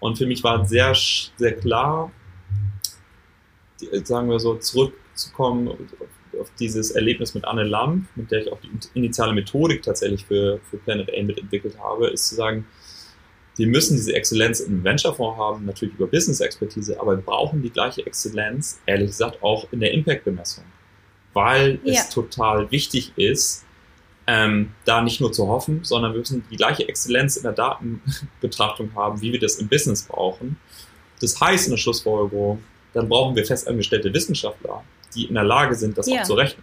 Und 0.00 0.18
für 0.18 0.26
mich 0.26 0.44
war 0.44 0.64
sehr, 0.66 0.94
sehr 0.94 1.56
klar, 1.56 2.12
sagen 4.04 4.28
wir 4.28 4.38
so, 4.38 4.54
zurückzukommen 4.56 5.68
auf 6.38 6.50
dieses 6.58 6.92
Erlebnis 6.92 7.34
mit 7.34 7.44
Anne 7.44 7.64
Lamp, 7.64 8.06
mit 8.14 8.30
der 8.30 8.42
ich 8.42 8.52
auch 8.52 8.58
die 8.60 8.70
initiale 8.94 9.32
Methodik 9.32 9.82
tatsächlich 9.82 10.24
für, 10.24 10.60
für 10.70 10.76
Planet 10.78 11.10
A 11.12 11.22
mitentwickelt 11.22 11.78
habe, 11.78 12.08
ist 12.08 12.28
zu 12.28 12.34
sagen, 12.34 12.66
wir 13.56 13.66
müssen 13.66 13.96
diese 13.96 14.14
Exzellenz 14.14 14.60
im 14.60 14.84
Venture-Fonds 14.84 15.36
haben, 15.36 15.66
natürlich 15.66 15.94
über 15.94 16.06
Business-Expertise, 16.06 17.00
aber 17.00 17.16
wir 17.16 17.22
brauchen 17.22 17.60
die 17.60 17.70
gleiche 17.70 18.06
Exzellenz, 18.06 18.80
ehrlich 18.86 19.08
gesagt, 19.08 19.42
auch 19.42 19.66
in 19.72 19.80
der 19.80 19.92
Impact-Bemessung. 19.92 20.64
Weil 21.32 21.80
ja. 21.82 21.94
es 21.94 22.08
total 22.08 22.70
wichtig 22.70 23.12
ist, 23.16 23.64
ähm, 24.28 24.74
da 24.84 25.00
nicht 25.00 25.22
nur 25.22 25.32
zu 25.32 25.48
hoffen, 25.48 25.82
sondern 25.82 26.12
wir 26.12 26.18
müssen 26.18 26.44
die 26.50 26.56
gleiche 26.58 26.86
Exzellenz 26.86 27.38
in 27.38 27.44
der 27.44 27.52
Datenbetrachtung 27.52 28.94
haben, 28.94 29.22
wie 29.22 29.32
wir 29.32 29.40
das 29.40 29.56
im 29.56 29.68
Business 29.68 30.02
brauchen. 30.02 30.58
Das 31.22 31.40
heißt 31.40 31.66
in 31.66 31.70
der 31.72 31.78
Schlussfolgerung, 31.78 32.62
dann 32.92 33.08
brauchen 33.08 33.34
wir 33.34 33.46
festangestellte 33.46 34.12
Wissenschaftler, 34.12 34.84
die 35.14 35.24
in 35.24 35.34
der 35.34 35.44
Lage 35.44 35.74
sind, 35.74 35.96
das 35.96 36.06
ja. 36.06 36.20
auch 36.20 36.24
zu 36.24 36.34
rechnen. 36.34 36.62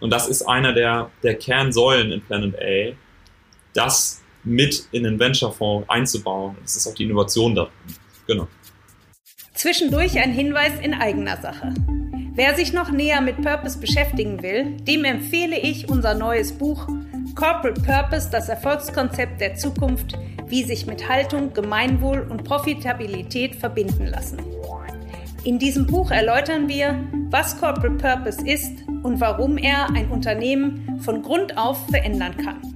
Und 0.00 0.10
das 0.10 0.28
ist 0.28 0.42
einer 0.42 0.74
der, 0.74 1.10
der 1.22 1.36
Kernsäulen 1.36 2.12
in 2.12 2.20
Planet 2.20 2.54
A, 2.60 2.94
dass 3.72 4.20
mit 4.44 4.86
in 4.92 5.04
den 5.04 5.18
Venture-Fonds 5.18 5.88
einzubauen. 5.88 6.56
Das 6.60 6.76
ist 6.76 6.86
auch 6.86 6.94
die 6.94 7.04
Innovation 7.04 7.54
da. 7.54 7.70
Genau. 8.26 8.48
Zwischendurch 9.54 10.18
ein 10.18 10.32
Hinweis 10.32 10.78
in 10.82 10.92
eigener 10.92 11.40
Sache. 11.40 11.72
Wer 12.36 12.54
sich 12.54 12.74
noch 12.74 12.90
näher 12.90 13.22
mit 13.22 13.40
Purpose 13.40 13.78
beschäftigen 13.78 14.42
will, 14.42 14.76
dem 14.82 15.06
empfehle 15.06 15.58
ich 15.58 15.88
unser 15.88 16.12
neues 16.12 16.52
Buch 16.52 16.86
Corporate 17.34 17.80
Purpose, 17.80 18.28
das 18.30 18.50
Erfolgskonzept 18.50 19.40
der 19.40 19.54
Zukunft, 19.54 20.18
wie 20.46 20.62
sich 20.62 20.86
mit 20.86 21.08
Haltung, 21.08 21.54
Gemeinwohl 21.54 22.26
und 22.28 22.44
Profitabilität 22.44 23.56
verbinden 23.56 24.08
lassen. 24.08 24.38
In 25.44 25.58
diesem 25.58 25.86
Buch 25.86 26.10
erläutern 26.10 26.68
wir, 26.68 27.02
was 27.30 27.58
Corporate 27.58 27.96
Purpose 27.96 28.46
ist 28.46 28.86
und 29.02 29.18
warum 29.18 29.56
er 29.56 29.88
ein 29.94 30.10
Unternehmen 30.10 31.00
von 31.00 31.22
Grund 31.22 31.56
auf 31.56 31.86
verändern 31.88 32.36
kann. 32.36 32.75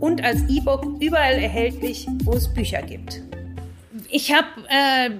und 0.00 0.24
als 0.24 0.40
E-Book 0.48 1.00
überall 1.00 1.34
erhältlich, 1.34 2.08
wo 2.24 2.32
es 2.32 2.52
Bücher 2.52 2.82
gibt. 2.82 3.22
Ich 4.10 4.32
habe 4.32 4.48
äh, 4.68 5.10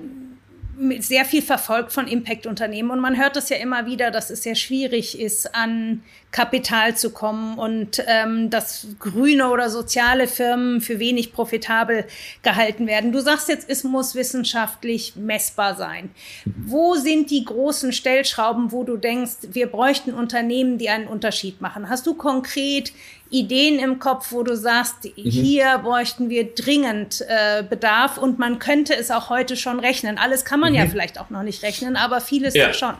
sehr 1.00 1.24
viel 1.24 1.42
verfolgt 1.42 1.92
von 1.92 2.08
Impact-Unternehmen 2.08 2.90
und 2.90 3.00
man 3.00 3.18
hört 3.18 3.36
es 3.36 3.50
ja 3.50 3.56
immer 3.58 3.84
wieder, 3.86 4.10
dass 4.10 4.30
es 4.30 4.42
sehr 4.42 4.54
schwierig 4.54 5.20
ist, 5.20 5.54
an 5.54 6.02
Kapital 6.30 6.96
zu 6.96 7.10
kommen 7.10 7.58
und 7.58 8.02
ähm, 8.06 8.50
dass 8.50 8.86
grüne 8.98 9.50
oder 9.50 9.68
soziale 9.68 10.26
Firmen 10.26 10.80
für 10.80 10.98
wenig 10.98 11.32
profitabel 11.32 12.06
gehalten 12.42 12.86
werden. 12.86 13.12
Du 13.12 13.20
sagst 13.20 13.48
jetzt, 13.48 13.68
es 13.68 13.84
muss 13.84 14.14
wissenschaftlich 14.14 15.16
messbar 15.16 15.74
sein. 15.74 16.10
Wo 16.44 16.94
sind 16.94 17.30
die 17.30 17.44
großen 17.44 17.92
Stellschrauben, 17.92 18.72
wo 18.72 18.84
du 18.84 18.96
denkst, 18.96 19.48
wir 19.52 19.66
bräuchten 19.66 20.14
Unternehmen, 20.14 20.78
die 20.78 20.88
einen 20.88 21.08
Unterschied 21.08 21.60
machen? 21.60 21.90
Hast 21.90 22.06
du 22.06 22.14
konkret 22.14 22.92
Ideen 23.30 23.78
im 23.78 23.98
Kopf, 23.98 24.32
wo 24.32 24.42
du 24.42 24.56
sagst, 24.56 25.04
mhm. 25.04 25.10
hier 25.16 25.78
bräuchten 25.78 26.28
wir 26.28 26.52
dringend 26.54 27.24
äh, 27.28 27.62
Bedarf 27.62 28.18
und 28.18 28.38
man 28.38 28.58
könnte 28.58 28.94
es 28.94 29.10
auch 29.10 29.30
heute 29.30 29.56
schon 29.56 29.80
rechnen. 29.80 30.18
Alles 30.18 30.44
kann 30.44 30.60
man 30.60 30.72
mhm. 30.72 30.78
ja 30.78 30.86
vielleicht 30.86 31.18
auch 31.20 31.30
noch 31.30 31.42
nicht 31.42 31.62
rechnen, 31.62 31.96
aber 31.96 32.20
vieles 32.20 32.54
ja. 32.54 32.72
schon. 32.72 32.94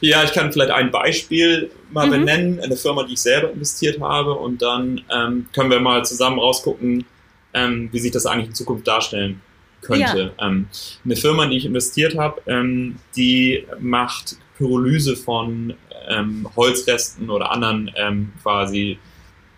Ja, 0.00 0.24
ich 0.24 0.32
kann 0.32 0.52
vielleicht 0.52 0.70
ein 0.70 0.90
Beispiel 0.90 1.70
mal 1.90 2.06
mhm. 2.06 2.10
benennen, 2.10 2.60
eine 2.60 2.76
Firma, 2.76 3.04
die 3.04 3.14
ich 3.14 3.20
selber 3.20 3.50
investiert 3.50 4.00
habe 4.00 4.32
und 4.32 4.62
dann 4.62 5.02
ähm, 5.12 5.46
können 5.52 5.70
wir 5.70 5.80
mal 5.80 6.04
zusammen 6.04 6.38
rausgucken, 6.38 7.04
ähm, 7.52 7.88
wie 7.92 7.98
sich 7.98 8.10
das 8.10 8.26
eigentlich 8.26 8.48
in 8.48 8.54
Zukunft 8.54 8.86
darstellen 8.86 9.40
könnte. 9.82 10.32
Ja. 10.38 10.46
Ähm, 10.46 10.68
eine 11.04 11.16
Firma, 11.16 11.44
in 11.44 11.50
die 11.50 11.56
ich 11.58 11.66
investiert 11.66 12.16
habe, 12.16 12.40
ähm, 12.46 12.96
die 13.16 13.66
macht 13.80 14.36
Pyrolyse 14.56 15.16
von 15.16 15.74
ähm, 16.08 16.48
Holzresten 16.56 17.28
oder 17.28 17.50
anderen 17.50 17.90
ähm, 17.96 18.32
quasi 18.42 18.98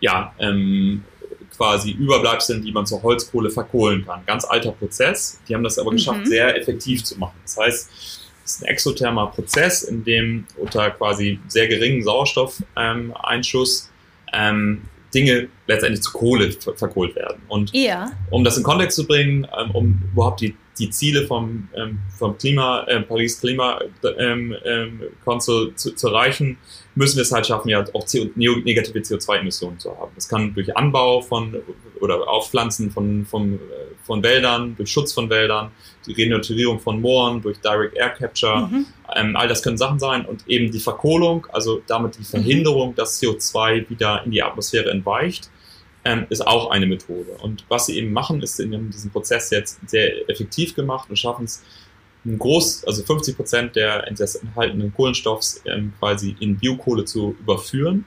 ja, 0.07 0.33
ähm, 0.39 1.03
quasi 1.57 1.91
Überbleibseln, 1.91 2.63
die 2.63 2.71
man 2.71 2.87
zur 2.87 3.03
Holzkohle 3.03 3.51
verkohlen 3.51 4.07
kann. 4.07 4.25
Ganz 4.25 4.45
alter 4.45 4.71
Prozess. 4.71 5.41
Die 5.49 5.55
haben 5.55 5.65
das 5.65 5.79
aber 5.79 5.91
geschafft, 5.91 6.21
mhm. 6.21 6.27
sehr 6.27 6.57
effektiv 6.57 7.03
zu 7.03 7.19
machen. 7.19 7.35
Das 7.43 7.57
heißt, 7.57 7.91
es 8.45 8.53
ist 8.53 8.63
ein 8.63 8.67
exothermer 8.67 9.27
Prozess, 9.27 9.83
in 9.83 10.05
dem 10.05 10.47
unter 10.57 10.91
quasi 10.91 11.41
sehr 11.49 11.67
geringem 11.67 12.03
Sauerstoffeinschuss 12.03 13.91
ähm, 14.33 14.83
Dinge 15.13 15.49
letztendlich 15.67 16.03
zu 16.03 16.13
Kohle 16.13 16.53
verkohlt 16.53 17.17
werden. 17.17 17.43
Und 17.49 17.73
ja. 17.73 18.13
um 18.31 18.45
das 18.45 18.57
in 18.57 18.63
Kontext 18.63 18.97
zu 18.97 19.07
bringen, 19.07 19.49
ähm, 19.59 19.71
um 19.73 20.03
überhaupt 20.13 20.43
die 20.43 20.55
die 20.79 20.91
Ziele 20.91 21.27
vom, 21.27 21.69
ähm, 21.75 21.99
vom 22.19 22.37
Klima, 22.37 22.85
äh, 22.85 23.01
Paris 23.01 23.41
Klima 23.41 23.81
ähm, 24.19 24.55
ähm, 24.65 25.01
Council 25.25 25.73
zu, 25.75 25.95
zu 25.95 26.09
erreichen, 26.09 26.59
müssen 26.95 27.17
wir 27.17 27.23
es 27.23 27.33
halt 27.33 27.47
schaffen, 27.47 27.69
ja 27.69 27.85
auch 27.93 28.07
CO, 28.07 28.31
negative 28.37 28.99
CO2-Emissionen 28.99 29.79
zu 29.79 29.97
haben. 29.97 30.13
Das 30.15 30.29
kann 30.29 30.55
durch 30.55 30.77
Anbau 30.77 31.21
von 31.21 31.57
oder 32.01 32.29
Aufpflanzen 32.29 32.91
von, 32.91 33.25
von, 33.27 33.55
äh, 33.55 33.59
von 34.05 34.23
Wäldern, 34.23 34.77
durch 34.77 34.91
Schutz 34.91 35.13
von 35.13 35.31
Wäldern, 35.31 35.71
die 36.07 36.13
Renaturierung 36.13 36.79
von 36.79 37.01
Mooren, 37.01 37.41
durch 37.43 37.59
Direct 37.61 37.97
Air 37.97 38.11
Capture, 38.11 38.69
mhm. 38.69 38.87
ähm, 39.15 39.37
all 39.37 39.49
das 39.49 39.63
können 39.63 39.79
Sachen 39.79 39.99
sein 39.99 40.25
und 40.27 40.47
eben 40.47 40.71
die 40.71 40.81
Verkohlung, 40.81 41.47
also 41.53 41.81
damit 41.87 42.19
die 42.19 42.25
Verhinderung, 42.25 42.95
dass 42.95 43.21
CO2 43.23 43.89
wieder 43.89 44.23
in 44.25 44.31
die 44.31 44.43
Atmosphäre 44.43 44.91
entweicht 44.91 45.51
ähm, 46.07 46.27
ist 46.31 46.47
auch 46.47 46.71
eine 46.71 46.87
Methode. 46.87 47.33
Und 47.41 47.65
was 47.69 47.87
sie 47.87 47.99
eben 47.99 48.13
machen, 48.13 48.41
ist 48.41 48.61
in 48.61 48.91
diesem 48.91 49.11
Prozess 49.11 49.51
jetzt 49.51 49.79
sehr 49.89 50.29
effektiv 50.31 50.75
gemacht 50.75 51.11
und 51.11 51.17
schaffen 51.17 51.45
es, 51.45 51.63
ein 52.25 52.39
groß, 52.39 52.85
also 52.85 53.05
50 53.05 53.37
Prozent 53.37 53.77
der, 53.77 54.03
des 54.13 54.35
enthaltenen 54.37 54.93
Kohlenstoffs 54.93 55.63
ähm, 55.65 55.93
quasi 56.01 56.35
in 56.41 56.57
Biokohle 56.57 57.05
zu 57.05 57.37
überführen. 57.41 58.05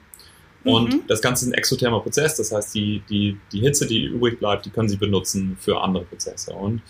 Und 0.66 0.94
mhm. 0.94 1.02
das 1.08 1.22
Ganze 1.22 1.46
ist 1.46 1.52
ein 1.52 1.58
exothermer 1.58 2.02
Prozess, 2.02 2.36
das 2.36 2.52
heißt, 2.52 2.76
die, 2.76 3.02
die, 3.10 3.38
die 3.54 3.62
Hitze, 3.62 3.88
die 3.88 4.06
übrig 4.06 4.38
bleibt, 4.38 4.66
die 4.66 4.70
können 4.72 4.90
sie 4.90 4.98
benutzen 4.98 5.58
für 5.60 5.80
andere 5.80 6.04
Prozesse. 6.04 6.52
Und 6.52 6.82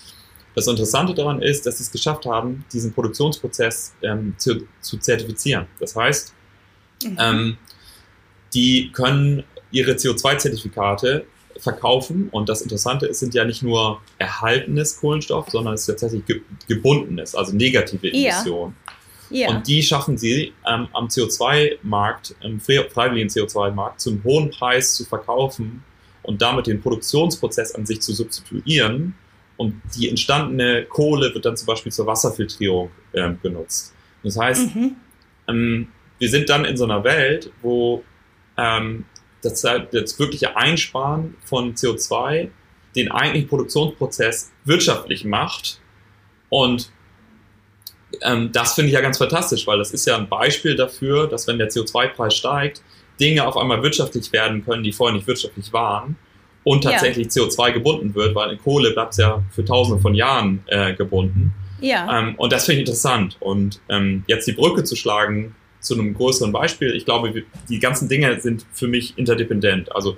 das 0.56 0.66
Interessante 0.66 1.14
daran 1.14 1.40
ist, 1.44 1.68
dass 1.68 1.78
sie 1.78 1.84
es 1.84 1.92
geschafft 1.92 2.26
haben, 2.26 2.66
diesen 2.74 2.92
Produktionsprozess 2.94 3.94
ähm, 4.02 4.34
zu, 4.38 4.68
zu 4.82 4.98
zertifizieren. 4.98 5.68
Das 5.80 5.96
heißt, 5.96 6.34
mhm. 7.04 7.18
ähm, 7.20 7.58
die 8.56 8.92
können 8.92 9.44
ihre 9.72 9.94
CO2-Zertifikate 9.94 11.26
verkaufen. 11.58 12.30
Und 12.32 12.50
das 12.50 12.62
Interessante 12.62 13.06
ist, 13.06 13.20
sind 13.20 13.34
ja 13.34 13.46
nicht 13.46 13.64
nur 13.64 14.02
erhaltenes 14.18 15.00
Kohlenstoff, 15.00 15.50
sondern 15.50 15.74
es 15.74 15.82
ist 15.82 15.88
tatsächlich 15.88 16.24
gebundenes, 16.68 17.36
also 17.36 17.56
negative 17.56 18.08
Emissionen. 18.12 18.76
Ja. 18.86 18.94
Ja. 19.32 19.50
Und 19.50 19.68
die 19.68 19.84
schaffen 19.84 20.18
sie 20.18 20.54
ähm, 20.68 20.88
am 20.94 21.08
CO2-Markt, 21.08 22.36
im 22.42 22.60
freiwilligen 22.60 23.30
CO2-Markt, 23.30 24.02
zum 24.02 24.24
hohen 24.24 24.50
Preis 24.50 24.96
zu 24.96 25.06
verkaufen 25.06 25.84
und 26.24 26.42
damit 26.42 26.68
den 26.68 26.82
Produktionsprozess 26.82 27.76
an 27.76 27.86
sich 27.86 28.02
zu 28.02 28.14
substituieren. 28.14 29.14
Und 29.58 29.80
die 29.96 30.10
entstandene 30.10 30.86
Kohle 30.86 31.34
wird 31.34 31.46
dann 31.46 31.58
zum 31.58 31.68
Beispiel 31.68 31.92
zur 31.92 32.08
Wasserfiltrierung 32.08 32.90
äh, 33.12 33.30
genutzt. 33.44 33.94
Das 34.24 34.38
heißt, 34.38 34.76
mhm. 34.76 34.96
ähm, 35.48 35.88
wir 36.18 36.30
sind 36.30 36.50
dann 36.50 36.66
in 36.66 36.76
so 36.76 36.86
einer 36.86 37.04
Welt, 37.04 37.52
wo 37.62 38.04
ähm, 38.58 39.06
das, 39.42 39.62
das 39.62 40.20
wirkliche 40.20 40.56
Einsparen 40.58 41.36
von 41.44 41.76
CO2 41.76 42.50
den 42.96 43.12
eigentlichen 43.12 43.48
Produktionsprozess 43.48 44.52
wirtschaftlich 44.66 45.24
macht. 45.26 45.80
Und 46.50 46.92
ähm, 48.24 48.52
das 48.52 48.74
finde 48.74 48.90
ich 48.90 48.94
ja 48.94 49.02
ganz 49.02 49.18
fantastisch, 49.18 49.68
weil 49.68 49.78
das 49.78 49.92
ist 49.92 50.06
ja 50.06 50.18
ein 50.18 50.28
Beispiel 50.28 50.76
dafür, 50.76 51.28
dass 51.28 51.48
wenn 51.48 51.58
der 51.58 51.70
CO2-Preis 51.70 52.36
steigt, 52.36 52.82
Dinge 53.20 53.46
auf 53.46 53.58
einmal 53.58 53.84
wirtschaftlich 53.84 54.32
werden 54.32 54.66
können, 54.66 54.84
die 54.84 54.92
vorher 54.92 55.16
nicht 55.16 55.28
wirtschaftlich 55.28 55.72
waren 55.74 56.16
und 56.64 56.84
tatsächlich 56.84 57.34
ja. 57.34 57.44
CO2 57.44 57.74
gebunden 57.74 58.16
wird, 58.16 58.34
weil 58.34 58.52
in 58.52 58.60
Kohle 58.60 58.92
bleibt 58.92 59.12
es 59.12 59.18
ja 59.18 59.44
für 59.52 59.64
tausende 59.64 60.02
von 60.02 60.16
Jahren 60.16 60.64
äh, 60.68 60.94
gebunden. 60.94 61.54
Ja. 61.82 62.20
Ähm, 62.20 62.36
und 62.36 62.52
das 62.52 62.66
finde 62.66 62.82
ich 62.82 62.88
interessant. 62.88 63.38
Und 63.40 63.80
ähm, 63.90 64.24
jetzt 64.28 64.48
die 64.48 64.54
Brücke 64.54 64.84
zu 64.84 64.96
schlagen 64.96 65.56
zu 65.80 65.94
einem 65.94 66.14
größeren 66.14 66.52
Beispiel, 66.52 66.96
ich 66.96 67.06
glaube, 67.06 67.44
die 67.70 67.80
ganzen 67.80 68.10
Dinge 68.10 68.40
sind 68.42 68.66
für 68.74 68.88
mich 68.88 69.18
interdependent. 69.18 69.96
Also 69.96 70.18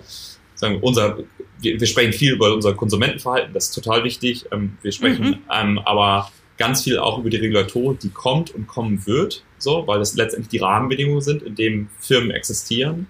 sagen 0.55 0.75
wir, 0.75 0.83
unser, 0.83 1.19
wir, 1.59 1.79
wir 1.79 1.87
sprechen 1.87 2.13
viel 2.13 2.33
über 2.33 2.53
unser 2.53 2.73
Konsumentenverhalten, 2.73 3.53
das 3.53 3.65
ist 3.69 3.75
total 3.75 4.03
wichtig. 4.03 4.45
Ähm, 4.51 4.77
wir 4.81 4.91
sprechen 4.91 5.25
mhm. 5.25 5.39
ähm, 5.53 5.79
aber 5.79 6.31
ganz 6.57 6.83
viel 6.83 6.99
auch 6.99 7.17
über 7.17 7.29
die 7.29 7.37
Regulatorik, 7.37 7.99
die 7.99 8.09
kommt 8.09 8.53
und 8.53 8.67
kommen 8.67 9.05
wird, 9.07 9.43
so, 9.57 9.87
weil 9.87 9.99
das 9.99 10.15
letztendlich 10.15 10.49
die 10.49 10.59
Rahmenbedingungen 10.59 11.21
sind, 11.21 11.41
in 11.43 11.55
denen 11.55 11.89
Firmen 11.99 12.31
existieren. 12.31 13.07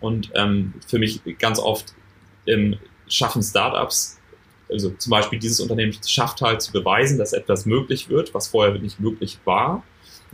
Und 0.00 0.30
ähm, 0.34 0.74
für 0.86 0.98
mich 0.98 1.20
ganz 1.38 1.58
oft 1.58 1.94
ähm, 2.46 2.76
schaffen 3.08 3.42
Startups, 3.42 4.18
also 4.70 4.90
zum 4.90 5.10
Beispiel 5.10 5.38
dieses 5.38 5.60
Unternehmen 5.60 5.94
schafft 6.06 6.40
halt 6.40 6.62
zu 6.62 6.72
beweisen, 6.72 7.18
dass 7.18 7.32
etwas 7.32 7.66
möglich 7.66 8.08
wird, 8.08 8.34
was 8.34 8.48
vorher 8.48 8.78
nicht 8.78 9.00
möglich 9.00 9.38
war. 9.44 9.82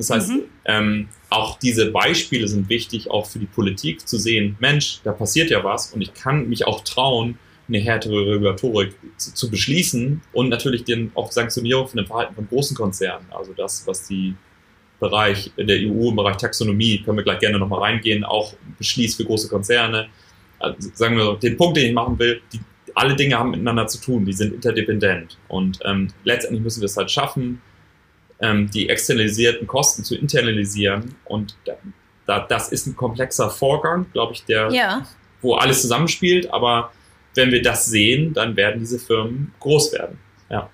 Das 0.01 0.09
heißt, 0.09 0.31
mhm. 0.31 0.43
ähm, 0.65 1.09
auch 1.29 1.59
diese 1.59 1.91
Beispiele 1.91 2.49
sind 2.49 2.71
wichtig, 2.71 3.11
auch 3.11 3.27
für 3.27 3.39
die 3.39 3.45
Politik 3.45 4.09
zu 4.09 4.17
sehen, 4.17 4.57
Mensch, 4.59 5.01
da 5.05 5.13
passiert 5.13 5.51
ja 5.51 5.63
was 5.63 5.93
und 5.93 6.01
ich 6.01 6.15
kann 6.15 6.49
mich 6.49 6.67
auch 6.67 6.81
trauen, 6.85 7.39
eine 7.69 7.81
härtere 7.81 8.33
Regulatorik 8.35 8.95
zu, 9.19 9.35
zu 9.35 9.51
beschließen 9.51 10.23
und 10.33 10.49
natürlich 10.49 10.85
den 10.85 11.13
auch 11.15 11.31
Sanktionierung 11.31 11.87
von 11.87 11.99
dem 11.99 12.07
Verhalten 12.07 12.35
von 12.35 12.49
großen 12.49 12.75
Konzernen. 12.75 13.27
Also 13.31 13.53
das, 13.53 13.87
was 13.87 14.09
die 14.09 14.35
Bereich 15.01 15.53
der 15.59 15.77
EU 15.77 16.09
im 16.09 16.17
Bereich 16.17 16.39
Taxonomie, 16.39 17.03
können 17.03 17.19
wir 17.19 17.25
gleich 17.25 17.41
gerne 17.41 17.59
nochmal 17.59 17.81
reingehen, 17.81 18.25
auch 18.25 18.55
beschließt 18.79 19.19
für 19.19 19.27
große 19.27 19.51
Konzerne. 19.51 20.09
Also 20.59 20.89
sagen 20.95 21.19
wir 21.19 21.25
so, 21.25 21.35
den 21.35 21.59
Punkt, 21.59 21.77
den 21.77 21.89
ich 21.89 21.93
machen 21.93 22.19
will, 22.19 22.41
die, 22.55 22.61
alle 22.95 23.15
Dinge 23.15 23.39
haben 23.39 23.51
miteinander 23.51 23.87
zu 23.87 24.01
tun, 24.01 24.25
die 24.25 24.33
sind 24.33 24.55
interdependent. 24.55 25.37
Und 25.49 25.79
ähm, 25.85 26.09
letztendlich 26.25 26.63
müssen 26.63 26.81
wir 26.81 26.87
es 26.87 26.97
halt 26.97 27.11
schaffen, 27.11 27.61
ähm, 28.41 28.71
die 28.71 28.89
externalisierten 28.89 29.67
Kosten 29.67 30.05
zu 30.05 30.17
internalisieren. 30.17 31.15
Und 31.25 31.57
da, 31.65 31.75
da, 32.27 32.41
das 32.41 32.71
ist 32.71 32.87
ein 32.87 32.97
komplexer 32.97 33.51
Vorgang, 33.51 34.07
glaube 34.13 34.33
ich, 34.33 34.45
der, 34.45 34.71
ja. 34.71 35.07
wo 35.43 35.55
alles 35.55 35.83
zusammenspielt. 35.83 36.53
Aber 36.53 36.93
wenn 37.35 37.51
wir 37.51 37.63
das 37.63 37.87
sehen, 37.87 38.35
dann 38.35 38.57
werden 38.57 38.81
diese 38.81 38.99
Firmen 38.99 39.53
groß 39.61 39.93
werden. 39.93 40.19
Ja. 40.51 40.69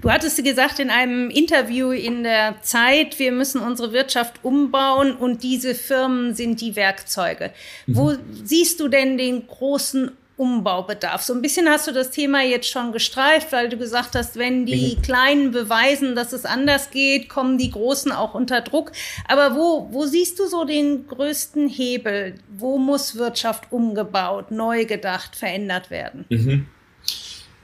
Du 0.00 0.10
hattest 0.10 0.42
gesagt 0.44 0.78
in 0.78 0.90
einem 0.90 1.30
Interview 1.30 1.90
in 1.90 2.22
der 2.22 2.62
Zeit, 2.62 3.18
wir 3.18 3.32
müssen 3.32 3.60
unsere 3.60 3.92
Wirtschaft 3.92 4.44
umbauen 4.44 5.16
und 5.16 5.42
diese 5.42 5.74
Firmen 5.74 6.34
sind 6.34 6.60
die 6.60 6.76
Werkzeuge. 6.76 7.52
Mhm. 7.86 7.96
Wo 7.96 8.14
siehst 8.44 8.80
du 8.80 8.88
denn 8.88 9.18
den 9.18 9.46
großen 9.46 10.12
Umbaubedarf. 10.36 11.22
So 11.22 11.32
ein 11.32 11.40
bisschen 11.40 11.68
hast 11.68 11.86
du 11.86 11.92
das 11.92 12.10
Thema 12.10 12.42
jetzt 12.42 12.68
schon 12.68 12.92
gestreift, 12.92 13.52
weil 13.52 13.70
du 13.70 13.78
gesagt 13.78 14.14
hast, 14.14 14.36
wenn 14.36 14.66
die 14.66 14.96
mhm. 14.96 15.02
Kleinen 15.02 15.50
beweisen, 15.50 16.14
dass 16.14 16.32
es 16.32 16.44
anders 16.44 16.90
geht, 16.90 17.30
kommen 17.30 17.56
die 17.56 17.70
Großen 17.70 18.12
auch 18.12 18.34
unter 18.34 18.60
Druck. 18.60 18.92
Aber 19.28 19.56
wo, 19.56 19.88
wo 19.92 20.04
siehst 20.04 20.38
du 20.38 20.46
so 20.46 20.64
den 20.64 21.06
größten 21.06 21.68
Hebel? 21.68 22.34
Wo 22.48 22.76
muss 22.76 23.16
Wirtschaft 23.16 23.72
umgebaut, 23.72 24.50
neu 24.50 24.84
gedacht, 24.84 25.36
verändert 25.36 25.90
werden? 25.90 26.26
Mhm. 26.28 26.66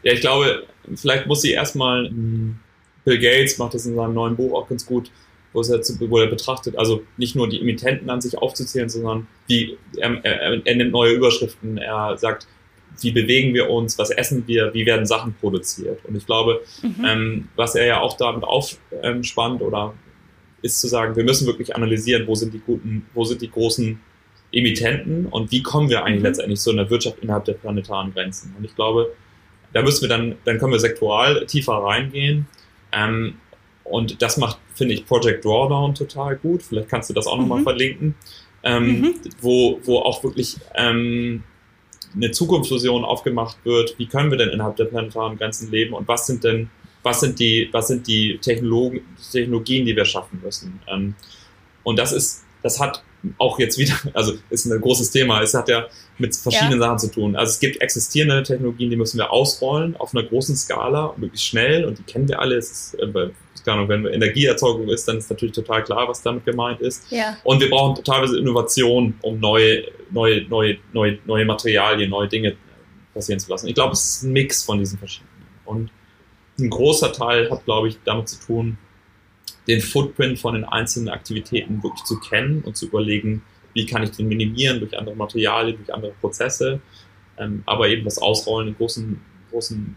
Ja, 0.02 0.14
ich 0.14 0.20
glaube, 0.20 0.66
vielleicht 0.94 1.26
muss 1.26 1.42
sie 1.42 1.52
erstmal, 1.52 2.10
Bill 3.04 3.18
Gates 3.18 3.58
macht 3.58 3.74
das 3.74 3.84
in 3.84 3.94
seinem 3.94 4.14
neuen 4.14 4.34
Buch 4.34 4.54
auch 4.54 4.68
ganz 4.68 4.86
gut, 4.86 5.10
wo, 5.52 5.60
es 5.60 5.68
jetzt, 5.68 6.00
wo 6.00 6.18
er 6.18 6.26
betrachtet, 6.26 6.78
also 6.78 7.02
nicht 7.18 7.36
nur 7.36 7.48
die 7.48 7.60
Emittenten 7.60 8.08
an 8.08 8.20
sich 8.20 8.36
aufzuzählen, 8.38 8.88
sondern 8.88 9.26
wie, 9.46 9.76
er, 9.98 10.24
er, 10.24 10.66
er 10.66 10.74
nimmt 10.74 10.92
neue 10.92 11.12
Überschriften, 11.12 11.76
er 11.76 12.16
sagt, 12.16 12.46
wie 13.00 13.10
bewegen 13.10 13.54
wir 13.54 13.70
uns, 13.70 13.98
was 13.98 14.10
essen 14.10 14.44
wir, 14.46 14.72
wie 14.74 14.86
werden 14.86 15.06
Sachen 15.06 15.34
produziert. 15.34 16.04
Und 16.04 16.16
ich 16.16 16.26
glaube, 16.26 16.60
mhm. 16.82 17.04
ähm, 17.04 17.48
was 17.56 17.74
er 17.74 17.86
ja 17.86 18.00
auch 18.00 18.16
damit 18.16 18.44
aufspannt 18.44 19.62
oder 19.62 19.94
ist 20.62 20.80
zu 20.80 20.88
sagen, 20.88 21.16
wir 21.16 21.24
müssen 21.24 21.46
wirklich 21.46 21.74
analysieren, 21.74 22.26
wo 22.26 22.34
sind 22.34 22.54
die 22.54 22.60
guten, 22.60 23.06
wo 23.14 23.24
sind 23.24 23.42
die 23.42 23.50
großen 23.50 23.98
Emittenten 24.52 25.26
und 25.26 25.50
wie 25.50 25.62
kommen 25.62 25.88
wir 25.88 26.04
eigentlich 26.04 26.20
mhm. 26.20 26.26
letztendlich 26.26 26.60
zu 26.60 26.70
einer 26.70 26.88
Wirtschaft 26.88 27.18
innerhalb 27.20 27.44
der 27.46 27.54
planetaren 27.54 28.12
Grenzen. 28.12 28.54
Und 28.56 28.64
ich 28.64 28.74
glaube, 28.74 29.12
da 29.72 29.82
müssen 29.82 30.02
wir 30.02 30.08
dann, 30.08 30.36
dann 30.44 30.58
können 30.58 30.72
wir 30.72 30.80
sektoral 30.80 31.46
tiefer 31.46 31.74
reingehen. 31.74 32.46
Ähm, 32.92 33.34
und 33.84 34.22
das 34.22 34.36
macht, 34.36 34.58
finde 34.74 34.94
ich, 34.94 35.06
Project 35.06 35.44
Drawdown 35.44 35.94
total 35.94 36.36
gut. 36.36 36.62
Vielleicht 36.62 36.88
kannst 36.88 37.10
du 37.10 37.14
das 37.14 37.26
auch 37.26 37.36
mhm. 37.36 37.48
nochmal 37.48 37.62
verlinken. 37.62 38.14
Ähm, 38.64 39.00
mhm. 39.00 39.14
wo, 39.40 39.80
wo 39.82 39.98
auch 39.98 40.22
wirklich 40.22 40.56
ähm, 40.76 41.42
eine 42.14 42.30
Zukunftsvision 42.30 43.04
aufgemacht 43.04 43.56
wird, 43.64 43.98
wie 43.98 44.06
können 44.06 44.30
wir 44.30 44.38
denn 44.38 44.50
innerhalb 44.50 44.76
der 44.76 44.86
planetaren 44.86 45.38
Grenzen 45.38 45.70
leben 45.70 45.94
und 45.94 46.06
was 46.08 46.26
sind 46.26 46.44
denn, 46.44 46.70
was 47.02 47.20
sind 47.20 47.38
die, 47.38 47.68
was 47.72 47.88
sind 47.88 48.06
die 48.06 48.38
Technologien, 48.38 49.86
die 49.86 49.96
wir 49.96 50.04
schaffen 50.04 50.40
müssen. 50.42 50.80
Ähm, 50.88 51.14
und 51.82 51.98
das 51.98 52.12
ist, 52.12 52.44
das 52.62 52.80
hat 52.80 53.02
auch 53.38 53.58
jetzt 53.58 53.78
wieder, 53.78 53.94
also 54.14 54.34
ist 54.50 54.66
ein 54.66 54.80
großes 54.80 55.10
Thema, 55.10 55.42
es 55.42 55.54
hat 55.54 55.68
ja 55.68 55.86
mit 56.18 56.34
verschiedenen 56.36 56.80
ja. 56.80 56.86
Sachen 56.86 56.98
zu 56.98 57.10
tun. 57.10 57.36
Also 57.36 57.50
es 57.50 57.60
gibt 57.60 57.80
existierende 57.80 58.42
Technologien, 58.42 58.90
die 58.90 58.96
müssen 58.96 59.18
wir 59.18 59.30
ausrollen 59.30 59.96
auf 59.96 60.14
einer 60.14 60.24
großen 60.24 60.56
Skala, 60.56 61.14
möglichst 61.16 61.46
schnell 61.46 61.84
und 61.84 61.98
die 61.98 62.02
kennen 62.02 62.28
wir 62.28 62.40
alle. 62.40 62.56
Es 62.56 62.70
ist, 62.70 62.94
äh, 62.94 63.30
keine 63.64 63.88
wenn 63.88 64.06
Energieerzeugung 64.06 64.88
ist, 64.88 65.06
dann 65.06 65.18
ist 65.18 65.30
natürlich 65.30 65.54
total 65.54 65.84
klar, 65.84 66.08
was 66.08 66.22
damit 66.22 66.44
gemeint 66.44 66.80
ist. 66.80 67.10
Ja. 67.10 67.36
Und 67.44 67.60
wir 67.60 67.70
brauchen 67.70 68.02
teilweise 68.02 68.38
Innovation, 68.38 69.14
um 69.22 69.38
neue, 69.38 69.84
neue, 70.10 70.42
neue, 70.48 70.78
neue, 70.92 71.18
neue 71.24 71.44
Materialien, 71.44 72.10
neue 72.10 72.28
Dinge 72.28 72.56
passieren 73.14 73.38
zu 73.38 73.50
lassen. 73.50 73.68
Ich 73.68 73.74
glaube, 73.74 73.92
es 73.92 74.16
ist 74.16 74.22
ein 74.24 74.32
Mix 74.32 74.64
von 74.64 74.78
diesen 74.78 74.98
verschiedenen. 74.98 75.30
Und 75.64 75.90
ein 76.58 76.70
großer 76.70 77.12
Teil 77.12 77.50
hat, 77.50 77.64
glaube 77.64 77.88
ich, 77.88 77.98
damit 78.04 78.28
zu 78.28 78.40
tun, 78.40 78.78
den 79.68 79.80
Footprint 79.80 80.38
von 80.38 80.54
den 80.54 80.64
einzelnen 80.64 81.08
Aktivitäten 81.08 81.82
wirklich 81.82 82.04
zu 82.04 82.18
kennen 82.18 82.62
und 82.62 82.76
zu 82.76 82.86
überlegen, 82.86 83.42
wie 83.74 83.86
kann 83.86 84.02
ich 84.02 84.10
den 84.10 84.28
minimieren 84.28 84.80
durch 84.80 84.96
andere 84.98 85.16
Materialien, 85.16 85.76
durch 85.76 85.92
andere 85.92 86.12
Prozesse, 86.20 86.80
ähm, 87.38 87.62
aber 87.66 87.88
eben 87.88 88.04
das 88.04 88.18
Ausrollen 88.18 88.68
in 88.68 88.76
großen, 88.76 89.20
großen, 89.50 89.96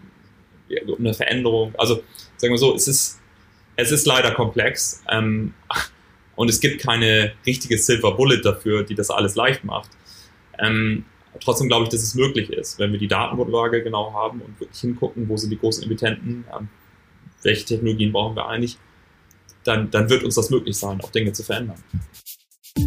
ja, 0.70 0.82
eine 0.98 1.14
Veränderung. 1.14 1.74
Also 1.78 2.04
sagen 2.38 2.54
wir 2.54 2.58
so, 2.58 2.76
es 2.76 2.88
ist 2.88 3.20
es 3.76 3.92
ist 3.92 4.06
leider 4.06 4.32
komplex 4.32 5.04
ähm, 5.10 5.54
und 6.36 6.50
es 6.50 6.60
gibt 6.60 6.82
keine 6.82 7.34
richtige 7.46 7.78
Silver 7.78 8.16
Bullet 8.16 8.42
dafür, 8.42 8.84
die 8.84 8.96
das 8.96 9.10
alles 9.10 9.36
leicht 9.36 9.64
macht. 9.64 9.90
Ähm, 10.60 11.06
trotzdem 11.42 11.68
glaube 11.68 11.84
ich, 11.84 11.90
dass 11.90 12.02
es 12.02 12.16
möglich 12.16 12.50
ist, 12.50 12.80
wenn 12.80 12.92
wir 12.92 13.00
die 13.00 13.08
Datengrundlage 13.08 13.84
genau 13.84 14.14
haben 14.14 14.42
und 14.42 14.60
wirklich 14.60 14.80
hingucken, 14.80 15.28
wo 15.28 15.38
sind 15.38 15.50
die 15.50 15.60
großen 15.60 15.84
Emittenten, 15.84 16.46
ähm, 16.58 16.70
welche 17.44 17.66
Technologien 17.66 18.12
brauchen 18.12 18.36
wir 18.36 18.48
eigentlich, 18.48 18.78
dann, 19.66 19.90
dann 19.92 20.10
wird 20.10 20.24
uns 20.24 20.36
das 20.36 20.50
möglich 20.50 20.78
sein, 20.78 21.02
auch 21.02 21.12
Dinge 21.12 21.34
zu 21.34 21.44
verändern. 21.44 21.78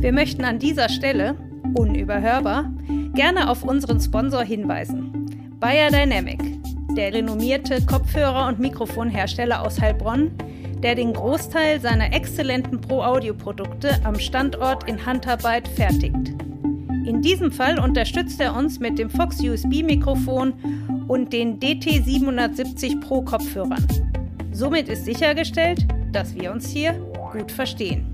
Wir 0.01 0.13
möchten 0.13 0.45
an 0.45 0.59
dieser 0.59 0.89
Stelle, 0.89 1.37
unüberhörbar, 1.75 2.71
gerne 3.15 3.51
auf 3.51 3.65
unseren 3.65 4.01
Sponsor 4.01 4.43
hinweisen. 4.43 5.57
Bayer 5.61 5.91
Dynamic, 5.91 6.41
der 6.95 7.13
renommierte 7.13 7.81
Kopfhörer- 7.83 8.47
und 8.49 8.61
Mikrofonhersteller 8.61 9.63
aus 9.63 9.81
Heilbronn, 9.81 10.31
der 10.83 10.95
den 10.95 11.13
Großteil 11.13 11.81
seiner 11.81 12.13
exzellenten 12.13 12.81
Pro-Audio-Produkte 12.81 13.99
am 14.05 14.19
Standort 14.19 14.89
in 14.89 15.05
Handarbeit 15.05 15.67
fertigt. 15.67 16.15
In 17.05 17.21
diesem 17.23 17.51
Fall 17.51 17.81
unterstützt 17.81 18.41
er 18.41 18.55
uns 18.55 18.79
mit 18.79 18.99
dem 18.99 19.11
Fox 19.11 19.41
USB-Mikrofon 19.41 20.53
und 21.09 21.33
den 21.33 21.59
DT770 21.59 23.01
Pro 23.01 23.23
Kopfhörern. 23.23 23.85
Somit 24.53 24.89
ist 24.89 25.07
sichergestellt, 25.07 25.87
dass 26.13 26.35
wir 26.35 26.53
uns 26.53 26.69
hier 26.69 26.93
gut 27.33 27.53
verstehen. 27.53 28.13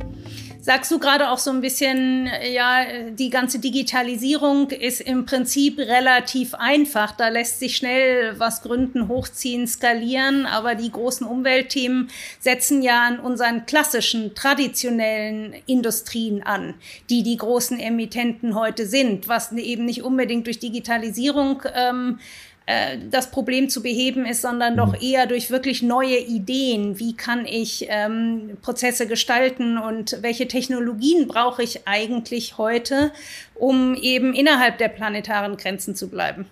Sagst 0.64 0.90
du 0.90 0.98
gerade 0.98 1.28
auch 1.28 1.36
so 1.36 1.50
ein 1.50 1.60
bisschen, 1.60 2.26
ja, 2.50 3.10
die 3.10 3.28
ganze 3.28 3.58
Digitalisierung 3.58 4.70
ist 4.70 5.02
im 5.02 5.26
Prinzip 5.26 5.78
relativ 5.78 6.54
einfach. 6.54 7.12
Da 7.12 7.28
lässt 7.28 7.58
sich 7.58 7.76
schnell 7.76 8.38
was 8.38 8.62
gründen, 8.62 9.08
hochziehen, 9.08 9.66
skalieren. 9.66 10.46
Aber 10.46 10.74
die 10.74 10.90
großen 10.90 11.26
Umweltthemen 11.26 12.08
setzen 12.40 12.80
ja 12.80 13.06
an 13.06 13.20
unseren 13.20 13.66
klassischen, 13.66 14.34
traditionellen 14.34 15.54
Industrien 15.66 16.42
an, 16.42 16.72
die 17.10 17.22
die 17.22 17.36
großen 17.36 17.78
Emittenten 17.78 18.54
heute 18.54 18.86
sind, 18.86 19.28
was 19.28 19.52
eben 19.52 19.84
nicht 19.84 20.02
unbedingt 20.02 20.46
durch 20.46 20.60
Digitalisierung 20.60 21.62
ähm, 21.74 22.20
äh, 22.66 22.98
das 23.10 23.30
Problem 23.30 23.68
zu 23.68 23.82
beheben 23.82 24.26
ist, 24.26 24.42
sondern 24.42 24.76
doch 24.76 24.92
mhm. 24.92 24.98
eher 25.00 25.26
durch 25.26 25.50
wirklich 25.50 25.82
neue 25.82 26.18
Ideen. 26.18 26.98
Wie 26.98 27.14
kann 27.16 27.46
ich 27.46 27.86
ähm, 27.88 28.56
Prozesse 28.62 29.06
gestalten 29.06 29.78
und 29.78 30.18
welche 30.22 30.48
Technologien 30.48 31.28
brauche 31.28 31.62
ich 31.62 31.86
eigentlich 31.86 32.58
heute, 32.58 33.12
um 33.54 33.94
eben 33.94 34.34
innerhalb 34.34 34.78
der 34.78 34.88
planetaren 34.88 35.56
Grenzen 35.56 35.94
zu 35.94 36.08
bleiben? 36.08 36.46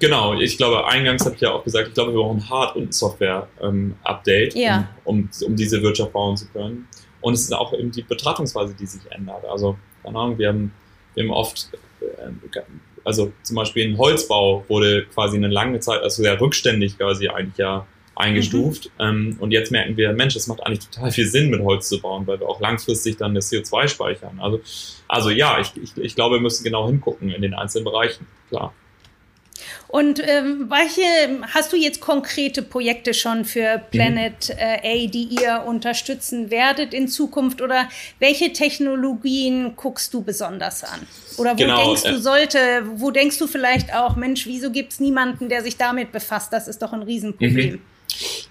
Genau, 0.00 0.34
ich 0.34 0.56
glaube, 0.56 0.86
eingangs 0.86 1.24
habe 1.24 1.36
ich 1.36 1.40
ja 1.40 1.52
auch 1.52 1.62
gesagt, 1.62 1.88
ich 1.88 1.94
glaube, 1.94 2.12
wir 2.12 2.20
brauchen 2.20 2.38
ein 2.38 2.50
Hard- 2.50 2.76
und 2.76 2.92
Software-Update, 2.92 4.56
ähm, 4.56 4.62
ja. 4.62 4.88
um, 5.04 5.28
um, 5.40 5.46
um, 5.46 5.56
diese 5.56 5.80
Wirtschaft 5.80 6.12
bauen 6.12 6.36
zu 6.36 6.46
können. 6.48 6.88
Und 7.20 7.34
es 7.34 7.42
ist 7.42 7.52
auch 7.52 7.72
eben 7.72 7.90
die 7.90 8.02
Betrachtungsweise, 8.02 8.74
die 8.74 8.86
sich 8.86 9.00
ändert. 9.10 9.44
Also, 9.44 9.76
keine 10.02 10.18
Ahnung, 10.18 10.38
wir 10.38 10.48
haben 10.48 10.72
wir 11.14 11.24
haben 11.24 11.30
oft, 11.30 11.70
äh, 12.00 12.26
also 13.04 13.32
zum 13.42 13.56
Beispiel 13.56 13.84
im 13.84 13.98
Holzbau 13.98 14.64
wurde 14.68 15.04
quasi 15.06 15.36
eine 15.36 15.48
lange 15.48 15.80
Zeit, 15.80 16.02
also 16.02 16.22
sehr 16.22 16.40
rückständig 16.40 16.98
quasi 16.98 17.28
eigentlich 17.28 17.58
ja 17.58 17.86
eingestuft. 18.16 18.90
Mhm. 18.98 19.04
Ähm, 19.04 19.36
und 19.40 19.50
jetzt 19.50 19.70
merken 19.72 19.96
wir, 19.96 20.12
Mensch, 20.12 20.34
das 20.34 20.46
macht 20.46 20.64
eigentlich 20.64 20.86
total 20.88 21.10
viel 21.10 21.26
Sinn, 21.26 21.50
mit 21.50 21.60
Holz 21.60 21.88
zu 21.88 22.00
bauen, 22.00 22.26
weil 22.26 22.40
wir 22.40 22.48
auch 22.48 22.60
langfristig 22.60 23.16
dann 23.16 23.34
das 23.34 23.50
CO2 23.50 23.88
speichern. 23.88 24.38
Also, 24.40 24.60
also 25.08 25.30
ja, 25.30 25.58
ich, 25.60 25.72
ich, 25.82 25.96
ich 25.96 26.14
glaube, 26.14 26.36
wir 26.36 26.40
müssen 26.40 26.64
genau 26.64 26.86
hingucken 26.86 27.30
in 27.30 27.42
den 27.42 27.54
einzelnen 27.54 27.84
Bereichen, 27.84 28.26
klar. 28.48 28.72
Und 29.88 30.20
ähm, 30.26 30.68
welche 30.68 31.42
hast 31.54 31.72
du 31.72 31.76
jetzt 31.76 32.00
konkrete 32.00 32.62
Projekte 32.62 33.14
schon 33.14 33.44
für 33.44 33.80
Planet 33.90 34.50
äh, 34.50 35.06
A, 35.06 35.06
die 35.08 35.28
ihr 35.40 35.64
unterstützen 35.66 36.50
werdet 36.50 36.92
in 36.92 37.08
Zukunft? 37.08 37.62
Oder 37.62 37.88
welche 38.18 38.52
Technologien 38.52 39.76
guckst 39.76 40.12
du 40.12 40.22
besonders 40.22 40.84
an? 40.84 41.06
Oder 41.36 41.52
wo 41.52 41.56
genau, 41.56 41.84
denkst 41.84 42.02
du 42.02 42.08
äh, 42.08 42.18
sollte, 42.18 42.58
wo 42.96 43.10
denkst 43.10 43.38
du 43.38 43.46
vielleicht 43.46 43.94
auch, 43.94 44.16
Mensch, 44.16 44.46
wieso 44.46 44.70
gibt 44.70 44.92
es 44.92 45.00
niemanden, 45.00 45.48
der 45.48 45.62
sich 45.62 45.76
damit 45.76 46.12
befasst? 46.12 46.52
Das 46.52 46.68
ist 46.68 46.82
doch 46.82 46.92
ein 46.92 47.02
Riesenproblem. 47.02 47.72
Mhm. 47.72 47.93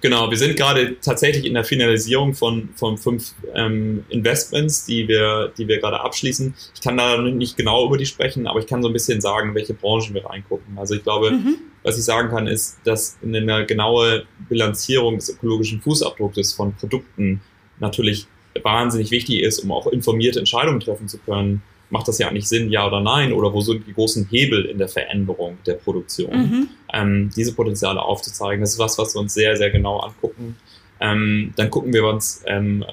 Genau, 0.02 0.30
wir 0.30 0.38
sind 0.38 0.56
gerade 0.56 1.00
tatsächlich 1.00 1.46
in 1.46 1.54
der 1.54 1.64
Finalisierung 1.64 2.34
von, 2.34 2.70
von 2.76 2.98
fünf 2.98 3.34
ähm, 3.54 4.04
Investments, 4.10 4.86
die 4.86 5.08
wir, 5.08 5.54
die 5.58 5.68
wir 5.68 5.80
gerade 5.80 6.02
abschließen. 6.02 6.54
Ich 6.76 6.82
kann 6.82 6.98
da 6.98 7.22
nicht 7.22 7.58
genau 7.58 7.86
über 7.88 7.98
die 7.98 8.06
sprechen, 8.06 8.48
aber 8.48 8.60
ich 8.60 8.68
kann 8.68 8.82
so 8.82 8.90
ein 8.90 8.94
bisschen 8.94 9.22
sagen, 9.22 9.56
welche 9.56 9.74
Branchen 9.74 10.14
wir 10.14 10.26
reingucken. 10.26 10.78
Also 10.78 10.96
ich 10.96 11.04
glaube, 11.04 11.32
mhm. 11.32 11.56
was 11.84 11.98
ich 11.98 12.04
sagen 12.04 12.30
kann, 12.30 12.48
ist, 12.48 12.80
dass 12.84 13.18
eine 13.24 13.66
genaue 13.66 14.26
Bilanzierung 14.50 15.16
des 15.16 15.30
ökologischen 15.30 15.82
Fußabdrucks 15.82 16.54
von 16.54 16.74
Produkten 16.76 17.42
natürlich 17.80 18.28
wahnsinnig 18.62 19.12
wichtig 19.12 19.42
ist, 19.42 19.60
um 19.60 19.72
auch 19.72 19.88
informierte 19.88 20.40
Entscheidungen 20.40 20.80
treffen 20.80 21.08
zu 21.08 21.18
können 21.20 21.62
macht 21.94 22.08
das 22.08 22.18
ja 22.18 22.28
eigentlich 22.28 22.50
Sinn, 22.50 22.72
ja 22.72 22.88
oder 22.88 23.00
nein? 23.00 23.32
Oder 23.32 23.54
wo 23.54 23.62
sind 23.62 23.86
die 23.86 23.94
großen 23.94 24.28
Hebel 24.30 24.66
in 24.66 24.80
der 24.80 24.90
Veränderung 24.90 25.60
der 25.68 25.76
Produktion? 25.76 26.36
Mhm. 26.36 26.70
Ähm, 26.92 27.30
diese 27.36 27.54
Potenziale 27.54 28.02
aufzuzeigen, 28.02 28.62
das 28.62 28.72
ist 28.72 28.80
was, 28.80 28.98
was 28.98 29.16
wir 29.16 29.22
uns 29.22 29.36
sehr, 29.36 29.56
sehr 29.56 29.70
genau 29.70 30.00
angucken. 30.00 30.58
Ähm, 31.00 31.54
dann 31.56 31.70
gucken 31.70 31.94
wir 31.94 32.06
uns 32.06 32.42
ähm, 32.48 32.84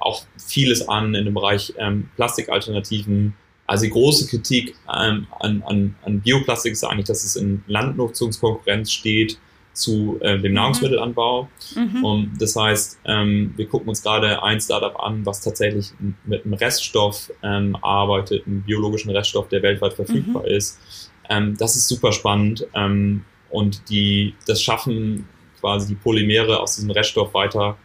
auch 0.00 0.24
vieles 0.36 0.88
an 0.88 1.14
in 1.14 1.26
dem 1.26 1.34
Bereich 1.34 1.72
ähm, 1.78 2.08
Plastikalternativen. 2.16 3.34
Also 3.66 3.84
die 3.84 3.92
große 3.92 4.26
Kritik 4.26 4.74
ähm, 4.92 5.28
an, 5.38 5.62
an, 5.66 5.94
an 6.02 6.20
Bioplastik 6.20 6.72
ist 6.72 6.82
eigentlich, 6.82 7.06
dass 7.06 7.22
es 7.22 7.36
in 7.36 7.62
Landnutzungskonkurrenz 7.68 8.90
steht 8.90 9.38
zu 9.74 10.18
äh, 10.20 10.38
dem 10.38 10.52
mhm. 10.52 10.54
Nahrungsmittelanbau. 10.54 11.48
Mhm. 11.74 12.04
Und 12.04 12.32
das 12.40 12.56
heißt, 12.56 13.00
ähm, 13.04 13.52
wir 13.56 13.66
gucken 13.68 13.88
uns 13.88 14.02
gerade 14.02 14.42
ein 14.42 14.60
Startup 14.60 14.98
an, 15.00 15.26
was 15.26 15.40
tatsächlich 15.40 15.92
mit 16.24 16.44
einem 16.44 16.54
Reststoff 16.54 17.30
ähm, 17.42 17.76
arbeitet, 17.82 18.46
einem 18.46 18.62
biologischen 18.62 19.10
Reststoff, 19.10 19.48
der 19.48 19.62
weltweit 19.62 19.94
verfügbar 19.94 20.42
mhm. 20.42 20.48
ist. 20.48 21.10
Ähm, 21.28 21.56
das 21.58 21.76
ist 21.76 21.88
super 21.88 22.12
spannend. 22.12 22.66
Ähm, 22.74 23.24
und 23.50 23.88
die, 23.88 24.34
das 24.46 24.62
Schaffen, 24.62 25.28
quasi 25.60 25.88
die 25.88 25.94
Polymere 25.94 26.60
aus 26.60 26.76
diesem 26.76 26.90
Reststoff 26.90 27.34
weiter, 27.34 27.76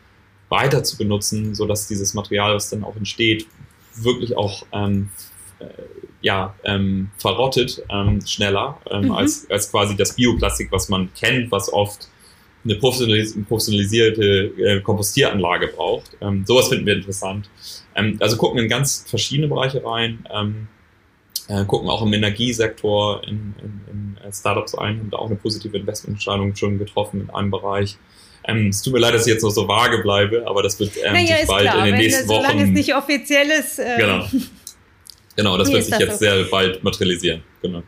weiter 0.50 0.84
zu 0.84 0.98
benutzen, 0.98 1.54
sodass 1.54 1.88
dieses 1.88 2.14
Material, 2.14 2.56
was 2.56 2.70
dann 2.70 2.84
auch 2.84 2.96
entsteht, 2.96 3.48
wirklich 3.96 4.36
auch 4.36 4.66
ähm, 4.72 5.10
äh, 5.60 5.66
ja, 6.22 6.56
ähm, 6.64 7.12
verrottet 7.18 7.84
ähm, 7.90 8.26
schneller 8.26 8.80
ähm, 8.92 9.06
mhm. 9.06 9.12
als, 9.12 9.50
als 9.50 9.72
quasi 9.72 9.96
das 9.96 10.14
Bioplastik, 10.16 10.72
was 10.72 10.90
man 10.90 11.10
kennt, 11.14 11.52
was 11.52 11.72
oft 11.72 12.10
eine 12.66 12.76
professionalisierte 12.76 14.52
äh, 14.58 14.82
Kompostieranlage 14.82 15.68
braucht. 15.68 16.12
Ähm, 16.22 16.44
sowas 16.46 16.68
finden 16.68 16.86
wir 16.86 16.96
interessant. 16.96 17.50
Ähm, 17.96 18.18
also 18.20 18.38
gucken 18.38 18.60
in 18.60 18.68
ganz 18.68 19.06
verschiedene 19.08 19.48
Bereiche 19.48 19.84
rein, 19.84 20.26
ähm, 20.34 20.68
äh, 21.48 21.64
gucken 21.66 21.90
auch 21.90 22.02
im 22.02 22.14
Energiesektor 22.14 23.24
in, 23.24 23.56
in, 23.62 23.82
in 23.92 24.18
äh, 24.24 24.34
Startups 24.34 24.76
ein, 24.76 25.00
haben 25.00 25.10
da 25.10 25.18
auch 25.18 25.28
eine 25.28 25.36
positive 25.36 25.78
Investmententscheidung 25.78 26.56
schon 26.56 26.78
getroffen 26.78 27.22
in 27.22 27.30
einem 27.30 27.50
Bereich. 27.50 27.98
Ähm, 28.44 28.68
es 28.68 28.82
tut 28.82 28.94
mir 28.94 29.00
leid, 29.00 29.14
dass 29.14 29.26
ich 29.26 29.34
jetzt 29.34 29.44
noch 29.44 29.50
so 29.52 29.68
vage 29.68 30.00
bleibe, 30.00 30.46
aber 30.46 30.62
das 30.62 30.80
wird 30.80 30.92
ähm, 31.04 31.14
naja, 31.14 31.38
sich 31.38 31.48
bald 31.48 31.64
klar, 31.64 31.80
in 31.80 31.94
den 31.94 32.02
nächsten 32.02 32.28
Wochen. 32.28 32.42
Solange 32.42 32.64
es 32.64 32.70
nicht 32.70 32.96
offiziell 32.96 33.50
ist. 33.50 33.80
Äh, 33.80 33.98
genau. 33.98 34.26
Genau, 35.36 35.58
das 35.58 35.72
wird 35.72 35.84
sich 35.84 35.92
das 35.92 36.00
jetzt 36.00 36.16
okay. 36.16 36.18
sehr 36.18 36.44
bald 36.46 36.84
materialisieren. 36.84 37.44
Genau. 37.62 37.84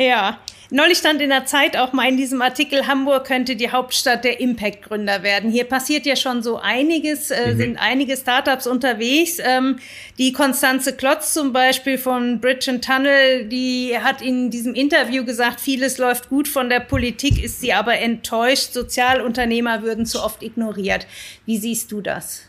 Ja, 0.00 0.38
neulich 0.70 0.98
stand 0.98 1.20
in 1.20 1.30
der 1.30 1.46
Zeit 1.46 1.76
auch 1.76 1.92
mal 1.92 2.08
in 2.08 2.16
diesem 2.16 2.40
Artikel, 2.40 2.86
Hamburg 2.86 3.26
könnte 3.26 3.56
die 3.56 3.72
Hauptstadt 3.72 4.22
der 4.22 4.38
Impact-Gründer 4.38 5.24
werden. 5.24 5.50
Hier 5.50 5.64
passiert 5.64 6.06
ja 6.06 6.14
schon 6.14 6.40
so 6.40 6.58
einiges, 6.58 7.32
äh, 7.32 7.52
mhm. 7.52 7.58
sind 7.58 7.76
einige 7.78 8.16
Startups 8.16 8.68
unterwegs. 8.68 9.38
Ähm, 9.40 9.80
die 10.16 10.32
Konstanze 10.32 10.96
Klotz 10.96 11.34
zum 11.34 11.52
Beispiel 11.52 11.98
von 11.98 12.40
Bridge 12.40 12.70
and 12.70 12.84
Tunnel, 12.84 13.46
die 13.48 13.98
hat 13.98 14.22
in 14.22 14.50
diesem 14.50 14.74
Interview 14.74 15.24
gesagt, 15.24 15.58
vieles 15.58 15.98
läuft 15.98 16.28
gut, 16.28 16.46
von 16.46 16.70
der 16.70 16.80
Politik 16.80 17.42
ist 17.42 17.60
sie 17.60 17.72
aber 17.72 17.98
enttäuscht. 17.98 18.72
Sozialunternehmer 18.74 19.82
würden 19.82 20.06
zu 20.06 20.22
oft 20.22 20.44
ignoriert. 20.44 21.08
Wie 21.44 21.58
siehst 21.58 21.90
du 21.90 22.00
das? 22.00 22.44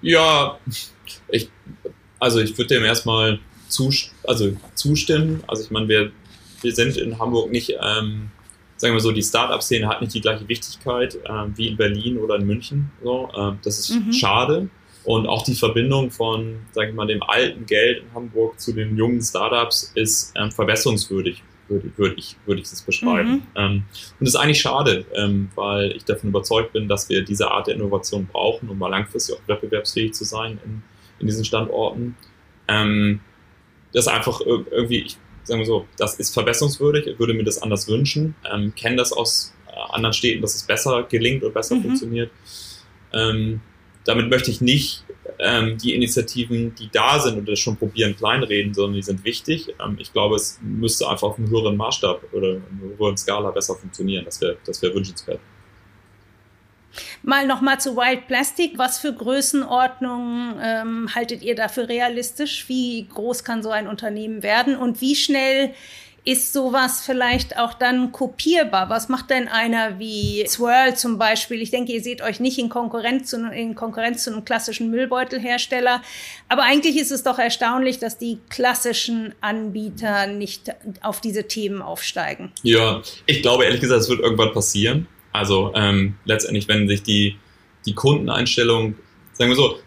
Ja, 0.00 0.58
ich 1.28 1.50
also 2.18 2.40
ich 2.40 2.56
würde 2.56 2.74
dem 2.74 2.84
erstmal 2.84 3.38
zus 3.68 4.10
also 4.24 4.56
zustimmen. 4.74 5.42
Also 5.46 5.64
ich 5.64 5.70
meine, 5.70 5.88
wir, 5.88 6.10
wir 6.62 6.74
sind 6.74 6.96
in 6.96 7.18
Hamburg 7.18 7.50
nicht, 7.50 7.70
ähm, 7.70 8.30
sagen 8.76 8.94
wir 8.94 9.00
so, 9.00 9.12
die 9.12 9.22
Start-up-Szene 9.22 9.88
hat 9.88 10.00
nicht 10.00 10.14
die 10.14 10.20
gleiche 10.20 10.48
Wichtigkeit 10.48 11.14
äh, 11.16 11.44
wie 11.54 11.68
in 11.68 11.76
Berlin 11.76 12.18
oder 12.18 12.36
in 12.36 12.46
München. 12.46 12.90
So, 13.02 13.28
äh, 13.36 13.52
das 13.62 13.78
ist 13.78 13.90
mhm. 13.90 14.12
schade. 14.12 14.68
Und 15.04 15.26
auch 15.26 15.42
die 15.42 15.54
Verbindung 15.54 16.10
von, 16.10 16.56
sage 16.72 16.90
ich 16.90 16.94
mal, 16.94 17.06
dem 17.06 17.22
alten 17.22 17.64
Geld 17.64 18.02
in 18.02 18.14
Hamburg 18.14 18.60
zu 18.60 18.72
den 18.72 18.96
jungen 18.96 19.22
Startups 19.22 19.92
ist 19.94 20.34
ähm, 20.36 20.50
verbesserungswürdig, 20.50 21.42
würde, 21.68 21.90
würde, 21.96 22.14
ich, 22.16 22.36
würde 22.44 22.60
ich 22.60 22.68
das 22.68 22.82
beschreiben. 22.82 23.30
Mhm. 23.30 23.42
Ähm, 23.54 23.72
und 24.18 24.26
das 24.26 24.30
ist 24.30 24.36
eigentlich 24.36 24.60
schade, 24.60 25.06
ähm, 25.14 25.48
weil 25.54 25.92
ich 25.92 26.04
davon 26.04 26.28
überzeugt 26.28 26.74
bin, 26.74 26.88
dass 26.88 27.08
wir 27.08 27.24
diese 27.24 27.50
Art 27.50 27.68
der 27.68 27.76
Innovation 27.76 28.26
brauchen, 28.30 28.68
um 28.68 28.78
mal 28.78 28.88
langfristig 28.88 29.36
auch 29.36 29.40
wettbewerbsfähig 29.46 30.12
zu 30.12 30.24
sein 30.24 30.58
in, 30.64 30.82
in 31.18 31.26
diesen 31.26 31.44
Standorten. 31.44 32.16
Ähm, 32.68 33.20
das 33.92 34.06
ist 34.06 34.12
einfach 34.12 34.40
irgendwie, 34.40 35.02
ich 35.02 35.16
sage 35.44 35.58
mal 35.58 35.66
so, 35.66 35.86
das 35.96 36.14
ist 36.16 36.34
verbesserungswürdig, 36.34 37.06
ich 37.06 37.18
würde 37.18 37.34
mir 37.34 37.44
das 37.44 37.62
anders 37.62 37.88
wünschen, 37.88 38.34
ähm, 38.52 38.74
kenne 38.74 38.96
das 38.96 39.12
aus 39.12 39.54
äh, 39.68 39.94
anderen 39.94 40.12
Städten, 40.12 40.42
dass 40.42 40.54
es 40.54 40.62
besser 40.62 41.04
gelingt 41.04 41.42
und 41.42 41.54
besser 41.54 41.76
mhm. 41.76 41.82
funktioniert. 41.82 42.30
Ähm, 43.12 43.60
damit 44.04 44.30
möchte 44.30 44.50
ich 44.50 44.60
nicht 44.60 45.04
ähm, 45.38 45.78
die 45.78 45.94
Initiativen, 45.94 46.74
die 46.74 46.88
da 46.90 47.20
sind 47.20 47.38
und 47.38 47.48
das 47.48 47.58
schon 47.58 47.76
probieren, 47.76 48.16
kleinreden, 48.16 48.74
sondern 48.74 48.94
die 48.94 49.02
sind 49.02 49.24
wichtig. 49.24 49.74
Ähm, 49.84 49.96
ich 49.98 50.12
glaube, 50.12 50.36
es 50.36 50.58
müsste 50.62 51.08
einfach 51.08 51.28
auf 51.28 51.38
einem 51.38 51.50
höheren 51.50 51.76
Maßstab 51.76 52.32
oder 52.32 52.48
einer 52.48 52.96
höheren 52.98 53.16
Skala 53.16 53.50
besser 53.50 53.74
funktionieren. 53.74 54.24
Das 54.24 54.40
wäre 54.40 54.56
das 54.64 54.80
wär 54.82 54.94
wünschenswert. 54.94 55.40
Mal 57.22 57.46
nochmal 57.46 57.80
zu 57.80 57.96
Wild 57.96 58.26
Plastic. 58.26 58.78
Was 58.78 58.98
für 58.98 59.12
Größenordnungen 59.12 60.60
ähm, 60.62 61.14
haltet 61.14 61.42
ihr 61.42 61.54
dafür 61.54 61.88
realistisch? 61.88 62.68
Wie 62.68 63.06
groß 63.12 63.44
kann 63.44 63.62
so 63.62 63.70
ein 63.70 63.88
Unternehmen 63.88 64.42
werden 64.42 64.76
und 64.76 65.00
wie 65.00 65.14
schnell 65.14 65.74
ist 66.28 66.52
sowas 66.52 67.02
vielleicht 67.04 67.58
auch 67.58 67.72
dann 67.72 68.12
kopierbar? 68.12 68.90
Was 68.90 69.08
macht 69.08 69.30
denn 69.30 69.48
einer 69.48 69.98
wie 69.98 70.44
Swirl 70.46 70.94
zum 70.94 71.16
Beispiel? 71.16 71.62
Ich 71.62 71.70
denke, 71.70 71.92
ihr 71.92 72.02
seht 72.02 72.20
euch 72.20 72.38
nicht 72.38 72.58
in 72.58 72.68
Konkurrenz 72.68 73.30
zu, 73.30 73.36
in 73.50 73.74
Konkurrenz 73.74 74.24
zu 74.24 74.32
einem 74.32 74.44
klassischen 74.44 74.90
Müllbeutelhersteller. 74.90 76.02
Aber 76.50 76.64
eigentlich 76.64 76.98
ist 76.98 77.12
es 77.12 77.22
doch 77.22 77.38
erstaunlich, 77.38 77.98
dass 77.98 78.18
die 78.18 78.38
klassischen 78.50 79.34
Anbieter 79.40 80.26
nicht 80.26 80.70
auf 81.00 81.22
diese 81.22 81.48
Themen 81.48 81.80
aufsteigen. 81.80 82.52
Ja, 82.62 83.00
ich 83.24 83.40
glaube 83.40 83.64
ehrlich 83.64 83.80
gesagt, 83.80 84.02
es 84.02 84.10
wird 84.10 84.20
irgendwann 84.20 84.52
passieren. 84.52 85.06
Also 85.32 85.72
ähm, 85.74 86.14
letztendlich, 86.24 86.68
wenn 86.68 86.88
sich 86.88 87.02
die, 87.02 87.36
die 87.86 87.94
Kundeneinstellung, 87.94 88.94
sagen 89.32 89.50
wir 89.50 89.56
so, 89.56 89.78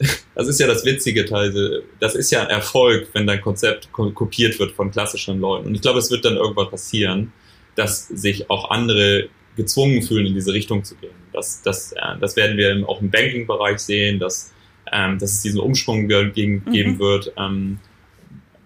das 0.34 0.48
ist 0.48 0.60
ja 0.60 0.66
das 0.66 0.84
witzige 0.84 1.24
Teil, 1.24 1.82
das 1.98 2.14
ist 2.14 2.30
ja 2.30 2.42
ein 2.42 2.50
Erfolg, 2.50 3.08
wenn 3.12 3.26
dein 3.26 3.40
Konzept 3.40 3.92
kopiert 3.92 4.58
wird 4.58 4.72
von 4.72 4.90
klassischen 4.90 5.40
Leuten. 5.40 5.66
Und 5.66 5.74
ich 5.74 5.82
glaube, 5.82 5.98
es 5.98 6.10
wird 6.10 6.24
dann 6.24 6.36
irgendwann 6.36 6.70
passieren, 6.70 7.32
dass 7.76 8.08
sich 8.08 8.50
auch 8.50 8.70
andere 8.70 9.28
gezwungen 9.56 10.02
fühlen, 10.02 10.26
in 10.26 10.34
diese 10.34 10.52
Richtung 10.52 10.84
zu 10.84 10.94
gehen. 10.96 11.14
Das, 11.32 11.62
das, 11.62 11.92
äh, 11.92 12.18
das 12.20 12.36
werden 12.36 12.56
wir 12.56 12.88
auch 12.88 13.00
im 13.00 13.10
Banking-Bereich 13.10 13.78
sehen, 13.78 14.18
dass, 14.18 14.52
ähm, 14.90 15.18
dass 15.18 15.32
es 15.32 15.42
diesen 15.42 15.60
Umschwung 15.60 16.08
geben, 16.08 16.62
mhm. 16.64 16.72
geben 16.72 16.98
wird. 16.98 17.32
Ähm, 17.36 17.78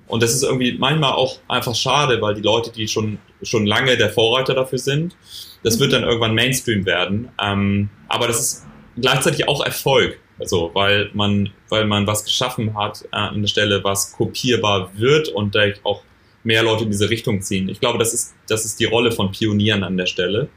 und 0.06 0.22
das 0.22 0.34
ist 0.34 0.42
irgendwie 0.42 0.76
manchmal 0.78 1.12
auch 1.12 1.38
einfach 1.48 1.74
schade, 1.74 2.20
weil 2.20 2.34
die 2.34 2.42
Leute, 2.42 2.70
die 2.70 2.86
schon, 2.86 3.18
schon 3.42 3.66
lange 3.66 3.96
der 3.96 4.10
Vorreiter 4.10 4.54
dafür 4.54 4.78
sind, 4.78 5.16
das 5.64 5.80
wird 5.80 5.92
dann 5.92 6.04
irgendwann 6.04 6.34
Mainstream 6.34 6.86
werden. 6.86 7.30
Ähm, 7.42 7.88
aber 8.08 8.28
das 8.28 8.40
ist 8.40 8.66
gleichzeitig 8.96 9.48
auch 9.48 9.64
Erfolg. 9.64 10.20
Also, 10.38 10.70
weil 10.74 11.10
man, 11.14 11.50
weil 11.68 11.86
man 11.86 12.06
was 12.06 12.24
geschaffen 12.24 12.76
hat 12.76 13.04
äh, 13.12 13.16
an 13.16 13.40
der 13.40 13.48
Stelle, 13.48 13.82
was 13.82 14.12
kopierbar 14.12 14.90
wird 14.96 15.28
und 15.28 15.54
da 15.54 15.64
auch 15.84 16.02
mehr 16.42 16.62
Leute 16.62 16.84
in 16.84 16.90
diese 16.90 17.08
Richtung 17.08 17.40
ziehen. 17.40 17.68
Ich 17.68 17.80
glaube, 17.80 17.98
das 17.98 18.12
ist, 18.12 18.34
das 18.48 18.64
ist 18.64 18.78
die 18.78 18.84
Rolle 18.84 19.10
von 19.12 19.32
Pionieren 19.32 19.82
an 19.82 19.96
der 19.96 20.06
Stelle. 20.06 20.48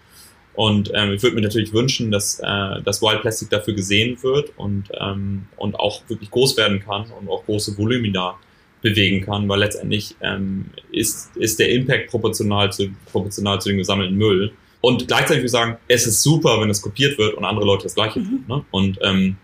Und 0.53 0.91
ähm, 0.95 1.13
ich 1.13 1.21
würde 1.21 1.35
mir 1.35 1.43
natürlich 1.43 1.71
wünschen, 1.71 2.11
dass, 2.11 2.39
äh, 2.39 2.81
dass 2.83 3.01
Wild 3.01 3.21
Plastic 3.21 3.51
dafür 3.51 3.75
gesehen 3.75 4.21
wird 4.23 4.51
und, 4.57 4.89
ähm, 4.99 5.45
und 5.55 5.79
auch 5.79 6.01
wirklich 6.07 6.31
groß 6.31 6.57
werden 6.57 6.79
kann 6.79 7.11
und 7.11 7.29
auch 7.29 7.45
große 7.45 7.77
Volumina 7.77 8.37
bewegen 8.81 9.23
kann, 9.23 9.47
weil 9.47 9.59
letztendlich 9.59 10.15
ähm, 10.21 10.65
ist, 10.91 11.35
ist 11.35 11.59
der 11.59 11.69
Impact 11.69 12.09
proportional 12.09 12.71
zu, 12.71 12.89
proportional 13.11 13.61
zu 13.61 13.69
dem 13.69 13.77
gesammelten 13.77 14.17
Müll. 14.17 14.51
Und 14.81 15.07
gleichzeitig 15.07 15.37
würde 15.37 15.45
ich 15.45 15.51
sagen, 15.51 15.77
es 15.87 16.07
ist 16.07 16.21
super, 16.21 16.61
wenn 16.61 16.69
es 16.69 16.81
kopiert 16.81 17.17
wird 17.17 17.33
und 17.35 17.45
andere 17.45 17.65
Leute 17.65 17.83
das 17.83 17.95
Gleiche 17.95 18.21
tun. 18.21 18.43
Mhm. 18.47 18.55
Ne? 18.55 18.65
Und, 18.71 18.99
ähm, 19.01 19.37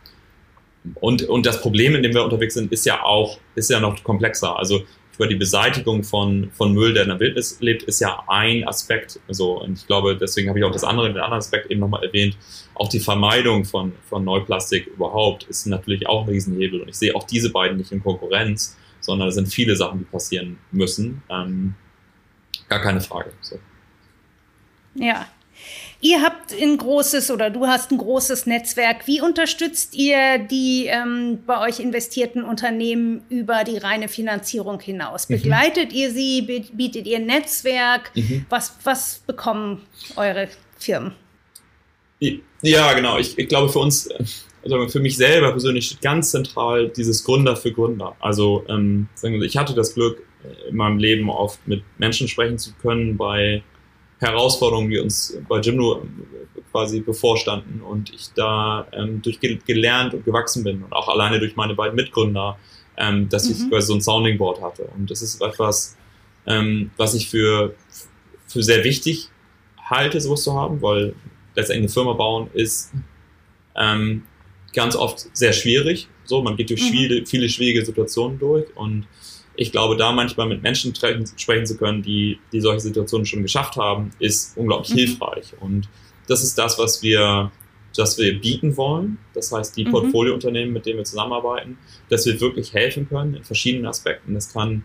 und, 0.96 1.24
und 1.24 1.46
das 1.46 1.62
Problem, 1.62 1.96
in 1.96 2.04
dem 2.04 2.14
wir 2.14 2.24
unterwegs 2.24 2.54
sind, 2.54 2.72
ist 2.72 2.86
ja 2.86 3.04
auch, 3.04 3.40
ist 3.56 3.70
ja 3.70 3.80
noch 3.80 4.04
komplexer. 4.04 4.58
Also 4.58 4.84
über 5.16 5.28
die 5.28 5.36
Beseitigung 5.36 6.04
von, 6.04 6.50
von 6.52 6.74
Müll, 6.74 6.94
der 6.94 7.04
in 7.04 7.10
der 7.10 7.20
Wildnis 7.20 7.58
lebt, 7.60 7.84
ist 7.84 8.00
ja 8.00 8.24
ein 8.28 8.68
Aspekt. 8.68 9.20
So, 9.30 9.62
und 9.62 9.78
ich 9.78 9.88
glaube, 9.88 10.18
deswegen 10.18 10.50
habe 10.50 10.60
ich 10.60 10.66
auch 10.66 10.72
das 10.72 10.84
andere, 10.84 11.08
den 11.08 11.18
anderen 11.18 11.40
Aspekt 11.40 11.70
eben 11.70 11.80
nochmal 11.80 12.04
erwähnt. 12.04 12.38
Auch 12.74 12.90
die 12.90 13.00
Vermeidung 13.00 13.64
von, 13.66 13.94
von 14.10 14.24
Neuplastik 14.24 14.88
überhaupt 14.88 15.44
ist 15.44 15.66
natürlich 15.68 16.08
auch 16.08 16.24
ein 16.24 16.30
Riesenhebel. 16.30 16.82
Und 16.82 16.90
ich 16.90 16.96
sehe 16.96 17.16
auch 17.16 17.24
diese 17.24 17.52
beiden 17.52 17.78
nicht 17.78 17.92
in 17.92 18.02
Konkurrenz, 18.04 18.78
sondern 19.00 19.28
es 19.28 19.36
sind 19.36 19.48
viele 19.48 19.76
Sachen, 19.76 20.00
die 20.00 20.06
passieren 20.06 20.58
müssen. 20.72 21.22
Ähm, 21.30 21.76
gar 22.68 22.82
keine 22.82 23.02
Frage. 23.02 23.32
So. 23.42 23.60
Ja, 24.96 25.28
Ihr 26.04 26.22
habt 26.22 26.52
ein 26.52 26.78
großes 26.78 27.32
oder 27.32 27.50
du 27.50 27.66
hast 27.66 27.92
ein 27.92 27.98
großes 27.98 28.46
Netzwerk. 28.46 29.08
Wie 29.08 29.22
unterstützt 29.22 29.96
ihr 29.96 30.38
die 30.38 30.88
ähm, 30.88 31.40
bei 31.48 31.66
euch 31.66 31.80
investierten 31.80 32.44
Unternehmen 32.44 33.22
über 33.30 33.64
die 33.64 33.78
reine 33.78 34.10
Finanzierung 34.10 34.82
hinaus? 34.82 35.30
Mhm. 35.30 35.36
Begleitet 35.36 35.94
ihr 35.94 36.12
sie? 36.12 36.42
Bietet 36.74 37.08
ihr 37.08 37.18
ein 37.18 37.26
Netzwerk? 37.26 38.12
Mhm. 38.16 38.46
Was, 38.50 38.78
was 38.84 39.24
bekommen 39.26 39.82
eure 40.18 40.50
Firmen? 40.78 41.14
Ja, 42.62 42.92
genau. 42.94 43.18
Ich, 43.18 43.38
ich 43.38 43.48
glaube, 43.48 43.70
für 43.70 43.80
uns, 43.80 44.10
also 44.62 44.90
für 44.90 45.00
mich 45.00 45.16
selber 45.16 45.52
persönlich 45.52 45.86
steht 45.86 46.02
ganz 46.02 46.32
zentral 46.32 46.90
dieses 46.90 47.24
Gründer 47.24 47.56
für 47.56 47.72
Gründer. 47.72 48.14
Also 48.20 48.66
ähm, 48.68 49.08
ich 49.22 49.56
hatte 49.56 49.74
das 49.74 49.94
Glück, 49.94 50.22
in 50.70 50.76
meinem 50.76 50.98
Leben 50.98 51.30
oft 51.30 51.66
mit 51.66 51.84
Menschen 51.98 52.28
sprechen 52.28 52.58
zu 52.58 52.74
können 52.82 53.16
bei 53.16 53.64
Herausforderungen, 54.24 54.90
die 54.90 55.00
uns 55.00 55.38
bei 55.48 55.60
Jimno 55.60 56.04
quasi 56.72 57.02
bevorstanden 57.02 57.82
und 57.82 58.12
ich 58.14 58.30
da 58.36 58.88
ähm, 58.92 59.22
durch 59.22 59.40
gelernt 59.40 60.14
und 60.14 60.26
gewachsen 60.26 60.64
bin 60.64 60.84
und 60.84 60.92
auch 60.94 61.08
alleine 61.08 61.40
durch 61.40 61.56
meine 61.56 61.76
beiden 61.76 61.96
Mitgründer, 61.96 62.58
ähm, 62.98 63.30
dass 63.30 63.46
mhm. 63.46 63.52
ich 63.52 63.70
quasi 63.70 63.88
so 63.88 63.94
ein 63.94 64.02
Sounding 64.02 64.38
Board 64.38 64.62
hatte. 64.62 64.90
Und 64.98 65.12
das 65.12 65.22
ist 65.22 65.42
etwas, 65.42 65.96
ähm, 66.48 66.92
was 66.98 67.14
ich 67.14 67.30
für, 67.30 67.76
für 68.48 68.64
sehr 68.64 68.84
wichtig 68.84 69.30
halte, 69.78 70.20
sowas 70.20 70.44
zu 70.44 70.54
haben, 70.54 70.82
weil 70.82 71.14
letztendlich 71.56 71.84
eine 71.84 71.94
Firma 71.94 72.14
bauen 72.14 72.50
ist 72.54 72.92
ähm, 73.76 74.24
ganz 74.74 74.96
oft 74.96 75.26
sehr 75.36 75.54
schwierig. 75.54 76.08
So, 76.26 76.42
man 76.42 76.56
geht 76.56 76.70
durch 76.70 76.82
mhm. 76.82 76.92
viele, 76.92 77.26
viele 77.26 77.50
schwierige 77.50 77.86
Situationen 77.86 78.40
durch 78.40 78.66
und 78.76 79.08
ich 79.56 79.72
glaube, 79.72 79.98
da 79.98 80.12
manchmal 80.12 80.48
mit 80.48 80.64
Menschen 80.64 80.94
sprechen 80.96 81.66
zu 81.66 81.78
können, 81.78 82.02
die, 82.02 82.40
die 82.52 82.62
solche 82.62 82.82
Situationen 82.82 83.26
schon 83.26 83.44
geschafft 83.44 83.76
haben, 83.76 84.12
ist 84.20 84.58
unglaublich 84.58 84.94
mhm. 84.94 84.98
hilfreich. 84.98 85.54
Und 85.60 85.88
das 86.28 86.44
ist 86.44 86.58
das, 86.58 86.80
was 86.80 87.04
wir, 87.04 87.52
was 87.96 88.18
wir 88.18 88.40
bieten 88.40 88.76
wollen. 88.78 89.18
Das 89.34 89.52
heißt, 89.52 89.78
die 89.78 89.86
mhm. 89.86 89.92
Portfoliounternehmen, 89.92 90.74
mit 90.74 90.86
denen 90.86 90.98
wir 90.98 91.06
zusammenarbeiten, 91.06 91.78
dass 92.10 92.26
wir 92.26 92.40
wirklich 92.42 92.74
helfen 92.74 93.08
können 93.08 93.36
in 93.36 93.44
verschiedenen 93.44 93.86
Aspekten. 93.86 94.34
Das 94.34 94.52
kann 94.52 94.84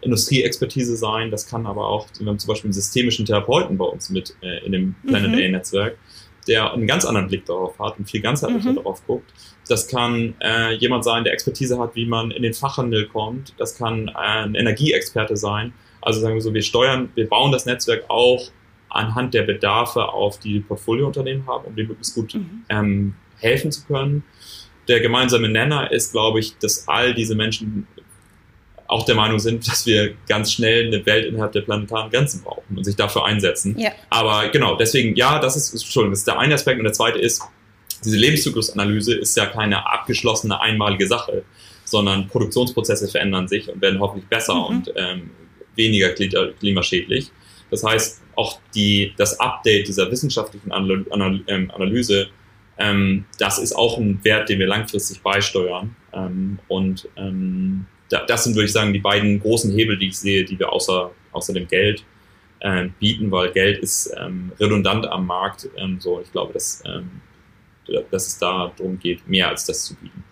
Industrieexpertise 0.00 0.96
sein, 0.96 1.30
das 1.30 1.46
kann 1.48 1.66
aber 1.66 1.88
auch, 1.88 2.06
wir 2.18 2.26
haben 2.26 2.38
zum 2.38 2.48
Beispiel 2.48 2.68
einen 2.68 2.74
systemischen 2.74 3.24
Therapeuten 3.24 3.78
bei 3.78 3.86
uns 3.86 4.10
mit 4.10 4.36
äh, 4.42 4.64
in 4.64 4.72
dem 4.72 4.94
Planet 5.06 5.30
mhm. 5.30 5.38
A-Netzwerk, 5.38 5.96
der 6.46 6.72
einen 6.72 6.86
ganz 6.86 7.04
anderen 7.04 7.28
Blick 7.28 7.46
darauf 7.46 7.78
hat 7.78 7.98
und 7.98 8.08
viel 8.08 8.20
ganzheitlicher 8.20 8.72
mhm. 8.72 8.76
darauf 8.76 9.04
guckt. 9.06 9.32
Das 9.68 9.88
kann 9.88 10.34
äh, 10.40 10.74
jemand 10.74 11.04
sein, 11.04 11.24
der 11.24 11.32
Expertise 11.32 11.78
hat, 11.78 11.94
wie 11.94 12.06
man 12.06 12.30
in 12.30 12.42
den 12.42 12.54
Fachhandel 12.54 13.06
kommt. 13.06 13.54
Das 13.58 13.78
kann 13.78 14.08
äh, 14.08 14.12
ein 14.12 14.54
Energieexperte 14.54 15.36
sein. 15.36 15.72
Also 16.02 16.20
sagen 16.20 16.34
wir 16.34 16.42
so, 16.42 16.52
wir 16.52 16.62
steuern, 16.62 17.08
wir 17.14 17.28
bauen 17.28 17.50
das 17.50 17.64
Netzwerk 17.64 18.04
auch 18.08 18.50
anhand 18.90 19.34
der 19.34 19.42
Bedarfe 19.42 20.08
auf, 20.08 20.38
die, 20.38 20.54
die 20.54 20.60
Portfoliounternehmen 20.60 21.46
haben, 21.46 21.64
um 21.64 21.74
dem 21.74 21.88
möglichst 21.88 22.14
gut 22.14 22.34
mhm. 22.34 22.64
ähm, 22.68 23.14
helfen 23.38 23.72
zu 23.72 23.84
können. 23.86 24.22
Der 24.86 25.00
gemeinsame 25.00 25.48
Nenner 25.48 25.90
ist, 25.90 26.12
glaube 26.12 26.40
ich, 26.40 26.58
dass 26.58 26.86
all 26.86 27.14
diese 27.14 27.34
Menschen 27.34 27.86
auch 28.86 29.04
der 29.06 29.14
Meinung 29.14 29.38
sind, 29.38 29.66
dass 29.66 29.86
wir 29.86 30.14
ganz 30.28 30.52
schnell 30.52 30.86
eine 30.86 31.04
Welt 31.06 31.26
innerhalb 31.26 31.52
der 31.52 31.62
planetaren 31.62 32.10
Grenzen 32.10 32.42
brauchen 32.42 32.76
und 32.76 32.84
sich 32.84 32.96
dafür 32.96 33.24
einsetzen. 33.24 33.78
Ja. 33.78 33.90
Aber 34.10 34.48
genau, 34.48 34.76
deswegen, 34.76 35.16
ja, 35.16 35.38
das 35.38 35.56
ist, 35.56 35.72
Entschuldigung, 35.72 36.12
das 36.12 36.20
ist 36.20 36.28
der 36.28 36.38
eine 36.38 36.54
Aspekt. 36.54 36.78
Und 36.78 36.84
der 36.84 36.92
zweite 36.92 37.18
ist, 37.18 37.42
diese 38.04 38.16
Lebenszyklusanalyse 38.16 39.14
ist 39.14 39.36
ja 39.36 39.46
keine 39.46 39.86
abgeschlossene 39.86 40.60
einmalige 40.60 41.06
Sache, 41.06 41.44
sondern 41.84 42.28
Produktionsprozesse 42.28 43.08
verändern 43.08 43.48
sich 43.48 43.68
und 43.68 43.80
werden 43.80 44.00
hoffentlich 44.00 44.28
besser 44.28 44.54
mhm. 44.54 44.64
und 44.64 44.92
ähm, 44.96 45.30
weniger 45.76 46.10
klimaschädlich. 46.10 47.30
Das 47.70 47.82
heißt, 47.82 48.22
auch 48.36 48.60
die, 48.74 49.12
das 49.16 49.38
Update 49.40 49.88
dieser 49.88 50.10
wissenschaftlichen 50.10 50.72
ähm, 50.72 51.70
Analyse, 51.70 52.28
ähm, 52.78 53.24
das 53.38 53.58
ist 53.58 53.72
auch 53.72 53.98
ein 53.98 54.22
Wert, 54.24 54.48
den 54.48 54.58
wir 54.58 54.66
langfristig 54.66 55.20
beisteuern. 55.22 55.94
Ähm, 56.12 56.58
und 56.68 57.08
ähm, 57.16 57.86
das 58.08 58.44
sind, 58.44 58.54
würde 58.54 58.66
ich 58.66 58.72
sagen, 58.72 58.92
die 58.92 59.00
beiden 59.00 59.40
großen 59.40 59.72
Hebel, 59.72 59.98
die 59.98 60.08
ich 60.08 60.18
sehe, 60.18 60.44
die 60.44 60.58
wir 60.58 60.72
außer, 60.72 61.10
außer 61.32 61.52
dem 61.52 61.68
Geld 61.68 62.04
äh, 62.60 62.88
bieten, 62.98 63.30
weil 63.30 63.52
Geld 63.52 63.78
ist 63.78 64.12
ähm, 64.18 64.52
redundant 64.58 65.06
am 65.06 65.26
Markt. 65.26 65.68
Ähm, 65.76 65.98
so, 66.00 66.20
ich 66.20 66.30
glaube, 66.32 66.52
dass, 66.52 66.82
ähm, 66.86 67.10
dass 68.10 68.26
es 68.26 68.38
da 68.38 68.72
darum 68.76 68.98
geht, 68.98 69.26
mehr 69.28 69.48
als 69.48 69.66
das 69.66 69.84
zu 69.84 69.94
bieten. 69.94 70.24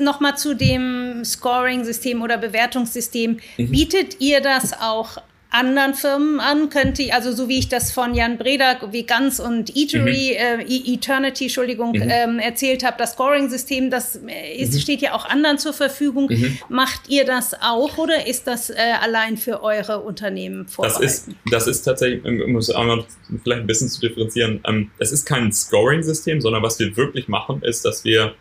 Nochmal 0.00 0.36
zu 0.36 0.54
dem 0.54 1.24
Scoring-System 1.24 2.22
oder 2.22 2.38
Bewertungssystem. 2.38 3.38
Mhm. 3.56 3.70
Bietet 3.70 4.20
ihr 4.20 4.40
das 4.40 4.72
auch 4.72 5.18
anderen 5.58 5.94
Firmen 5.94 6.40
an, 6.40 6.70
könnte, 6.70 7.12
also 7.12 7.32
so 7.32 7.48
wie 7.48 7.58
ich 7.58 7.68
das 7.68 7.92
von 7.92 8.14
Jan 8.14 8.38
Breda, 8.38 8.76
wie 8.92 9.02
Ganz 9.02 9.40
und 9.40 9.76
Eatery, 9.76 10.36
mhm. 10.38 10.60
äh, 10.60 10.64
e- 10.64 10.94
Eternity, 10.94 11.44
Entschuldigung, 11.44 11.92
mhm. 11.92 12.08
ähm, 12.08 12.38
erzählt 12.38 12.84
habe, 12.84 12.96
das 12.98 13.12
Scoring-System, 13.12 13.90
das 13.90 14.16
äh, 14.16 14.56
ist, 14.56 14.74
mhm. 14.74 14.78
steht 14.78 15.02
ja 15.02 15.14
auch 15.14 15.26
anderen 15.26 15.58
zur 15.58 15.72
Verfügung. 15.72 16.28
Mhm. 16.30 16.58
Macht 16.68 17.08
ihr 17.08 17.24
das 17.24 17.54
auch 17.60 17.98
oder 17.98 18.26
ist 18.26 18.46
das 18.46 18.70
äh, 18.70 18.76
allein 19.00 19.36
für 19.36 19.62
eure 19.62 20.00
Unternehmen 20.00 20.68
vorbehalten? 20.68 21.02
Das 21.02 21.18
ist, 21.18 21.28
das 21.50 21.66
ist 21.66 21.82
tatsächlich, 21.82 22.24
um 22.24 22.56
es 22.56 22.70
einmal 22.70 23.04
vielleicht 23.42 23.62
ein 23.62 23.66
bisschen 23.66 23.88
zu 23.88 24.00
differenzieren, 24.00 24.60
ähm, 24.66 24.90
es 24.98 25.12
ist 25.12 25.26
kein 25.26 25.52
Scoring-System, 25.52 26.40
sondern 26.40 26.62
was 26.62 26.78
wir 26.78 26.96
wirklich 26.96 27.28
machen, 27.28 27.62
ist, 27.62 27.84
dass 27.84 28.04
wir 28.04 28.34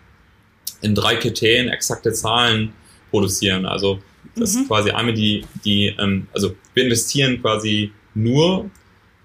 in 0.82 0.94
drei 0.94 1.16
Kriterien 1.16 1.70
exakte 1.70 2.14
Zahlen 2.14 2.74
produzieren. 3.10 3.66
Also 3.66 4.00
das 4.36 4.54
mhm. 4.54 4.62
ist 4.62 4.68
quasi 4.68 4.92
einmal 4.92 5.14
die, 5.14 5.46
die 5.66 5.96
ähm, 6.00 6.28
also 6.34 6.56
wir 6.78 6.84
investieren 6.84 7.42
quasi 7.42 7.92
nur, 8.14 8.70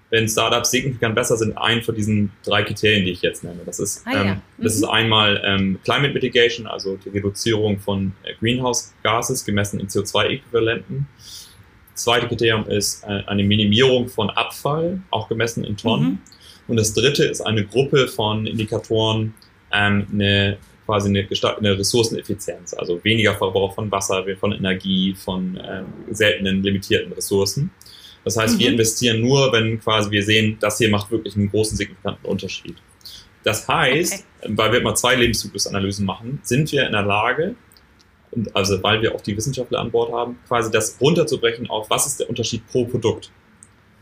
wenn 0.09 0.27
Startups 0.27 0.71
signifikant 0.71 1.15
besser 1.15 1.37
sind, 1.37 1.57
ein 1.57 1.81
von 1.81 1.95
diesen 1.95 2.31
drei 2.43 2.63
Kriterien, 2.63 3.05
die 3.05 3.11
ich 3.11 3.21
jetzt 3.21 3.43
nenne. 3.43 3.61
Das 3.65 3.79
ist, 3.79 4.05
ah, 4.05 4.11
ähm, 4.11 4.27
ja. 4.27 4.35
mhm. 4.35 4.41
das 4.63 4.75
ist 4.75 4.83
einmal 4.83 5.41
ähm, 5.45 5.79
Climate 5.83 6.13
Mitigation, 6.13 6.67
also 6.67 6.97
die 6.97 7.09
Reduzierung 7.09 7.79
von 7.79 8.13
äh, 8.23 8.33
Greenhouse 8.39 8.93
Gases 9.03 9.45
gemessen 9.45 9.79
in 9.79 9.87
CO2-Äquivalenten. 9.87 11.05
Zweite 11.93 12.27
Kriterium 12.27 12.67
ist 12.67 13.03
äh, 13.03 13.23
eine 13.27 13.43
Minimierung 13.43 14.07
von 14.07 14.29
Abfall, 14.31 14.99
auch 15.11 15.29
gemessen 15.29 15.63
in 15.63 15.77
Tonnen. 15.77 16.05
Mhm. 16.05 16.19
Und 16.67 16.77
das 16.77 16.93
dritte 16.93 17.23
ist 17.23 17.41
eine 17.41 17.65
Gruppe 17.65 18.07
von 18.07 18.47
Indikatoren, 18.47 19.33
ähm, 19.71 20.07
eine 20.11 20.57
quasi 20.85 21.09
eine, 21.09 21.27
eine 21.57 21.79
Ressourceneffizienz, 21.79 22.73
also 22.73 23.03
weniger 23.03 23.33
Verbrauch 23.35 23.73
von 23.73 23.91
Wasser, 23.91 24.25
von 24.39 24.51
Energie, 24.51 25.13
von 25.15 25.59
ähm, 25.63 25.85
seltenen, 26.11 26.63
limitierten 26.63 27.13
Ressourcen. 27.13 27.71
Das 28.23 28.37
heißt, 28.37 28.55
mhm. 28.55 28.59
wir 28.59 28.71
investieren 28.71 29.21
nur, 29.21 29.51
wenn 29.51 29.79
quasi 29.79 30.11
wir 30.11 30.23
sehen, 30.23 30.57
das 30.59 30.77
hier 30.77 30.89
macht 30.89 31.11
wirklich 31.11 31.35
einen 31.35 31.49
großen, 31.49 31.77
signifikanten 31.77 32.25
Unterschied. 32.25 32.75
Das 33.43 33.67
heißt, 33.67 34.25
okay. 34.41 34.53
weil 34.55 34.71
wir 34.71 34.79
immer 34.79 34.95
zwei 34.95 35.15
Lebenszyklusanalysen 35.15 36.05
machen, 36.05 36.39
sind 36.43 36.71
wir 36.71 36.85
in 36.85 36.93
der 36.93 37.03
Lage, 37.03 37.55
also 38.53 38.81
weil 38.81 39.01
wir 39.01 39.13
auch 39.13 39.21
die 39.21 39.35
Wissenschaftler 39.35 39.79
an 39.79 39.91
Bord 39.91 40.11
haben, 40.11 40.39
quasi 40.47 40.71
das 40.71 40.97
runterzubrechen 40.99 41.69
auf, 41.69 41.89
was 41.89 42.07
ist 42.07 42.19
der 42.19 42.29
Unterschied 42.29 42.65
pro 42.67 42.85
Produkt. 42.85 43.31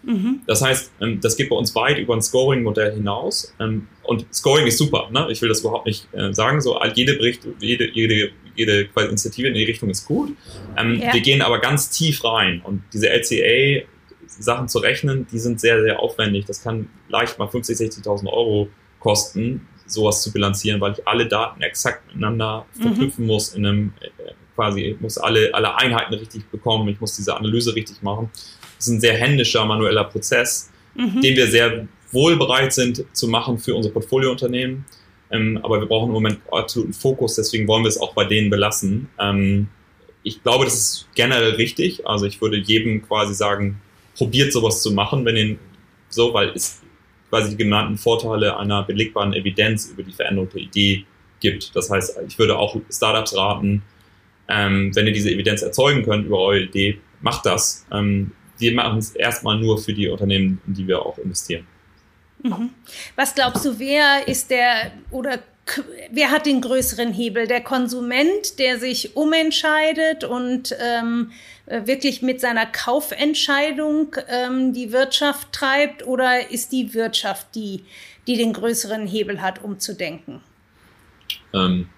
Mhm. 0.03 0.41
Das 0.47 0.61
heißt, 0.61 0.91
ähm, 1.01 1.19
das 1.21 1.35
geht 1.37 1.49
bei 1.49 1.55
uns 1.55 1.75
weit 1.75 1.97
über 1.97 2.15
ein 2.15 2.21
Scoring-Modell 2.21 2.93
hinaus. 2.93 3.53
Ähm, 3.59 3.87
und 4.03 4.25
Scoring 4.33 4.67
ist 4.67 4.77
super. 4.77 5.09
Ne? 5.11 5.27
Ich 5.29 5.41
will 5.41 5.49
das 5.49 5.61
überhaupt 5.61 5.85
nicht 5.85 6.07
äh, 6.13 6.33
sagen. 6.33 6.61
So, 6.61 6.79
jede 6.93 7.13
Bericht, 7.13 7.47
jede, 7.59 7.89
jede, 7.91 8.31
jede 8.55 8.89
Initiative 8.95 9.47
in 9.47 9.53
die 9.53 9.63
Richtung 9.63 9.89
ist 9.89 10.05
gut. 10.05 10.35
Ähm, 10.77 10.99
ja. 11.01 11.13
Wir 11.13 11.21
gehen 11.21 11.41
aber 11.41 11.59
ganz 11.59 11.89
tief 11.89 12.23
rein. 12.23 12.61
Und 12.63 12.83
diese 12.93 13.09
LCA 13.09 13.85
Sachen 14.27 14.67
zu 14.67 14.79
rechnen, 14.79 15.27
die 15.31 15.39
sind 15.39 15.59
sehr, 15.59 15.81
sehr 15.81 15.99
aufwendig. 15.99 16.45
Das 16.45 16.63
kann 16.63 16.89
leicht 17.09 17.37
mal 17.37 17.47
50.000, 17.47 18.03
60.000 18.03 18.27
Euro 18.27 18.69
kosten, 18.99 19.67
sowas 19.85 20.21
zu 20.21 20.31
bilanzieren, 20.31 20.79
weil 20.79 20.93
ich 20.93 21.07
alle 21.07 21.27
Daten 21.27 21.61
exakt 21.61 22.07
miteinander 22.07 22.65
mhm. 22.75 22.81
verknüpfen 22.81 23.25
muss 23.25 23.53
in 23.53 23.65
einem, 23.65 23.93
äh, 24.01 24.31
quasi, 24.55 24.81
ich 24.81 25.01
muss 25.01 25.17
alle, 25.17 25.53
alle 25.53 25.75
Einheiten 25.75 26.13
richtig 26.13 26.45
bekommen, 26.45 26.87
ich 26.87 26.99
muss 26.99 27.15
diese 27.15 27.35
Analyse 27.35 27.75
richtig 27.75 28.01
machen. 28.01 28.29
Das 28.81 28.87
ist 28.87 28.93
ein 28.93 28.99
sehr 28.99 29.13
händischer, 29.13 29.63
manueller 29.63 30.05
Prozess, 30.05 30.71
mhm. 30.95 31.21
den 31.21 31.35
wir 31.35 31.45
sehr 31.45 31.87
wohl 32.11 32.35
bereit 32.35 32.73
sind 32.73 33.05
zu 33.13 33.27
machen 33.27 33.59
für 33.59 33.75
unsere 33.75 33.93
Portfoliounternehmen. 33.93 34.85
Ähm, 35.29 35.59
aber 35.61 35.79
wir 35.79 35.87
brauchen 35.87 36.07
im 36.07 36.13
Moment 36.13 36.39
absoluten 36.51 36.91
Fokus, 36.93 37.35
deswegen 37.35 37.67
wollen 37.67 37.83
wir 37.83 37.89
es 37.89 38.01
auch 38.01 38.15
bei 38.15 38.25
denen 38.25 38.49
belassen. 38.49 39.07
Ähm, 39.19 39.67
ich 40.23 40.41
glaube, 40.41 40.65
das 40.65 40.73
ist 40.73 41.09
generell 41.13 41.51
richtig. 41.51 42.07
Also 42.07 42.25
ich 42.25 42.41
würde 42.41 42.57
jedem 42.57 43.05
quasi 43.07 43.35
sagen, 43.35 43.79
probiert 44.17 44.51
sowas 44.51 44.81
zu 44.81 44.91
machen, 44.91 45.25
wenn 45.25 45.37
ihr 45.37 45.57
so, 46.09 46.33
weil 46.33 46.49
es 46.49 46.81
quasi 47.29 47.51
die 47.51 47.57
genannten 47.57 47.99
Vorteile 47.99 48.57
einer 48.57 48.81
belegbaren 48.81 49.33
Evidenz 49.33 49.91
über 49.91 50.01
die 50.01 50.11
veränderte 50.11 50.57
Idee 50.57 51.05
gibt. 51.39 51.75
Das 51.75 51.91
heißt, 51.91 52.17
ich 52.27 52.39
würde 52.39 52.57
auch 52.57 52.75
Startups 52.91 53.37
raten, 53.37 53.83
ähm, 54.49 54.89
wenn 54.95 55.05
ihr 55.05 55.13
diese 55.13 55.29
Evidenz 55.29 55.61
erzeugen 55.61 56.01
könnt 56.01 56.25
über 56.25 56.39
eure 56.39 56.61
Idee, 56.61 56.97
macht 57.21 57.45
das. 57.45 57.85
Ähm, 57.91 58.31
wir 58.61 58.73
machen 58.73 58.99
es 58.99 59.15
erstmal 59.15 59.59
nur 59.59 59.77
für 59.77 59.93
die 59.93 60.07
Unternehmen, 60.07 60.61
in 60.67 60.73
die 60.73 60.87
wir 60.87 61.03
auch 61.03 61.17
investieren. 61.17 61.65
Mhm. 62.43 62.69
Was 63.15 63.35
glaubst 63.35 63.65
du, 63.65 63.79
wer 63.79 64.27
ist 64.27 64.49
der 64.49 64.91
oder 65.11 65.39
wer 66.11 66.31
hat 66.31 66.45
den 66.45 66.61
größeren 66.61 67.13
Hebel? 67.13 67.47
Der 67.47 67.61
Konsument, 67.61 68.59
der 68.59 68.79
sich 68.79 69.15
umentscheidet 69.15 70.23
und 70.23 70.75
ähm, 70.79 71.31
äh, 71.65 71.85
wirklich 71.85 72.21
mit 72.21 72.41
seiner 72.41 72.65
Kaufentscheidung 72.65 74.15
ähm, 74.27 74.73
die 74.73 74.91
Wirtschaft 74.91 75.51
treibt 75.51 76.05
oder 76.05 76.49
ist 76.51 76.71
die 76.71 76.93
Wirtschaft 76.93 77.55
die, 77.55 77.83
die 78.27 78.37
den 78.37 78.53
größeren 78.53 79.07
Hebel 79.07 79.41
hat, 79.41 79.63
umzudenken? 79.63 80.41
Ähm, 81.53 81.89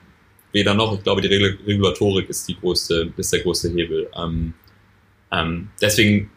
weder 0.52 0.74
noch. 0.74 0.96
Ich 0.98 1.04
glaube, 1.04 1.22
die 1.22 1.28
Regulatorik 1.28 2.30
ist, 2.30 2.48
die 2.48 2.60
größte, 2.60 3.14
ist 3.16 3.34
der 3.34 3.40
größte 3.40 3.70
Hebel. 3.70 4.10
Ähm, 4.16 4.54
ähm, 5.32 5.70
deswegen 5.82 6.30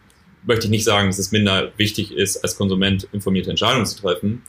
möchte 0.46 0.66
ich 0.66 0.70
nicht 0.70 0.84
sagen, 0.84 1.08
dass 1.08 1.18
es 1.18 1.32
minder 1.32 1.72
wichtig 1.76 2.12
ist, 2.12 2.38
als 2.38 2.56
Konsument 2.56 3.06
informierte 3.12 3.50
Entscheidungen 3.50 3.86
zu 3.86 4.00
treffen. 4.00 4.42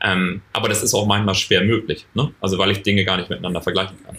Ähm, 0.00 0.42
aber 0.52 0.68
das 0.68 0.82
ist 0.82 0.94
auch 0.94 1.06
manchmal 1.06 1.34
schwer 1.34 1.62
möglich, 1.62 2.06
ne? 2.14 2.32
also 2.40 2.56
weil 2.58 2.70
ich 2.70 2.82
Dinge 2.82 3.04
gar 3.04 3.16
nicht 3.16 3.30
miteinander 3.30 3.60
vergleichen 3.60 3.96
kann. 4.04 4.16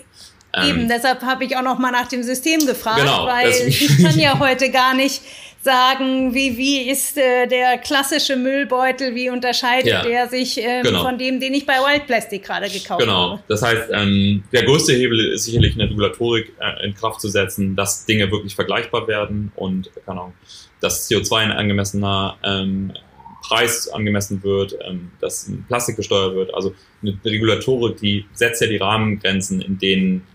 Eben, 0.67 0.82
ähm, 0.82 0.88
deshalb 0.89 1.21
habe 1.21 1.45
ich 1.45 1.55
auch 1.55 1.61
noch 1.61 1.77
mal 1.77 1.91
nach 1.91 2.07
dem 2.07 2.23
System 2.23 2.65
gefragt, 2.65 3.01
genau, 3.01 3.27
weil 3.27 3.51
ich 3.67 4.03
kann 4.03 4.19
ja 4.19 4.38
heute 4.39 4.71
gar 4.71 4.95
nicht 4.95 5.21
sagen, 5.62 6.34
wie, 6.34 6.57
wie 6.57 6.89
ist 6.89 7.18
äh, 7.18 7.45
der 7.47 7.78
klassische 7.78 8.36
Müllbeutel, 8.38 9.14
wie 9.14 9.30
unterscheidet 9.30 9.88
ja, 9.88 10.03
er 10.03 10.30
sich 10.30 10.57
ähm, 10.57 10.84
genau. 10.84 11.03
von 11.03 11.18
dem, 11.18 11.39
den 11.39 11.53
ich 11.53 11.66
bei 11.66 11.74
Wild 11.74 12.07
Plastic 12.07 12.43
gerade 12.43 12.70
gekauft 12.70 13.01
genau. 13.01 13.14
habe. 13.14 13.32
Genau, 13.36 13.43
das 13.47 13.62
heißt, 13.62 13.89
ähm, 13.91 14.43
der 14.53 14.64
größte 14.64 14.93
Hebel 14.93 15.34
ist 15.34 15.45
sicherlich 15.45 15.76
eine 15.76 15.89
Regulatorik 15.89 16.53
äh, 16.60 16.86
in 16.86 16.93
Kraft 16.93 17.20
zu 17.20 17.28
setzen, 17.28 17.76
dass 17.76 18.05
Dinge 18.05 18.32
wirklich 18.32 18.55
vergleichbar 18.55 19.07
werden 19.07 19.51
und 19.55 19.91
keine 20.05 20.22
Ahnung, 20.22 20.34
dass 20.80 21.10
CO2 21.10 21.36
ein 21.36 21.51
angemessener 21.51 22.38
ähm, 22.43 22.93
Preis 23.41 23.89
angemessen 23.89 24.43
wird, 24.43 24.78
ähm, 24.86 25.12
dass 25.20 25.51
Plastik 25.68 25.97
besteuert 25.97 26.36
wird. 26.36 26.53
Also 26.53 26.74
eine 27.01 27.18
Regulatorik, 27.26 27.97
die 27.97 28.26
setzt 28.34 28.62
ja 28.62 28.68
die 28.68 28.78
Rahmengrenzen, 28.78 29.62
in 29.62 29.78
denen 29.78 30.28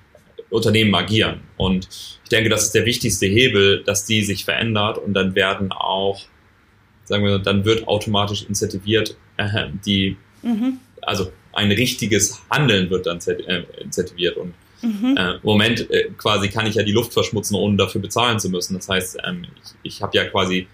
Unternehmen 0.55 0.94
agieren. 0.94 1.40
Und 1.57 1.88
ich 2.22 2.28
denke, 2.30 2.48
das 2.48 2.64
ist 2.64 2.74
der 2.74 2.86
wichtigste 2.86 3.26
Hebel, 3.26 3.82
dass 3.84 4.07
die 4.07 4.22
sich 4.22 4.44
verändert 4.44 4.98
und 4.98 5.14
dann 5.14 5.34
werden 5.34 5.72
auch, 5.72 6.20
sagen 7.05 7.24
wir, 7.24 7.38
dann 7.38 7.64
wird 7.64 7.86
automatisch 7.88 8.44
incentiviert, 8.48 9.16
äh, 9.36 9.66
die, 9.84 10.16
mhm. 10.42 10.78
also 11.02 11.32
ein 11.52 11.70
richtiges 11.70 12.42
Handeln 12.50 12.90
wird 12.90 13.07
dann 13.07 13.18
äh, 13.26 13.64
incentiviert 13.80 14.36
und 14.36 14.55
Mhm. 14.82 15.16
Äh, 15.16 15.34
Im 15.36 15.40
Moment 15.42 15.90
äh, 15.90 16.11
quasi 16.18 16.48
kann 16.50 16.66
ich 16.66 16.74
ja 16.74 16.82
die 16.82 16.92
Luft 16.92 17.14
verschmutzen, 17.14 17.55
ohne 17.57 17.78
dafür 17.78 18.02
bezahlen 18.02 18.38
zu 18.38 18.50
müssen. 18.50 18.74
Das 18.74 18.86
heißt, 18.86 19.16
ähm, 19.24 19.46
ich, 19.82 19.94
ich 19.94 20.02
habe 20.02 20.14
ja 20.14 20.26
quasi 20.26 20.66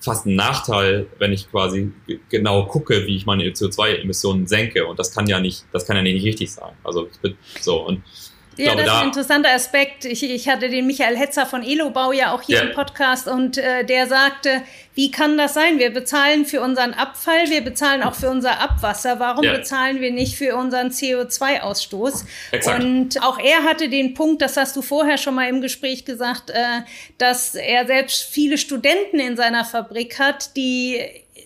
fast 0.00 0.26
einen 0.26 0.36
Nachteil, 0.36 1.06
wenn 1.18 1.32
ich 1.32 1.50
quasi 1.50 1.92
genau 2.28 2.66
gucke, 2.66 3.06
wie 3.06 3.16
ich 3.16 3.26
meine 3.26 3.44
CO2-Emissionen 3.44 4.46
senke. 4.46 4.86
Und 4.86 4.98
das 4.98 5.12
kann 5.12 5.26
ja 5.26 5.40
nicht, 5.40 5.64
das 5.72 5.86
kann 5.86 5.96
ja 5.96 6.02
nicht 6.02 6.24
richtig 6.24 6.52
sein. 6.52 6.72
Also 6.84 7.08
ich 7.12 7.18
bin 7.18 7.36
so 7.60 7.86
und 7.86 8.02
ja, 8.56 8.72
glaube, 8.72 8.82
das 8.82 8.92
ist 8.92 9.00
ein 9.00 9.06
interessanter 9.08 9.50
Aspekt. 9.50 10.04
Ich, 10.04 10.22
ich 10.22 10.48
hatte 10.48 10.68
den 10.68 10.86
Michael 10.86 11.16
Hetzer 11.16 11.46
von 11.46 11.62
Elobau 11.62 12.12
ja 12.12 12.32
auch 12.32 12.42
hier 12.42 12.58
ja. 12.58 12.62
im 12.64 12.72
Podcast 12.72 13.28
und 13.28 13.58
äh, 13.58 13.84
der 13.84 14.06
sagte, 14.06 14.62
wie 14.94 15.10
kann 15.10 15.38
das 15.38 15.54
sein? 15.54 15.78
Wir 15.78 15.90
bezahlen 15.90 16.44
für 16.44 16.60
unseren 16.60 16.92
Abfall, 16.92 17.48
wir 17.48 17.62
bezahlen 17.62 18.02
auch 18.02 18.14
für 18.14 18.28
unser 18.28 18.60
Abwasser. 18.60 19.18
Warum 19.18 19.44
ja. 19.44 19.54
bezahlen 19.54 20.00
wir 20.00 20.10
nicht 20.10 20.36
für 20.36 20.54
unseren 20.56 20.88
CO2-Ausstoß? 20.88 22.24
Und 22.76 23.22
auch 23.22 23.38
er 23.38 23.64
hatte 23.64 23.88
den 23.88 24.12
Punkt, 24.12 24.42
das 24.42 24.56
hast 24.58 24.76
du 24.76 24.82
vorher 24.82 25.16
schon 25.16 25.34
mal 25.34 25.48
im 25.48 25.62
Gespräch 25.62 26.04
gesagt, 26.04 26.50
äh, 26.50 26.82
dass 27.16 27.54
er 27.54 27.86
selbst 27.86 28.22
viele 28.22 28.58
Studenten 28.58 29.18
in 29.18 29.36
seiner 29.36 29.64
Fabrik 29.64 30.18
hat, 30.18 30.56
die 30.56 31.00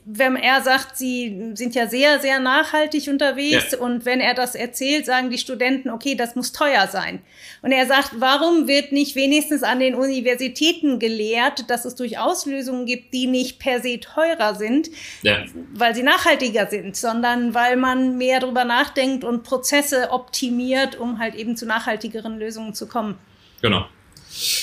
wenn 0.09 0.37
er 0.37 0.63
sagt, 0.63 0.97
sie 0.97 1.51
sind 1.55 1.75
ja 1.75 1.89
sehr, 1.89 2.21
sehr 2.21 2.39
nachhaltig 2.39 3.09
unterwegs 3.09 3.73
ja. 3.73 3.79
und 3.79 4.05
wenn 4.05 4.21
er 4.21 4.35
das 4.35 4.55
erzählt, 4.55 5.05
sagen 5.05 5.31
die 5.31 5.39
Studenten, 5.39 5.91
okay, 5.91 6.15
das 6.15 6.37
muss 6.37 6.53
teuer 6.53 6.87
sein. 6.87 7.19
Und 7.61 7.73
er 7.73 7.87
sagt, 7.87 8.13
warum 8.21 8.69
wird 8.69 8.93
nicht 8.93 9.17
wenigstens 9.17 9.65
an 9.65 9.81
den 9.81 9.97
Universitäten 9.97 11.01
gelehrt, 11.01 11.69
dass 11.71 11.85
es 11.85 11.97
durchaus 11.97 12.47
Lösungen 12.47 12.87
gibt, 12.87 13.13
die 13.13 13.27
nicht 13.27 13.59
per 13.59 13.81
se 13.81 13.99
teurer 13.99 14.55
sind, 14.55 14.91
ja. 15.23 15.45
weil 15.75 15.93
sie 15.97 16.05
nachhaltiger 16.05 16.69
sind, 16.69 16.97
sondern 16.97 17.53
weil 17.53 17.77
man 17.77 18.17
mehr 18.17 18.39
darüber 18.39 18.65
nachdenkt 18.65 19.25
und 19.25 19.43
Prozesse 19.43 20.13
optimiert, 20.13 20.97
um 20.97 21.19
halt 21.19 21.35
eben 21.35 21.57
zu 21.57 21.67
nachhaltigeren 21.67 22.39
Lösungen 22.39 22.75
zu 22.75 22.87
kommen. 22.87 23.17
Genau. 23.61 23.87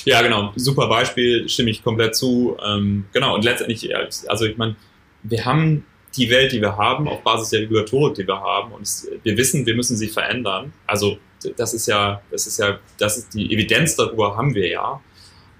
Ja, 0.05 0.21
genau. 0.21 0.53
Super 0.55 0.87
Beispiel, 0.87 1.49
stimme 1.49 1.69
ich 1.69 1.83
komplett 1.83 2.15
zu. 2.15 2.55
Ähm, 2.65 3.05
genau. 3.11 3.35
Und 3.35 3.43
letztendlich, 3.43 3.89
also 4.29 4.45
ich 4.45 4.55
meine, 4.55 4.77
wir 5.23 5.45
haben 5.45 5.85
die 6.15 6.29
Welt, 6.29 6.51
die 6.51 6.61
wir 6.61 6.77
haben, 6.77 7.07
auf 7.07 7.23
Basis 7.23 7.49
der 7.49 7.61
Regulatorik, 7.61 8.15
die 8.15 8.27
wir 8.27 8.39
haben, 8.39 8.71
und 8.71 8.87
wir 9.23 9.37
wissen, 9.37 9.65
wir 9.65 9.75
müssen 9.75 9.97
sie 9.97 10.07
verändern. 10.07 10.73
Also 10.85 11.17
das 11.57 11.73
ist 11.73 11.87
ja, 11.87 12.21
das 12.31 12.47
ist 12.47 12.59
ja, 12.59 12.79
das 12.97 13.17
ist 13.17 13.33
die 13.33 13.51
Evidenz 13.51 13.95
darüber 13.95 14.37
haben 14.37 14.53
wir 14.53 14.67
ja. 14.67 15.01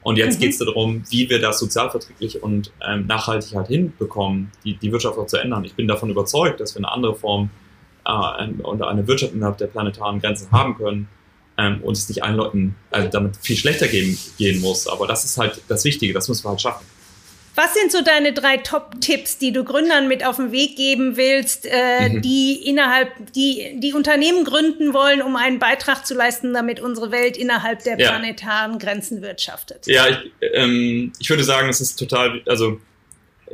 Und 0.04 0.18
jetzt 0.18 0.38
mhm. 0.38 0.42
geht 0.42 0.52
es 0.52 0.58
darum, 0.60 1.04
wie 1.10 1.30
wir 1.30 1.40
das 1.40 1.60
sozialverträglich 1.60 2.44
und 2.44 2.72
ähm, 2.86 3.08
nachhaltig 3.08 3.56
halt 3.56 3.68
hinbekommen, 3.68 4.52
die, 4.64 4.76
die 4.76 4.92
Wirtschaft 4.92 5.18
auch 5.18 5.28
zu 5.28 5.38
ändern. 5.38 5.64
Ich 5.64 5.76
bin 5.76 5.88
davon 5.88 6.10
überzeugt, 6.10 6.60
dass 6.60 6.76
wir 6.76 6.80
eine 6.80 6.92
andere 6.92 7.16
Form 7.16 7.50
äh, 8.06 8.48
und 8.62 8.82
eine 8.82 9.08
Wirtschaft 9.08 9.34
innerhalb 9.34 9.58
der 9.58 9.68
planetaren 9.68 10.20
Grenzen 10.20 10.52
haben 10.52 10.76
können 10.76 11.08
ähm, 11.58 11.82
und 11.82 11.98
es 11.98 12.10
nicht 12.10 12.22
allen 12.24 12.36
Leuten 12.36 12.76
also 12.92 13.08
damit 13.10 13.38
viel 13.38 13.56
schlechter 13.56 13.88
gehen, 13.88 14.18
gehen 14.38 14.60
muss. 14.62 14.88
Aber 14.88 15.08
das 15.08 15.24
ist 15.24 15.38
halt 15.38 15.62
das 15.70 15.86
Wichtige, 15.86 16.14
das 16.14 16.28
müssen 16.28 16.44
wir 16.44 16.50
halt 16.50 16.62
schaffen. 16.62 16.86
Was 17.56 17.76
sind 17.76 17.92
so 17.92 18.02
deine 18.02 18.34
drei 18.34 18.58
Top-Tipps, 18.58 19.38
die 19.38 19.52
du 19.52 19.64
Gründern 19.64 20.08
mit 20.08 20.26
auf 20.26 20.38
den 20.38 20.52
Weg 20.52 20.76
geben 20.76 21.18
willst, 21.18 21.68
äh, 21.70 22.10
mhm. 22.10 22.22
die 22.22 22.68
innerhalb, 22.68 23.32
die, 23.34 23.80
die 23.80 23.94
Unternehmen 23.94 24.44
gründen 24.44 24.94
wollen, 24.94 25.22
um 25.22 25.36
einen 25.36 25.60
Beitrag 25.60 26.06
zu 26.06 26.16
leisten, 26.16 26.54
damit 26.54 26.80
unsere 26.80 27.12
Welt 27.12 27.38
innerhalb 27.38 27.84
der 27.84 28.00
ja. 28.00 28.10
planetaren 28.10 28.80
Grenzen 28.80 29.22
wirtschaftet? 29.22 29.86
Ja, 29.86 30.08
ich, 30.10 30.32
ähm, 30.54 31.14
ich 31.20 31.30
würde 31.30 31.44
sagen, 31.44 31.70
es 31.70 31.80
ist 31.80 31.98
total, 31.98 32.42
also 32.48 32.80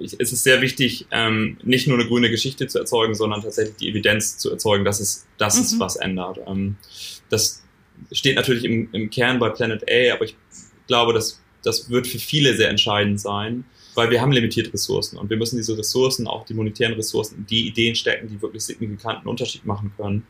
es 0.01 0.13
ist 0.13 0.43
sehr 0.43 0.61
wichtig, 0.61 1.07
ähm, 1.11 1.57
nicht 1.63 1.87
nur 1.87 1.99
eine 1.99 2.07
grüne 2.07 2.29
Geschichte 2.29 2.67
zu 2.67 2.79
erzeugen, 2.79 3.15
sondern 3.15 3.41
tatsächlich 3.41 3.75
die 3.75 3.89
Evidenz 3.89 4.37
zu 4.37 4.49
erzeugen, 4.49 4.85
dass 4.85 5.01
es, 5.01 5.27
dass 5.37 5.57
mhm. 5.57 5.61
es 5.61 5.79
was 5.79 5.95
ändert. 5.97 6.39
Ähm, 6.47 6.77
das 7.29 7.63
steht 8.13 8.37
natürlich 8.37 8.63
im, 8.63 8.87
im 8.93 9.09
Kern 9.09 9.39
bei 9.39 9.49
Planet 9.49 9.83
A, 9.89 10.13
aber 10.13 10.23
ich 10.23 10.37
glaube, 10.87 11.11
dass 11.11 11.41
das 11.63 11.89
wird 11.89 12.07
für 12.07 12.19
viele 12.19 12.55
sehr 12.55 12.69
entscheidend 12.69 13.19
sein 13.19 13.65
weil 13.95 14.09
wir 14.09 14.21
haben 14.21 14.31
limitierte 14.31 14.73
Ressourcen 14.73 15.17
und 15.17 15.29
wir 15.29 15.37
müssen 15.37 15.57
diese 15.57 15.77
Ressourcen, 15.77 16.27
auch 16.27 16.45
die 16.45 16.53
monetären 16.53 16.93
Ressourcen, 16.93 17.45
die 17.49 17.67
Ideen 17.67 17.95
stecken, 17.95 18.27
die 18.27 18.41
wirklich 18.41 18.63
signifikanten 18.63 19.27
Unterschied 19.27 19.65
machen 19.65 19.91
können. 19.97 20.25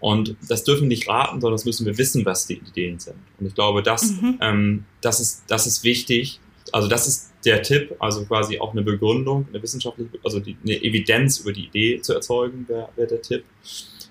Und 0.00 0.36
das 0.48 0.62
dürfen 0.62 0.82
wir 0.82 0.88
nicht 0.88 1.08
raten, 1.08 1.40
sondern 1.40 1.56
das 1.56 1.64
müssen 1.64 1.84
wir 1.84 1.98
wissen, 1.98 2.24
was 2.24 2.46
die 2.46 2.58
Ideen 2.58 3.00
sind. 3.00 3.16
Und 3.40 3.46
ich 3.46 3.54
glaube, 3.54 3.82
das, 3.82 4.12
mhm. 4.12 4.38
ähm, 4.40 4.84
das, 5.00 5.18
ist, 5.20 5.44
das 5.48 5.66
ist 5.66 5.82
wichtig. 5.82 6.38
Also 6.70 6.86
das 6.86 7.08
ist 7.08 7.32
der 7.44 7.62
Tipp, 7.62 7.96
also 7.98 8.24
quasi 8.24 8.60
auch 8.60 8.72
eine 8.72 8.82
Begründung, 8.82 9.48
eine 9.48 9.62
wissenschaftliche, 9.62 10.10
also 10.22 10.38
die, 10.38 10.56
eine 10.62 10.82
Evidenz 10.82 11.38
über 11.38 11.52
die 11.52 11.64
Idee 11.66 12.00
zu 12.00 12.12
erzeugen, 12.12 12.66
wäre 12.68 12.90
wär 12.94 13.06
der 13.06 13.22
Tipp. 13.22 13.44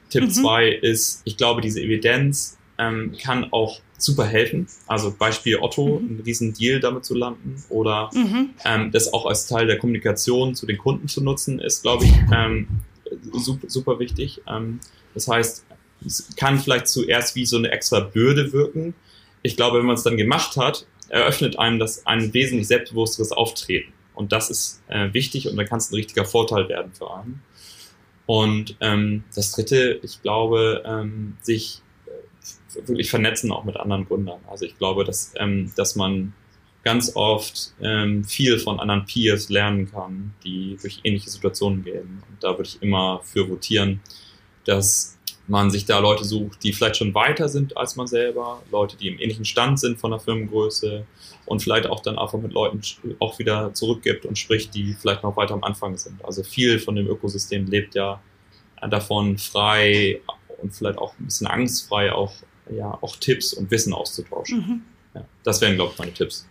Tipp 0.10 0.24
mhm. 0.24 0.30
zwei 0.30 0.70
ist, 0.70 1.22
ich 1.26 1.38
glaube, 1.38 1.62
diese 1.62 1.82
Evidenz 1.82 2.57
ähm, 2.78 3.16
kann 3.22 3.52
auch 3.52 3.82
super 3.98 4.26
helfen. 4.26 4.68
Also 4.86 5.14
Beispiel 5.18 5.58
Otto, 5.60 6.00
mhm. 6.00 6.10
einen 6.10 6.22
riesen 6.22 6.54
Deal 6.54 6.80
damit 6.80 7.06
zu 7.06 7.16
landen 7.16 7.64
oder 7.70 8.10
mhm. 8.14 8.52
ähm, 8.66 8.92
das 8.92 9.14
auch 9.14 9.26
als 9.26 9.48
Teil 9.48 9.68
der 9.68 9.78
Kommunikation 9.78 10.56
zu 10.56 10.66
den 10.66 10.78
Kunden 10.78 11.08
zu 11.08 11.24
nutzen, 11.24 11.60
ist, 11.60 11.82
glaube 11.82 12.06
ich, 12.06 12.14
ähm, 12.32 12.68
super, 13.34 13.70
super 13.70 14.00
wichtig. 14.00 14.42
Ähm, 14.48 14.80
das 15.14 15.28
heißt, 15.28 15.66
es 16.06 16.36
kann 16.36 16.60
vielleicht 16.60 16.88
zuerst 16.88 17.36
wie 17.36 17.46
so 17.46 17.58
eine 17.58 17.72
extra 17.72 18.00
Bürde 18.02 18.54
wirken. 18.54 18.94
Ich 19.42 19.56
glaube, 19.56 19.80
wenn 19.80 19.86
man 19.86 19.96
es 19.96 20.04
dann 20.04 20.18
gemacht 20.18 20.58
hat, 20.58 20.86
eröffnet 21.10 21.58
einem 21.58 21.80
das 21.80 22.06
ein 22.06 22.34
wesentlich 22.34 22.68
selbstbewussteres 22.68 23.32
Auftreten. 23.32 23.94
Und 24.14 24.32
das 24.32 24.50
ist 24.50 24.82
äh, 24.88 25.14
wichtig 25.14 25.48
und 25.48 25.58
dann 25.58 25.66
kann 25.66 25.78
es 25.78 25.92
ein 25.92 25.96
richtiger 25.96 26.26
Vorteil 26.26 26.70
werden 26.70 26.92
für 26.94 27.14
einen. 27.14 27.42
Und 28.26 28.76
ähm, 28.82 29.24
das 29.34 29.52
Dritte, 29.52 30.00
ich 30.04 30.22
glaube, 30.22 30.84
ähm, 30.86 31.38
sich 31.42 31.82
wirklich 32.86 33.10
vernetzen 33.10 33.52
auch 33.52 33.64
mit 33.64 33.78
anderen 33.78 34.06
Gründern. 34.06 34.40
Also 34.50 34.66
ich 34.66 34.78
glaube, 34.78 35.04
dass, 35.04 35.34
ähm, 35.38 35.72
dass 35.76 35.96
man 35.96 36.34
ganz 36.84 37.16
oft 37.16 37.74
ähm, 37.82 38.24
viel 38.24 38.60
von 38.60 38.80
anderen 38.80 39.06
Peers 39.06 39.50
lernen 39.50 39.92
kann, 39.92 40.34
die 40.44 40.78
durch 40.82 41.02
ähnliche 41.04 41.30
Situationen 41.30 41.84
gehen. 41.84 42.24
Und 42.30 42.42
da 42.42 42.52
würde 42.52 42.70
ich 42.70 42.82
immer 42.82 43.20
für 43.24 43.50
votieren, 43.50 44.00
dass 44.66 45.18
man 45.48 45.72
sich 45.72 45.86
da 45.86 46.00
Leute 46.00 46.26
sucht, 46.26 46.64
die 46.64 46.74
vielleicht 46.74 46.98
schon 46.98 47.14
weiter 47.14 47.48
sind 47.48 47.76
als 47.78 47.96
man 47.96 48.08
selber, 48.08 48.62
Leute, 48.72 48.98
die 48.98 49.08
im 49.08 49.20
ähnlichen 49.20 49.46
Stand 49.46 49.80
sind 49.80 50.00
von 50.00 50.12
der 50.12 50.20
Firmengröße 50.20 51.06
und 51.46 51.62
vielleicht 51.62 51.88
auch 51.88 52.02
dann 52.02 52.18
einfach 52.18 52.40
mit 52.40 52.52
Leuten 52.52 52.82
auch 53.20 53.40
wieder 53.40 53.74
zurückgibt 53.74 54.26
und 54.26 54.38
spricht, 54.38 54.74
die 54.76 54.94
vielleicht 54.94 55.24
noch 55.24 55.38
weiter 55.38 55.54
am 55.54 55.64
Anfang 55.64 55.98
sind. 55.98 56.24
Also 56.24 56.44
viel 56.44 56.80
von 56.80 56.96
dem 56.96 57.08
Ökosystem 57.08 57.66
lebt 57.66 57.96
ja 57.96 58.22
davon 58.90 59.38
frei 59.38 60.22
und 60.62 60.74
vielleicht 60.74 60.98
auch 60.98 61.14
ein 61.20 61.26
bisschen 61.26 61.48
angstfrei 61.48 62.12
auch, 62.12 62.34
ja, 62.70 62.98
auch 63.02 63.16
Tipps 63.18 63.54
und 63.54 63.72
Wissen 63.72 63.94
auszutauschen. 63.94 64.58
Mhm. 64.58 64.82
Ja, 65.16 65.26
das 65.44 65.62
wären, 65.62 65.76
glaube 65.76 65.92
ich, 65.94 66.00
meine 66.00 66.14
Tipps. 66.14 66.46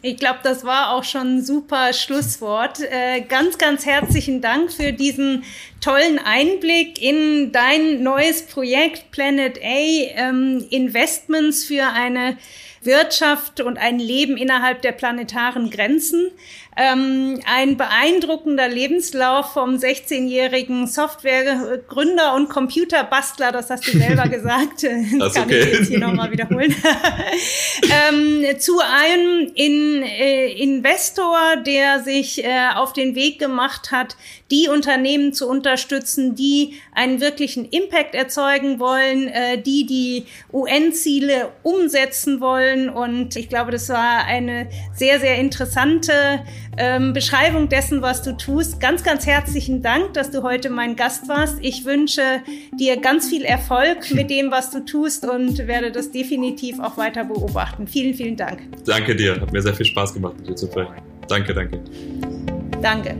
Ich 0.00 0.16
glaube, 0.16 0.38
das 0.42 0.64
war 0.64 0.92
auch 0.94 1.04
schon 1.04 1.36
ein 1.36 1.44
super 1.44 1.92
Schlusswort. 1.92 2.80
Äh, 2.80 3.20
ganz, 3.22 3.58
ganz 3.58 3.84
herzlichen 3.84 4.40
Dank 4.40 4.72
für 4.72 4.92
diesen 4.92 5.44
tollen 5.80 6.18
Einblick 6.18 7.00
in 7.02 7.52
dein 7.52 8.02
neues 8.02 8.46
Projekt 8.46 9.10
Planet 9.10 9.58
A 9.58 9.60
ähm, 9.62 10.64
Investments 10.70 11.64
für 11.64 11.86
eine 11.92 12.38
Wirtschaft 12.82 13.60
und 13.60 13.78
ein 13.78 13.98
Leben 13.98 14.36
innerhalb 14.36 14.82
der 14.82 14.92
planetaren 14.92 15.70
Grenzen. 15.70 16.30
Ähm, 16.74 17.38
ein 17.44 17.76
beeindruckender 17.76 18.66
Lebenslauf 18.66 19.52
vom 19.52 19.74
16-jährigen 19.76 20.86
Softwaregründer 20.86 22.34
und 22.34 22.48
Computerbastler, 22.48 23.52
das 23.52 23.68
hast 23.68 23.86
du 23.86 23.98
selber 23.98 24.22
gesagt. 24.28 24.82
Das, 25.18 25.34
kann 25.34 25.44
okay. 25.44 25.60
ich 25.60 25.78
jetzt 25.78 25.88
hier 25.88 25.98
nochmal 25.98 26.30
wiederholen. 26.30 26.74
ähm, 28.08 28.58
zu 28.58 28.80
einem 28.80 29.52
in, 29.54 30.02
äh, 30.02 30.50
Investor, 30.52 31.56
der 31.56 32.00
sich 32.00 32.42
äh, 32.42 32.70
auf 32.74 32.94
den 32.94 33.14
Weg 33.14 33.38
gemacht 33.38 33.90
hat, 33.92 34.16
die 34.50 34.68
Unternehmen 34.68 35.34
zu 35.34 35.48
unterstützen, 35.48 36.34
die 36.34 36.80
einen 36.94 37.20
wirklichen 37.20 37.66
Impact 37.66 38.14
erzeugen 38.14 38.80
wollen, 38.80 39.28
äh, 39.28 39.60
die 39.60 39.84
die 39.84 40.24
UN-Ziele 40.50 41.50
umsetzen 41.62 42.40
wollen. 42.40 42.88
Und 42.88 43.36
ich 43.36 43.50
glaube, 43.50 43.72
das 43.72 43.90
war 43.90 44.24
eine 44.24 44.68
sehr, 44.94 45.20
sehr 45.20 45.36
interessante 45.36 46.44
ähm, 46.76 47.12
Beschreibung 47.12 47.68
dessen, 47.68 48.02
was 48.02 48.22
du 48.22 48.36
tust. 48.36 48.80
Ganz, 48.80 49.02
ganz 49.02 49.26
herzlichen 49.26 49.82
Dank, 49.82 50.14
dass 50.14 50.30
du 50.30 50.42
heute 50.42 50.70
mein 50.70 50.96
Gast 50.96 51.28
warst. 51.28 51.58
Ich 51.60 51.84
wünsche 51.84 52.22
dir 52.78 53.00
ganz 53.00 53.28
viel 53.28 53.44
Erfolg 53.44 54.10
mit 54.14 54.30
dem, 54.30 54.50
was 54.50 54.70
du 54.70 54.84
tust 54.84 55.28
und 55.28 55.66
werde 55.66 55.92
das 55.92 56.10
definitiv 56.10 56.80
auch 56.80 56.96
weiter 56.96 57.24
beobachten. 57.24 57.86
Vielen, 57.86 58.14
vielen 58.14 58.36
Dank. 58.36 58.62
Danke 58.84 59.14
dir. 59.14 59.40
Hat 59.40 59.52
mir 59.52 59.62
sehr 59.62 59.74
viel 59.74 59.86
Spaß 59.86 60.14
gemacht, 60.14 60.34
mit 60.38 60.48
dir 60.48 60.56
zu 60.56 60.66
sprechen. 60.66 60.94
Danke, 61.28 61.54
danke. 61.54 61.80
Danke. 62.80 63.16